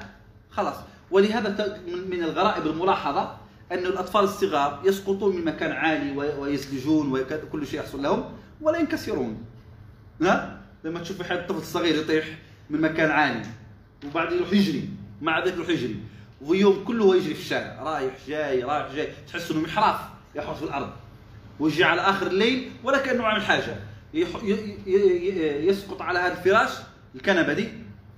خلاص. 0.51 0.75
ولهذا 1.11 1.79
من 1.87 2.23
الغرائب 2.23 2.67
الملاحظة 2.67 3.37
أن 3.71 3.85
الأطفال 3.85 4.23
الصغار 4.23 4.81
يسقطون 4.85 5.35
من 5.35 5.45
مكان 5.45 5.71
عالي 5.71 6.17
ويسلجون 6.17 7.11
وكل 7.11 7.67
شيء 7.67 7.79
يحصل 7.79 8.03
لهم. 8.03 8.38
ولا 8.61 8.77
ينكسرون. 8.77 9.45
ها؟ 10.21 10.61
لما 10.83 10.99
تشوف 10.99 11.21
حد 11.21 11.47
طفل 11.47 11.63
صغير 11.63 11.95
يطيح 11.95 12.25
من 12.69 12.81
مكان 12.81 13.11
عالي 13.11 13.41
وبعدين 14.05 14.37
يروح 14.37 14.53
يجري 14.53 14.89
مع 15.21 15.43
ذلك 15.45 15.53
يروح 15.53 15.69
يجري 15.69 15.95
ويوم 16.41 16.83
كله 16.83 17.05
هو 17.05 17.13
يجري 17.13 17.33
في 17.33 17.41
الشارع 17.41 17.83
رايح 17.83 18.13
جاي 18.27 18.63
رايح 18.63 18.95
جاي 18.95 19.07
تحس 19.27 19.51
إنه 19.51 19.61
محراف 19.61 19.99
يحوط 20.35 20.55
في 20.57 20.63
الأرض. 20.63 20.89
ويجي 21.59 21.83
على 21.83 22.01
آخر 22.01 22.27
الليل 22.27 22.71
ولا 22.83 22.97
كأنه 22.97 23.23
عامل 23.23 23.41
حاجة. 23.41 23.75
يسقط 25.63 26.01
على 26.01 26.19
هذا 26.19 26.37
الفراش 26.37 26.69
الكنبة 27.15 27.53
دي 27.53 27.69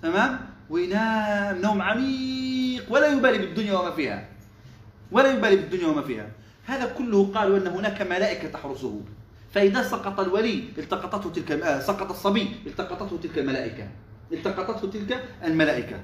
تمام؟ 0.01 0.39
وينام 0.69 1.61
نوم 1.61 1.81
عميق 1.81 2.85
ولا 2.89 3.07
يبالي 3.07 3.37
بالدنيا 3.37 3.73
وما 3.73 3.91
فيها. 3.91 4.29
ولا 5.11 5.33
يبالي 5.33 5.55
بالدنيا 5.55 5.87
وما 5.87 6.01
فيها. 6.01 6.29
هذا 6.65 6.85
كله 6.97 7.31
قالوا 7.35 7.57
أن 7.57 7.67
هناك 7.67 8.01
ملائكة 8.01 8.47
تحرسه. 8.47 9.01
فإذا 9.51 9.83
سقط 9.83 10.19
الولي 10.19 10.63
التقطته 10.77 11.29
تلك 11.29 11.51
آه 11.51 11.79
سقط 11.79 12.09
الصبي 12.09 12.55
التقطته 12.67 13.17
تلك 13.23 13.37
الملائكة. 13.37 13.87
التقطته 14.31 14.89
تلك 14.89 15.23
الملائكة. 15.43 15.99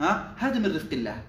ها؟ 0.00 0.32
هذا 0.38 0.58
من 0.58 0.76
رفق 0.76 0.92
الله. 0.92 1.22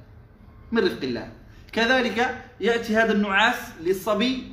من 0.71 0.85
رفق 0.85 1.03
الله. 1.03 1.31
كذلك 1.71 2.43
يأتي 2.59 2.95
هذا 2.95 3.11
النعاس 3.11 3.55
للصبي 3.81 4.51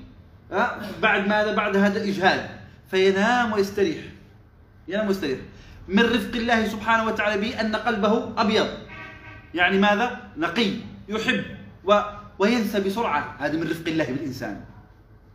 ها؟ 0.53 0.80
بعد 1.03 1.28
ماذا؟ 1.28 1.55
بعد 1.55 1.76
هذا 1.76 2.03
الإجهاد. 2.03 2.51
فينام 2.91 3.53
ويستريح. 3.53 4.05
ينام 4.89 5.07
ويستريح. 5.09 5.39
من 5.89 6.03
رفق 6.03 6.34
الله 6.34 6.68
سبحانه 6.68 7.05
وتعالى 7.05 7.41
به 7.41 7.61
أن 7.61 7.76
قلبه 7.76 8.41
أبيض. 8.41 8.68
يعني 9.55 9.78
ماذا؟ 9.78 10.20
نقي 10.36 10.70
يحب 11.09 11.45
و 11.84 12.01
وينسى 12.39 12.80
بسرعة. 12.80 13.36
هذا 13.39 13.57
من 13.57 13.70
رفق 13.70 13.89
الله 13.89 14.05
بالإنسان. 14.05 14.64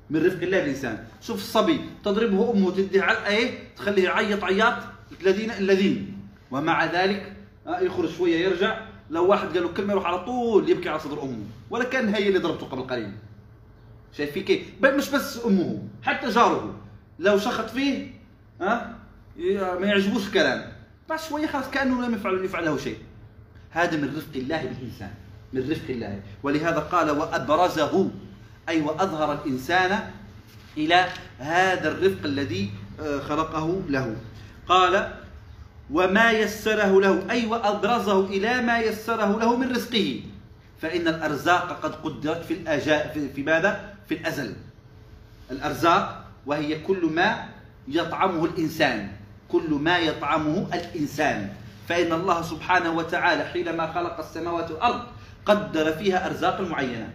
من 0.09 0.25
رفق 0.25 0.41
الله 0.41 0.63
الإنسان. 0.63 1.03
شوف 1.21 1.37
الصبي 1.37 1.81
تضربه 2.05 2.51
أمه 2.51 2.71
تديه 2.71 3.01
علقه 3.01 3.27
إيه؟ 3.27 3.59
تخليه 3.75 4.03
يعيط 4.03 4.43
عياط 4.43 4.77
الذين 5.21 5.51
الذين. 5.51 6.17
ومع 6.51 6.85
ذلك 6.85 7.33
آه، 7.67 7.79
يخرج 7.79 8.09
شوية 8.09 8.45
يرجع. 8.45 8.79
لو 9.09 9.27
واحد 9.27 9.47
قال 9.47 9.63
له 9.63 9.69
كلمة 9.69 9.91
يروح 9.91 10.05
على 10.05 10.25
طول 10.25 10.69
يبكي 10.69 10.89
على 10.89 10.99
صدر 10.99 11.23
أمه. 11.23 11.45
ولا 11.69 11.83
كان 11.83 12.15
هي 12.15 12.27
اللي 12.27 12.39
ضربته 12.39 12.65
قبل 12.65 12.81
قليل. 12.81 13.11
شايف 14.17 14.37
كيف؟ 14.37 14.61
بل 14.81 14.97
مش 14.97 15.09
بس 15.09 15.45
أمه 15.45 15.83
حتى 16.03 16.29
جاره. 16.29 16.75
لو 17.19 17.37
شخط 17.37 17.69
فيه 17.69 18.11
ها 18.61 18.95
آه، 19.39 19.79
ما 19.79 19.87
يعجبوش 19.87 20.27
الكلام. 20.27 20.71
بعد 21.09 21.19
شوية 21.19 21.47
خلاص 21.47 21.69
كأنه 21.69 22.07
لم 22.07 22.13
يفعل 22.13 22.45
يفعل 22.45 22.65
له 22.65 22.77
شيء. 22.77 22.97
هذا 23.69 23.97
من 23.97 24.15
رفق 24.17 24.35
الله 24.35 24.61
بالانسان 24.61 25.11
من 25.53 25.71
رفق 25.71 25.89
الله. 25.89 26.21
ولهذا 26.43 26.79
قال 26.79 27.11
وأبرزه 27.11 28.09
أي 28.69 28.81
وأظهر 28.81 29.33
الإنسان 29.33 29.99
إلى 30.77 31.05
هذا 31.39 31.91
الرفق 31.91 32.25
الذي 32.25 32.71
آه، 33.01 33.19
خلقه 33.19 33.81
له. 33.87 34.15
قال 34.67 35.13
وما 35.91 36.31
يسره 36.31 37.01
له. 37.01 37.31
أي 37.31 37.45
وأبرزه 37.45 38.25
إلى 38.25 38.61
ما 38.61 38.79
يسره 38.79 39.39
له 39.39 39.57
من 39.57 39.71
رزقه. 39.71 40.21
فإن 40.81 41.07
الأرزاق 41.07 41.79
قد 41.83 41.95
قدرت 41.95 42.45
في 42.45 42.53
الأجاء 42.53 43.29
في 43.35 43.43
ماذا؟ 43.43 43.93
في 44.09 44.13
الأزل. 44.13 44.55
الأرزاق 45.51 46.25
وهي 46.45 46.79
كل 46.79 47.05
ما 47.05 47.45
يطعمه 47.87 48.45
الإنسان. 48.45 49.11
كل 49.49 49.69
ما 49.69 49.97
يطعمه 49.97 50.67
الإنسان. 50.73 51.49
فإن 51.89 52.13
الله 52.13 52.41
سبحانه 52.41 52.91
وتعالى 52.91 53.43
حينما 53.43 53.93
خلق 53.93 54.19
السماوات 54.19 54.71
والأرض 54.71 55.01
قدر 55.45 55.91
فيها 55.91 56.27
أرزاق 56.27 56.61
معينة. 56.61 57.09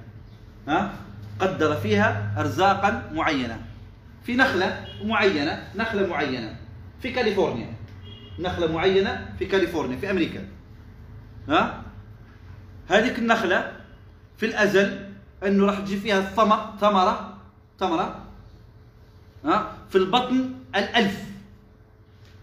ها؟ 0.69 1.08
قدر 1.41 1.77
فيها 1.77 2.35
أرزاقا 2.39 3.11
معينة. 3.15 3.61
في 4.25 4.37
نخلة 4.37 4.85
معينة 5.05 5.69
نخلة 5.77 6.07
معينة. 6.07 6.57
في 7.03 7.11
كاليفورنيا. 7.11 7.73
نخلة 8.39 8.73
معينة 8.73 9.35
في 9.39 9.47
كاليفورنيا 9.47 9.97
في 9.97 10.11
أمريكا. 10.11 10.49
ها؟ 11.49 11.83
هذيك 12.89 13.19
النخلة 13.19 13.73
في 14.37 14.47
الأزل 14.47 15.11
أنه 15.47 15.67
راح 15.67 15.79
تجي 15.79 15.97
فيها 15.97 16.21
ثمر 16.21 16.75
ثمرة 16.81 17.39
ثمرة. 17.81 18.25
ها؟ 19.45 19.73
في 19.91 19.99
البطن 19.99 20.55
الألف. 20.77 21.25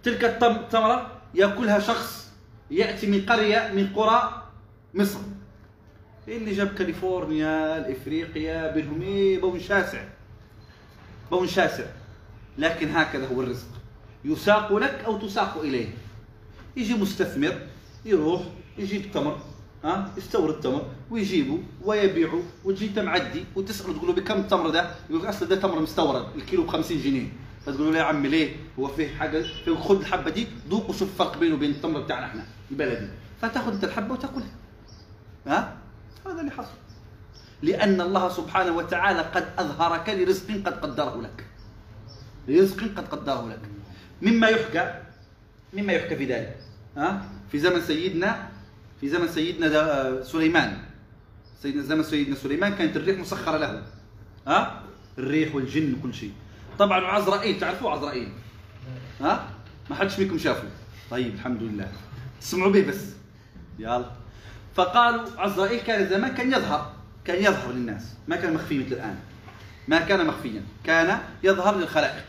تلك 0.03 0.23
الثمرة 0.43 1.11
يأكلها 1.33 1.79
شخص 1.79 2.31
يأتي 2.71 3.07
من 3.07 3.25
قرية 3.25 3.71
من 3.73 3.87
قرى 3.95 4.43
مصر. 4.93 5.19
اللي 6.27 6.51
جاب 6.53 6.67
كاليفورنيا 6.67 7.77
الإفريقيا 7.77 8.71
بينهم 8.71 9.01
إيه 9.01 9.41
بون 9.41 9.59
شاسع. 9.59 10.03
بون 11.31 11.47
شاسع. 11.47 11.85
لكن 12.57 12.89
هكذا 12.89 13.27
هو 13.27 13.41
الرزق. 13.41 13.67
يساق 14.25 14.73
لك 14.73 15.03
أو 15.05 15.17
تساق 15.17 15.57
إليه. 15.57 15.87
يجي 16.77 16.93
مستثمر 16.93 17.59
يروح 18.05 18.41
يجيب 18.77 19.11
تمر 19.11 19.39
ها؟ 19.83 20.11
يستورد 20.17 20.59
تمر 20.59 20.85
ويجيبه 21.11 21.59
ويبيعه 21.83 22.41
وتجي 22.63 22.87
انت 22.87 22.99
معدي 22.99 23.45
وتسأله 23.55 23.93
تقول 23.93 24.07
له 24.07 24.13
بكم 24.13 24.39
التمر 24.39 24.69
ده؟ 24.69 24.91
يقول 25.09 25.21
لك 25.21 25.27
أصلا 25.27 25.49
ده 25.49 25.55
تمر 25.55 25.79
مستورد 25.79 26.25
الكيلو 26.35 26.63
ب 26.63 26.67
50 26.67 27.01
جنيه. 27.01 27.27
فتقول 27.65 27.93
له 27.93 27.99
يا 27.99 28.03
عمي 28.03 28.29
ليه؟ 28.29 28.55
هو 28.79 28.87
فيه 28.87 29.07
حاجة 29.07 29.45
خذ 29.65 29.99
الحبة 29.99 30.29
دي 30.29 30.47
ذوق 30.69 30.89
وشوف 30.89 31.09
الفرق 31.09 31.37
بينه 31.37 31.55
وبين 31.55 31.71
التمر 31.71 31.99
بتاعنا 31.99 32.25
إحنا 32.25 32.45
البلدي. 32.71 33.07
فتأخذ 33.41 33.73
أنت 33.73 33.83
الحبة 33.83 34.13
وتأكلها. 34.13 34.51
ها؟ 35.47 35.77
هذا 36.25 36.41
اللي 36.41 36.51
حصل. 36.51 36.77
لأن 37.61 38.01
الله 38.01 38.29
سبحانه 38.29 38.71
وتعالى 38.71 39.21
قد 39.21 39.47
أظهرك 39.57 40.09
لرزق 40.09 40.51
قد 40.51 40.73
قدره 40.73 41.21
لك. 41.21 41.45
لرزق 42.47 42.83
قد 42.83 43.07
قدره 43.07 43.49
لك. 43.49 43.61
مما 44.21 44.47
يحكى 44.47 45.01
مما 45.73 45.93
يحكى 45.93 46.15
في 46.15 46.25
ذلك. 46.25 46.59
ها؟ 46.97 47.29
في 47.51 47.59
زمن 47.59 47.81
سيدنا 47.81 48.49
في 49.01 49.09
زمن 49.09 49.27
سيدنا 49.27 50.23
سليمان. 50.23 50.77
سيدنا 51.61 51.83
زمن 51.83 52.03
سيدنا 52.03 52.35
سليمان 52.35 52.75
كانت 52.75 52.97
الريح 52.97 53.19
مسخرة 53.19 53.57
له. 53.57 53.83
ها؟ 54.47 54.83
الريح 55.17 55.55
والجن 55.55 55.93
وكل 55.93 56.13
شيء. 56.13 56.33
طبعا 56.79 56.99
عزرائيل 57.05 57.59
تعرفوا 57.59 57.91
عزرائيل؟ 57.91 58.29
ها؟ 59.21 59.49
ما 59.89 59.95
حدش 59.95 60.19
منكم 60.19 60.37
شافه. 60.37 60.67
طيب 61.11 61.33
الحمد 61.33 61.63
لله. 61.63 61.91
تسمعوا 62.41 62.71
به 62.71 62.87
بس. 62.87 63.13
يلا. 63.79 64.24
فقالوا 64.75 65.25
عزرائيل 65.37 65.79
كان 65.79 66.09
زمان 66.09 66.33
كان 66.33 66.47
يظهر 66.51 66.93
كان 67.25 67.43
يظهر 67.43 67.71
للناس 67.71 68.13
ما 68.27 68.35
كان 68.35 68.53
مخفي 68.53 68.79
مثل 68.79 68.91
الآن. 68.91 69.15
ما 69.87 69.99
كان 69.99 70.27
مخفيا 70.27 70.61
كان 70.83 71.19
يظهر 71.43 71.77
للخلائق. 71.77 72.23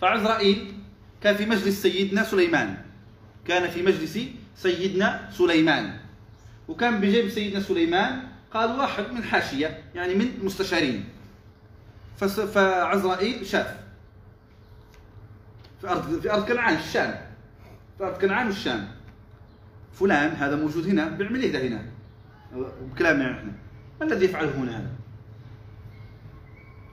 فعزرائيل 0.00 0.74
كان 1.20 1.36
في 1.36 1.46
مجلس 1.46 1.82
سيدنا 1.82 2.24
سليمان. 2.24 2.76
كان 3.46 3.70
في 3.70 3.82
مجلس 3.82 4.18
سيدنا 4.56 5.28
سليمان. 5.32 5.98
وكان 6.68 7.00
بجيب 7.00 7.28
سيدنا 7.28 7.60
سليمان 7.60 8.22
قال 8.52 8.78
واحد 8.78 9.04
من 9.12 9.24
حاشية 9.24 9.82
يعني 9.94 10.14
من 10.14 10.28
المستشارين 10.40 11.04
فعزرائيل 12.54 13.46
شاف. 13.46 13.76
في 15.80 15.88
أرض 15.88 16.20
في 16.20 16.32
أرض 16.32 16.48
كنعان 16.48 16.74
الشام. 16.74 17.20
في 17.98 18.04
أرض 18.04 18.18
كنعان 18.20 18.46
والشام. 18.46 18.88
فلان 19.94 20.30
هذا 20.30 20.56
موجود 20.56 20.86
هنا 20.86 21.08
بيعمل 21.08 21.42
إيه 21.42 21.52
ده 21.52 21.68
هنا. 21.68 21.86
بكلامنا 22.92 23.30
إحنا. 23.30 23.52
ما 24.00 24.06
الذي 24.06 24.24
يفعله 24.24 24.50
هنا 24.50 24.78
هذا؟ 24.78 24.90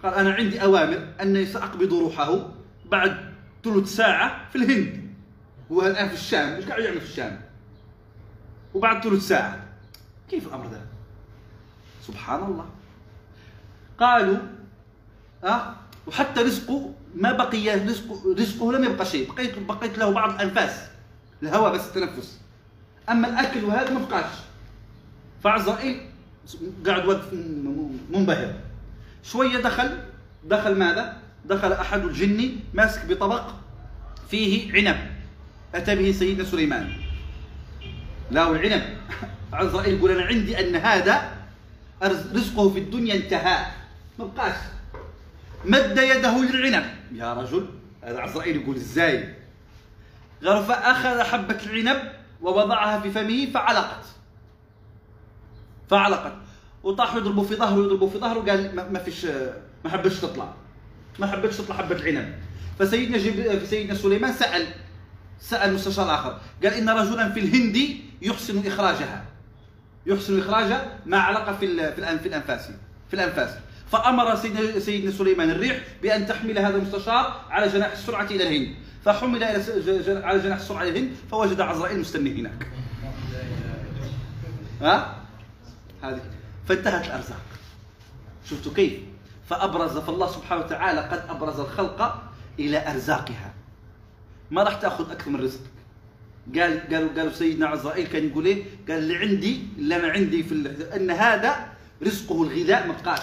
قال 0.03 0.13
أنا 0.13 0.33
عندي 0.33 0.63
أوامر 0.63 1.07
أني 1.21 1.45
سأقبض 1.45 1.93
روحه 1.93 2.49
بعد 2.85 3.33
ثلث 3.63 3.95
ساعة 3.95 4.49
في 4.49 4.57
الهند. 4.57 5.13
هو 5.71 5.87
الآن 5.87 6.07
في 6.07 6.13
الشام. 6.13 6.55
إيش 6.55 6.65
قاعد 6.65 6.83
يعمل 6.83 7.01
في 7.01 7.05
الشام؟ 7.05 7.41
وبعد 8.73 9.03
ثلث 9.03 9.27
ساعة. 9.27 9.63
كيف 10.29 10.47
الأمر 10.47 10.67
ذا 10.67 10.81
سبحان 12.07 12.43
الله. 12.43 12.69
قالوا 13.97 14.37
أه 15.43 15.75
وحتى 16.07 16.41
رزقه 16.41 16.93
ما 17.15 17.31
بقي 17.31 17.75
رزقه, 17.75 18.35
رزقه 18.39 18.73
لم 18.73 18.83
يبقى 18.83 19.05
شيء. 19.05 19.33
بقيت 19.33 19.59
بقيت 19.59 19.97
له 19.97 20.11
بعض 20.11 20.33
الأنفاس. 20.33 20.87
الهواء 21.43 21.73
بس 21.73 21.87
التنفس. 21.87 22.40
أما 23.09 23.27
الأكل 23.27 23.63
وهذا 23.63 23.89
ما 23.89 23.99
بقاش 23.99 24.31
فعزرائيل 25.43 26.01
قاعد 26.85 27.05
واقف 27.05 27.33
منبهر. 28.11 28.53
شوية 29.23 29.57
دخل 29.57 29.97
دخل 30.43 30.75
ماذا؟ 30.75 31.17
دخل 31.45 31.73
أحد 31.73 32.05
الجن 32.05 32.55
ماسك 32.73 33.05
بطبق 33.05 33.43
فيه 34.29 34.73
عنب. 34.73 34.97
أتى 35.75 35.95
به 35.95 36.11
سيدنا 36.11 36.43
سليمان. 36.43 36.93
لا 38.31 38.51
العنب 38.51 38.83
عزرائيل 39.53 39.97
يقول 39.97 40.11
أنا 40.11 40.23
عندي 40.23 40.59
أن 40.59 40.75
هذا 40.75 41.31
رزقه 42.03 42.69
في 42.69 42.79
الدنيا 42.79 43.15
انتهى. 43.15 43.65
ما 44.19 44.25
بقاش 44.25 44.55
مد 45.65 45.97
يده 45.97 46.43
للعنب. 46.43 46.85
يا 47.13 47.33
رجل 47.33 47.65
هذا 48.03 48.19
عزرائيل 48.19 48.55
يقول 48.55 48.75
إزاي؟ 48.75 49.35
قال 50.45 50.63
فأخذ 50.65 51.21
حبة 51.21 51.57
العنب 51.65 52.20
ووضعها 52.41 52.99
في 52.99 53.11
فمه 53.11 53.45
فعلقت. 53.53 54.05
فعلقت. 55.89 56.33
وطاح 56.83 57.15
يضربه 57.15 57.43
في 57.43 57.55
ظهره 57.55 57.83
يضربه 57.85 58.09
في 58.09 58.17
ظهره 58.17 58.39
قال 58.39 58.91
ما 58.93 58.99
فيش 58.99 59.25
ما 59.83 59.89
حبتش 59.89 60.19
تطلع. 60.19 60.53
ما 61.19 61.27
حبتش 61.27 61.57
تطلع 61.57 61.75
حبه 61.75 61.95
العنب. 61.95 62.33
فسيدنا 62.79 63.17
جب... 63.17 63.65
سيدنا 63.65 63.95
سليمان 63.95 64.33
سأل 64.33 64.67
سأل 65.39 65.73
مستشار 65.73 66.15
آخر. 66.15 66.39
قال 66.63 66.73
إن 66.73 66.89
رجلا 66.89 67.29
في 67.29 67.39
الهند 67.39 67.77
يحسن 68.21 68.67
إخراجها. 68.67 69.25
يحسن 70.05 70.39
اخراج 70.39 70.73
ما 71.05 71.17
علق 71.17 71.51
في 71.59 71.93
في 71.95 72.27
الأنفاس 72.27 72.67
في 73.07 73.13
الأنفاس. 73.13 73.49
فأمر 73.91 74.35
سيدنا 74.35 74.79
سيدنا 74.79 75.11
سليمان 75.11 75.49
الريح 75.49 75.83
بأن 76.01 76.27
تحمل 76.27 76.59
هذا 76.59 76.77
المستشار 76.77 77.45
على 77.49 77.67
جناح 77.67 77.91
السرعة 77.91 78.25
إلى 78.25 78.43
الهند. 78.43 78.75
فحمل 79.05 79.43
إلى 79.43 80.23
على 80.25 80.39
جناح 80.39 80.59
الهند 80.81 81.11
فوجد 81.31 81.61
عزرائيل 81.61 81.99
مستني 81.99 82.41
هناك. 82.41 82.67
ها؟ 84.81 85.15
هذه. 86.03 86.21
فانتهت 86.67 87.05
الأرزاق. 87.05 87.41
شفتوا 88.49 88.73
كيف؟ 88.73 88.93
فأبرز 89.49 89.97
فالله 89.97 90.31
سبحانه 90.31 90.61
وتعالى 90.61 91.01
قد 91.01 91.23
أبرز 91.29 91.59
الخلق 91.59 92.23
إلى 92.59 92.91
أرزاقها. 92.91 93.53
ما 94.51 94.63
راح 94.63 94.75
تأخذ 94.75 95.11
أكثر 95.11 95.29
من 95.29 95.41
رزقك 95.41 95.71
قال 96.55 96.93
قالوا 96.93 97.09
قالوا 97.17 97.31
سيدنا 97.31 97.67
عزرائيل 97.67 98.07
كان 98.07 98.27
يقول 98.27 98.45
إيه؟ 98.45 98.63
قال 98.89 98.97
اللي 98.97 99.17
عندي 99.17 99.63
اللي 99.77 99.95
أنا 99.95 100.07
عندي 100.07 100.43
في 100.43 100.53
إن 100.95 101.11
هذا 101.11 101.67
رزقه 102.03 102.43
الغذاء 102.43 102.87
ما 102.87 102.93
بقاش 103.03 103.21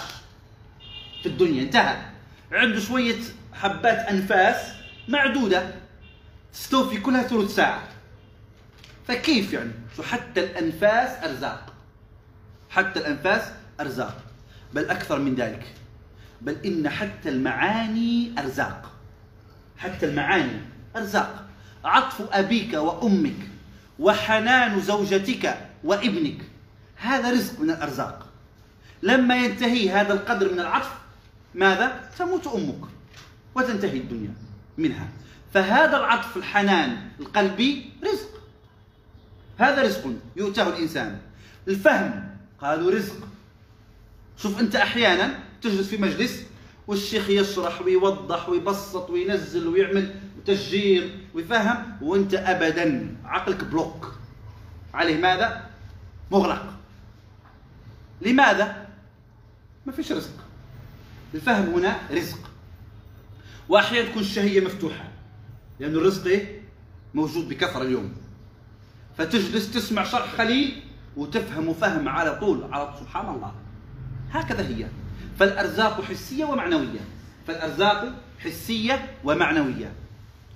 في 1.23 1.29
الدنيا. 1.29 1.63
انتهى. 1.63 1.97
عنده 2.51 2.79
شوية 2.79 3.19
حبات 3.53 3.97
أنفاس 3.97 4.78
معدودة 5.09 5.73
تستوفي 6.53 6.99
كلها 6.99 7.23
ثلث 7.23 7.55
ساعة. 7.55 7.87
فكيف 9.07 9.53
يعني؟ 9.53 9.71
حتى 10.03 10.39
الأنفاس 10.43 11.23
أرزاق. 11.23 11.73
حتى 12.69 12.99
الأنفاس 12.99 13.51
أرزاق. 13.79 14.23
بل 14.73 14.89
أكثر 14.89 15.19
من 15.19 15.35
ذلك. 15.35 15.75
بل 16.41 16.57
إن 16.65 16.89
حتى 16.89 17.29
المعاني 17.29 18.31
أرزاق. 18.39 18.91
حتى 19.77 20.05
المعاني 20.05 20.61
أرزاق. 20.95 21.45
عطف 21.83 22.21
أبيك 22.31 22.73
وأمك 22.73 23.49
وحنان 23.99 24.81
زوجتك 24.81 25.57
وابنك. 25.83 26.37
هذا 26.95 27.31
رزق 27.31 27.59
من 27.59 27.69
الأرزاق. 27.69 28.25
لما 29.03 29.35
ينتهي 29.35 29.89
هذا 29.89 30.13
القدر 30.13 30.53
من 30.53 30.59
العطف 30.59 30.93
ماذا؟ 31.55 32.09
تموت 32.17 32.47
أمك 32.47 32.89
وتنتهي 33.55 33.97
الدنيا. 33.97 34.48
منها. 34.79 35.07
فهذا 35.53 35.97
العطف 35.97 36.37
الحنان 36.37 36.97
القلبي 37.19 37.89
رزق. 38.03 38.29
هذا 39.57 39.81
رزق 39.81 40.13
يؤتاه 40.35 40.69
الإنسان. 40.69 41.19
الفهم 41.67 42.29
قالوا 42.61 42.91
رزق. 42.91 43.15
شوف 44.37 44.59
أنت 44.59 44.75
أحيانا 44.75 45.39
تجلس 45.61 45.87
في 45.87 45.97
مجلس 45.97 46.43
والشيخ 46.87 47.29
يشرح 47.29 47.81
ويوضح 47.81 48.49
ويبسط 48.49 49.09
وينزل 49.09 49.67
ويعمل 49.67 50.15
تشجير 50.45 51.19
ويفهم 51.33 51.97
وأنت 52.01 52.33
ابدا 52.33 53.15
عقلك 53.25 53.63
بلوك. 53.63 54.15
عليه 54.93 55.17
ماذا؟ 55.17 55.69
مغلق 56.31 56.73
لماذا؟ 58.21 58.87
ما 59.85 59.91
فيش 59.91 60.11
رزق. 60.11 60.45
الفهم 61.33 61.73
هنا 61.73 61.99
رزق. 62.11 62.48
وأحيانا 63.69 64.09
تكون 64.09 64.21
الشهية 64.21 64.61
مفتوحة 64.61 65.09
لأن 65.79 65.95
الرزق 65.95 66.25
إيه؟ 66.27 66.61
موجود 67.13 67.49
بكثرة 67.49 67.81
اليوم. 67.81 68.13
فتجلس 69.17 69.71
تسمع 69.71 70.03
شرح 70.03 70.35
خليل 70.35 70.81
وتفهم 71.17 71.73
فهم 71.73 72.09
على 72.09 72.39
طول 72.39 72.73
على 72.73 72.93
سبحان 72.99 73.35
الله. 73.35 73.51
هكذا 74.31 74.67
هي. 74.67 74.85
فالأرزاق 75.39 76.01
حسية 76.01 76.45
ومعنوية. 76.45 76.99
فالأرزاق 77.47 78.13
حسية 78.39 79.07
ومعنوية. 79.23 79.91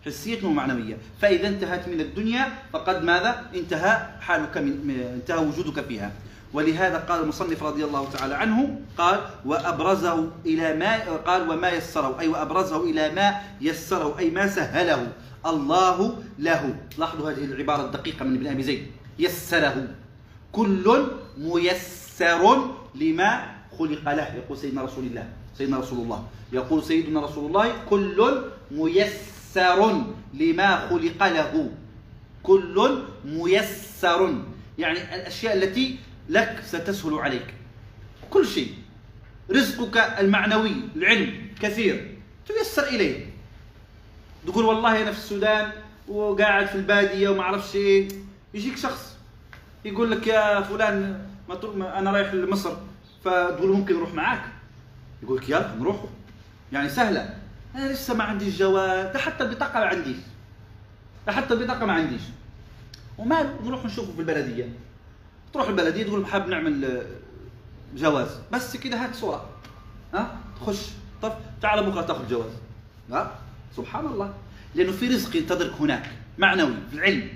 حسية 0.05 0.45
ومعنوية. 0.45 0.97
فإذا 1.22 1.47
انتهت 1.47 1.88
من 1.88 2.01
الدنيا 2.01 2.53
فقد 2.74 3.03
ماذا؟ 3.03 3.49
انتهى 3.55 4.09
حالك 4.22 4.57
من 4.57 4.89
انتهى 5.14 5.38
وجودك 5.38 5.82
فيها. 5.82 6.11
ولهذا 6.54 6.97
قال 6.97 7.24
المصنف 7.24 7.64
رضي 7.64 7.84
الله 7.84 8.10
تعالى 8.10 8.36
عنه 8.36 8.82
قال 8.97 9.20
وأبرزه 9.45 10.30
إلى 10.45 10.74
ما 10.74 11.18
قال 11.18 11.49
وما 11.49 11.70
يسره. 11.70 12.20
أي 12.20 12.28
وأبرزه 12.28 12.84
إلى 12.84 13.12
ما 13.12 13.41
يسره. 13.62 14.20
أي 14.20 14.30
ما 14.30 14.47
سهله. 14.47 15.12
الله 15.45 16.24
له. 16.39 16.76
لاحظوا 16.97 17.32
هذه 17.32 17.45
العبارة 17.45 17.86
الدقيقة 17.86 18.26
من 18.26 18.36
ابن 18.36 18.47
أبي 18.47 18.64
زيد. 18.64 18.88
يسره. 19.20 19.88
كل 20.51 21.06
ميسر 21.38 22.43
لما 22.95 23.32
خلق 23.80 24.06
له. 24.14 24.28
يقول 24.36 24.58
سيدنا 24.58 24.82
رسول 24.82 25.06
الله 25.06 25.28
سيدنا 25.58 25.78
رسول 25.78 25.99
الله. 25.99 26.24
يقول 26.54 26.84
سيدنا 26.84 27.20
رسول 27.22 27.45
الله 27.45 27.74
كل 27.89 28.20
ميسر 28.72 30.04
لما 30.34 30.70
خلق 30.89 31.22
له. 31.28 31.70
كل 32.43 32.78
ميسر. 33.26 34.34
يعني 34.78 35.16
الأشياء 35.16 35.58
التي 35.58 35.99
لك 36.30 36.63
ستسهل 36.65 37.13
عليك. 37.13 37.53
كل 38.30 38.47
شيء. 38.47 38.74
رزقك 39.51 39.97
المعنوي 39.97 40.74
العلم 40.95 41.47
كثير. 41.61 42.17
تيسر 42.47 42.88
إليه. 42.88 43.26
تقول 44.47 44.65
والله 44.65 45.01
أنا 45.01 45.11
في 45.11 45.17
السودان 45.17 45.71
وقاعد 46.07 46.65
في 46.65 46.76
البادية 46.76 47.30
وما 47.30 47.41
أعرفش 47.41 47.76
إيه 47.76 48.07
يجيك 48.53 48.78
شخص 48.78 49.17
يقول 49.86 50.11
لك 50.11 50.28
يا 50.28 50.61
فلان 50.61 51.26
ما 51.49 51.99
أنا 51.99 52.11
رايح 52.11 52.34
لمصر. 52.34 52.78
فتقول 53.26 53.71
ممكن 53.71 53.95
نروح 53.95 54.13
معاك؟ 54.13 54.41
يقول 55.24 55.38
لك 55.38 55.49
يلا 55.49 55.76
نروح 55.80 56.03
يعني 56.74 56.89
سهلة. 56.89 57.38
أنا 57.76 57.93
لسه 57.93 58.13
ما 58.13 58.24
عنديش 58.24 58.57
جواز 58.57 59.13
ده 59.13 59.19
حتى 59.19 59.43
البطاقة 59.43 59.80
ما 59.80 59.86
عنديش. 59.86 60.17
حتى 61.28 61.53
البطاقة 61.53 61.86
ما 61.86 61.93
عنديش. 61.93 62.21
وماله 63.17 63.59
نروح 63.63 63.86
نشوفه 63.86 64.13
في 64.13 64.19
البلدية. 64.19 64.69
تروح 65.54 65.68
البلديه 65.68 66.04
تقول 66.04 66.26
حاب 66.26 66.47
نعمل 66.47 66.86
آه، 66.86 67.06
جواز. 67.95 68.28
بس 68.51 68.78
كده 68.78 68.97
هات 68.97 69.16
صورة. 69.16 69.49
ها؟ 70.14 70.38
تخش. 70.62 70.88
طب 71.22 71.34
تعال 71.62 71.91
بكرة 71.91 72.01
تاخذ 72.01 72.28
جواز. 72.30 72.51
ها 73.12 73.36
سبحان 73.78 74.06
الله. 74.06 74.34
لأنه 74.76 74.91
في 74.91 75.08
رزق 75.08 75.36
ينتظرك 75.36 75.74
هناك 75.80 76.12
معنوي 76.38 76.74
في 76.89 76.95
العلم. 76.95 77.30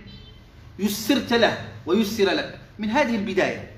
يسرت 0.80 1.34
له 1.34 1.70
ويسر 1.86 2.26
لك. 2.26 2.60
من 2.80 2.90
هذه 2.90 3.16
البداية. 3.16 3.72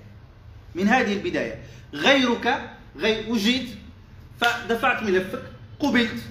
من 0.75 0.87
هذه 0.87 1.13
البداية. 1.13 1.63
غيرك 1.93 2.71
غير 2.97 3.31
وجيت 3.31 3.69
فدفعت 4.41 5.03
ملفك 5.03 5.43
قبلت. 5.79 6.23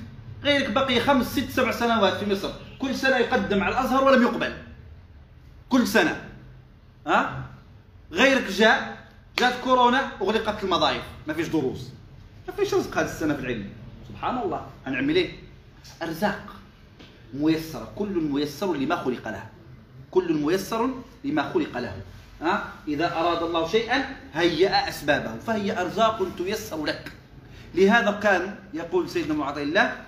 غيرك 0.45 0.71
بقي 0.71 1.01
خمس 1.01 1.27
ست 1.39 1.51
سبع 1.51 1.71
سنوات 1.71 2.13
في 2.13 2.33
مصر. 2.33 2.51
كل 2.79 2.95
سنة 2.95 3.17
يقدم 3.17 3.63
على 3.63 3.75
الأزهر 3.75 4.05
ولم 4.05 4.23
يقبل. 4.23 4.53
كل 5.69 5.87
سنة. 5.87 6.25
ها؟ 7.07 7.48
غيرك 8.13 8.51
جاء 8.51 9.07
جات 9.39 9.55
كورونا 9.65 10.13
أغلقت 10.23 10.65
المضايف 10.65 11.03
ما 11.27 11.35
فيش 11.35 11.49
دروس. 11.49 11.89
ما 12.49 12.55
فيش 12.55 12.75
رزق 12.75 12.99
هذه 12.99 13.07
السنة 13.07 13.35
في 13.35 13.41
العلم. 13.41 13.69
سبحان 14.09 14.39
الله. 14.39 14.67
هنعمل 14.87 15.17
إيه؟ 15.17 15.33
أرزاق 16.03 16.47
ميسرة. 17.35 17.93
كل 17.97 18.09
ميسر 18.09 18.75
لما 18.75 18.97
خلق 18.97 19.29
له. 19.29 19.47
كل 20.11 20.33
ميسر 20.33 20.91
لما 21.25 21.53
خلق 21.53 21.79
له. 21.79 22.03
ها؟ 22.43 22.73
إذا 22.89 23.13
أراد 23.13 23.43
الله 23.43 23.69
شيئا 23.69 24.17
هيأ 24.35 24.89
أسبابه. 24.89 25.39
فهي 25.47 25.81
أرزاق 25.81 26.27
تيسر 26.39 26.85
لك. 26.85 27.13
لهذا 27.75 28.11
كان 28.11 28.59
يقول 28.75 29.11
سيدنا 29.11 29.35
معاذ 29.35 29.59
الله 29.59 30.05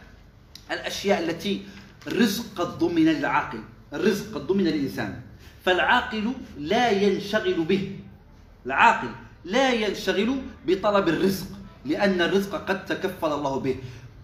الأشياء 0.70 1.24
التي 1.24 1.66
الرزق 2.06 2.44
قد 2.56 2.78
ضمن 2.78 3.04
للعاقل 3.04 3.60
الرزق 3.92 4.34
قد 4.34 4.46
ضمن 4.46 4.66
الإنسان. 4.66 5.20
فالعاقل 5.64 6.32
لا 6.58 6.90
ينشغل 6.90 7.64
به. 7.64 7.98
العاقل 8.66 9.08
لا 9.44 9.72
ينشغل 9.72 10.42
بطلب 10.66 11.08
الرزق 11.08 11.46
لأن 11.84 12.20
الرزق 12.20 12.64
قد 12.64 12.86
تكفل 12.86 13.32
الله 13.32 13.60
به. 13.60 13.76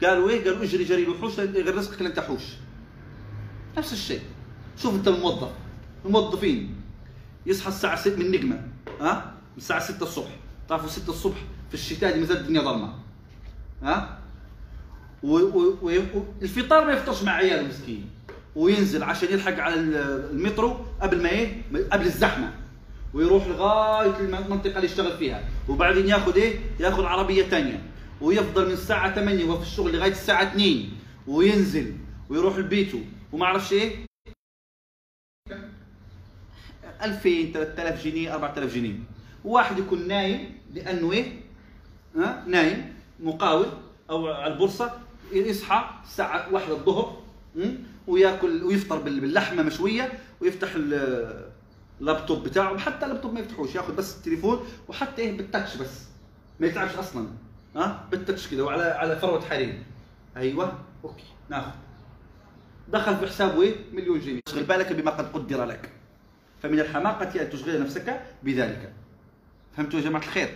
قالوا 0.03 0.31
إيه؟ 0.31 0.45
قالوا 0.45 0.65
اجري 0.65 0.85
جري 0.85 1.03
الوحوش 1.03 1.41
غير 1.41 1.75
رزقك 1.75 2.03
لن 2.03 2.15
تحوش. 2.15 2.43
نفس 3.79 3.93
الشيء. 3.93 4.21
شوف 4.77 4.95
أنت 4.95 5.09
الموظف 5.09 5.51
الموظفين. 6.05 6.75
يصحى 7.47 7.69
الساعة 7.69 7.97
6 7.97 8.17
من 8.17 8.31
نجمة 8.31 8.63
ها؟ 9.01 9.35
من 9.53 9.59
الساعة 9.59 9.81
6 9.81 10.03
الصبح. 10.03 10.31
تعرفوا 10.69 10.89
6 10.89 11.11
الصبح 11.11 11.37
في 11.69 11.75
الشتاء 11.75 12.19
مازال 12.19 12.37
الدنيا 12.37 12.61
ظلمة. 12.61 12.95
ها؟ 13.83 14.19
والفطار 15.23 16.85
ما 16.85 16.93
يفطرش 16.93 17.23
مع 17.23 17.33
عياله 17.33 17.69
مسكين. 17.69 18.11
وينزل 18.57 19.03
عشان 19.03 19.29
يلحق 19.33 19.59
على 19.59 19.75
المترو 19.75 20.77
قبل 21.01 21.23
ما 21.23 21.29
إيه؟ 21.29 21.63
قبل 21.93 22.07
الزحمة. 22.07 22.55
ويروح 23.15 23.47
لغاية 23.47 24.21
المنطقة 24.21 24.77
اللي 24.77 24.85
يشتغل 24.87 25.17
فيها. 25.19 25.49
وبعدين 25.69 26.09
ياخذ 26.09 26.37
إيه؟ 26.37 26.59
ياخذ 26.81 27.05
عربية 27.05 27.43
ثانية 27.43 27.83
ويفضل 28.21 28.67
من 28.67 28.73
الساعة 28.73 29.15
8 29.15 29.45
وهو 29.45 29.57
في 29.59 29.67
الشغل 29.67 29.93
لغاية 29.97 30.11
الساعة 30.11 30.43
2 30.43 30.89
وينزل. 31.27 31.95
ويروح 32.29 32.59
لبيته. 32.59 33.05
وما 33.33 33.45
أعرفش 33.47 33.73
إيه 33.73 34.07
2000 37.03 37.53
3000 37.53 38.05
جنيه 38.05 38.35
4000 38.35 38.75
جنيه. 38.75 38.95
واحد 39.45 39.79
يكون 39.79 40.09
نايم 40.09 40.59
لأنه 40.75 41.13
إيه؟ 41.13 41.41
ها؟ 42.17 42.45
نايم 42.47 42.95
مقاول 43.21 43.67
أو 44.11 44.27
على 44.29 44.53
البورصة 44.53 44.99
يصحى 45.33 45.91
الساعة 46.05 46.53
1 46.53 46.71
الظهر 46.71 47.23
وياكل 48.07 48.63
ويفطر 48.65 48.99
باللحمة 48.99 49.63
مشوية 49.63 50.13
ويفتح 50.41 50.69
اللابتوب 52.01 52.45
بتاعه. 52.45 52.79
حتى 52.79 53.07
اللابتوب 53.07 53.33
ما 53.33 53.41
يفتحوش 53.41 53.75
ياخذ 53.75 53.97
بس 53.97 54.17
التليفون 54.17 54.67
وحتى 54.89 55.23
إيه 55.23 55.37
بالتاتش 55.37 55.77
بس. 55.77 56.05
ما 56.61 56.67
يتعبش 56.67 56.95
أصلا. 56.95 57.29
ها؟ 57.77 58.05
بالتاتش 58.11 58.49
كده 58.49 58.65
وعلى 58.65 58.83
على 58.83 59.17
فروة 59.17 59.41
حرير. 59.41 59.83
أيوه. 60.37 60.79
أوكي. 61.05 61.25
ناخذ 61.51 61.71
دخل 62.89 63.17
في 63.17 63.27
حسابه 63.27 63.63
إيه 63.63 63.77
مليون 63.93 64.21
جنيه. 64.21 64.41
اشغل 64.49 64.65
بالك 64.65 64.93
بما 64.93 65.11
قد 65.11 65.33
قدر 65.33 65.65
لك. 65.65 65.93
فمن 66.63 66.81
الحماقة 66.81 67.43
أن 67.43 67.51
تشغل 67.51 67.83
نفسك 67.83 68.21
بذلك. 68.43 68.93
فهمتوا 69.77 70.01
يا 70.01 70.05
جماعة 70.05 70.23
الخير؟ 70.23 70.49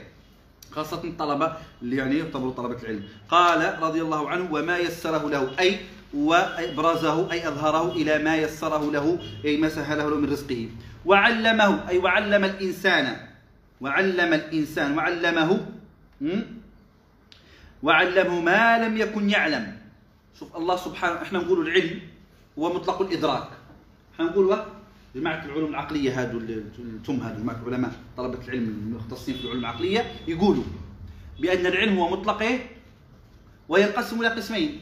خاصة 0.71 1.05
الطلبة 1.05 1.57
اللي 1.83 1.97
يعني 1.97 2.19
يعتبروا 2.19 2.53
طلبة 2.53 2.83
العلم. 2.83 3.09
قال 3.29 3.83
رضي 3.83 4.03
الله 4.03 4.31
عنه 4.31 4.53
وما 4.53 4.79
يسره 4.79 5.29
له 5.29 5.59
أي 5.59 5.81
وأبرزه 6.15 7.33
أي 7.33 7.49
أظهره 7.49 7.93
إلى 7.93 8.19
ما 8.19 8.37
يسره 8.37 8.93
له 8.93 9.19
أي 9.45 9.57
ما 9.57 9.69
سهله 9.69 10.11
له 10.11 10.17
من 10.17 10.31
رزقه. 10.31 10.69
وعلمه 11.07 11.89
أي 11.89 11.99
وعلم 11.99 12.45
الإنسان. 12.45 13.17
وعلم 13.81 14.35
الإنسان. 14.35 14.99
وعلمه 14.99 15.67
وعلمه 17.83 18.41
ما 18.41 18.79
لم 18.79 18.97
يكن 18.97 19.31
يعلم. 19.31 19.79
شوف 20.39 20.57
الله 20.57 20.77
سبحانه 20.77 21.23
إحنا 21.23 21.39
نقول 21.39 21.67
العلم 21.67 22.01
هو 22.59 22.75
مطلق 22.75 23.03
الإدراك. 23.03 23.49
إحنا 24.15 24.25
نقول 24.25 24.59
جماعة 25.15 25.45
العلوم 25.45 25.71
العقلية 25.71 26.21
هادو 26.21 26.39
أنتم 26.39 27.21
هادو 27.21 27.43
جماعة 27.43 27.63
العلماء 27.67 27.93
طلبة 28.17 28.39
العلم 28.45 28.65
المختصين 28.65 29.35
في 29.35 29.41
العلوم 29.41 29.61
العقلية 29.61 30.13
يقولوا 30.29 30.65
بأن 31.41 31.67
العلم 31.67 31.99
هو 31.99 32.11
مطلق 32.11 32.43
إيه؟ 32.43 32.59
وينقسم 33.69 34.21
إلى 34.21 34.29
قسمين. 34.29 34.81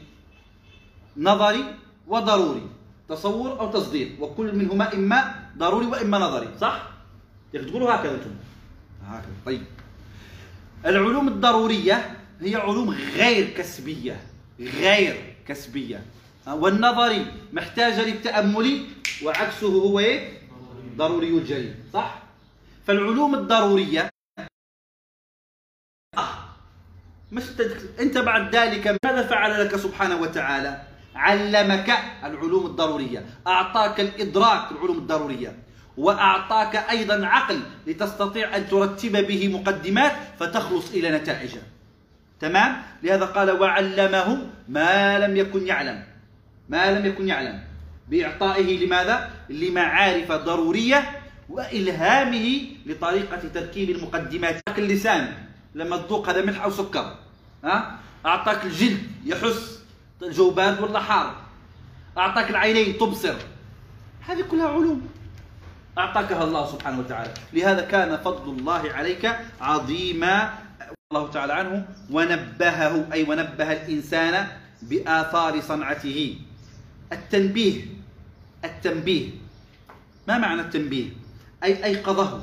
نظري 1.17 1.75
وضروري. 2.07 2.67
تصور 3.09 3.59
أو 3.59 3.71
تصديق. 3.71 4.23
وكل 4.23 4.55
منهما 4.55 4.93
إما 4.93 5.49
ضروري 5.57 5.85
وإما 5.85 6.17
نظري. 6.17 6.47
صح؟ 6.61 6.83
تقولوا 7.53 7.95
هكذا 7.95 8.15
أنتم. 8.15 8.35
هكذا. 9.05 9.31
طيب. 9.45 9.63
العلوم 10.85 11.27
الضرورية 11.27 12.17
هي 12.41 12.55
علوم 12.55 12.89
غير 12.89 13.49
كسبية. 13.49 14.21
غير 14.59 15.35
كسبية. 15.47 16.05
والنظري 16.47 17.25
محتاجة 17.53 18.05
للتأمل 18.05 18.85
وعكسه 19.23 19.67
هو 19.67 19.99
إيه؟ 19.99 20.39
ضروري 20.97 21.29
الجلي 21.29 21.73
صح؟ 21.93 22.21
فالعلوم 22.87 23.35
الضرورية 23.35 24.09
مش 27.31 27.43
أنت 27.99 28.17
بعد 28.17 28.55
ذلك 28.55 28.97
ماذا 29.05 29.27
فعل 29.27 29.65
لك 29.65 29.75
سبحانه 29.75 30.21
وتعالى؟ 30.21 30.88
علمك 31.19 31.89
العلوم 32.23 32.65
الضرورية. 32.65 33.25
أعطاك 33.47 33.99
الإدراك 33.99 34.71
العلوم 34.71 34.97
الضرورية. 34.97 35.51
وأعطاك 35.97 36.75
أيضا 36.75 37.25
عقل 37.25 37.59
لتستطيع 37.87 38.55
أن 38.55 38.69
ترتب 38.69 39.27
به 39.27 39.47
مقدمات 39.47 40.11
فتخلص 40.39 40.91
إلى 40.91 41.11
نتائج. 41.11 41.55
تمام؟ 42.39 42.81
لهذا 43.03 43.25
قال 43.25 43.51
وعلمه 43.51 44.47
ما 44.67 45.19
لم 45.19 45.37
يكن 45.37 45.67
يعلم. 45.67 46.03
ما 46.69 46.91
لم 46.91 47.05
يكن 47.05 47.27
يعلم. 47.27 47.59
بإعطائه 48.07 48.85
لماذا؟ 48.85 49.29
لمعارف 49.49 50.31
ضرورية 50.31 50.99
وإلهامه 51.49 52.61
لطريقة 52.85 53.41
تركيب 53.53 53.89
المقدمات. 53.89 54.61
اللسان 54.77 55.33
لما 55.75 55.97
تذوق 55.97 56.29
هذا 56.29 56.45
ملح 56.45 56.63
أو 56.63 56.71
سكر؟ 56.71 57.15
أعطاك 58.25 58.65
الجلد 58.65 59.03
يحس. 59.25 59.78
جو 60.21 60.51
بارد 60.51 60.79
ولا 60.81 60.99
حار؟ 60.99 61.35
أعطاك 62.17 62.49
العينين 62.49 62.97
تبصر. 62.97 63.35
هذه 64.27 64.41
كلها 64.51 64.67
علوم. 64.67 65.07
أعطاكها 65.97 66.43
الله 66.43 66.65
سبحانه 66.71 66.99
وتعالى. 66.99 67.33
لهذا 67.53 67.81
كان 67.81 68.17
فضل 68.17 68.59
الله 68.59 68.91
عليك 68.91 69.35
عظيما. 69.61 70.53
الله 71.11 71.31
تعالى 71.31 71.53
عنه 71.53 71.87
ونبهه 72.11 73.13
أي 73.13 73.23
ونبه 73.23 73.71
الإنسان 73.71 74.47
بآثار 74.81 75.61
صنعته. 75.61 76.37
التنبيه 77.11 77.85
التنبيه. 78.65 79.29
ما 80.27 80.37
معنى 80.37 80.61
التنبيه؟ 80.61 81.09
أي 81.63 81.83
أيقظه. 81.85 82.41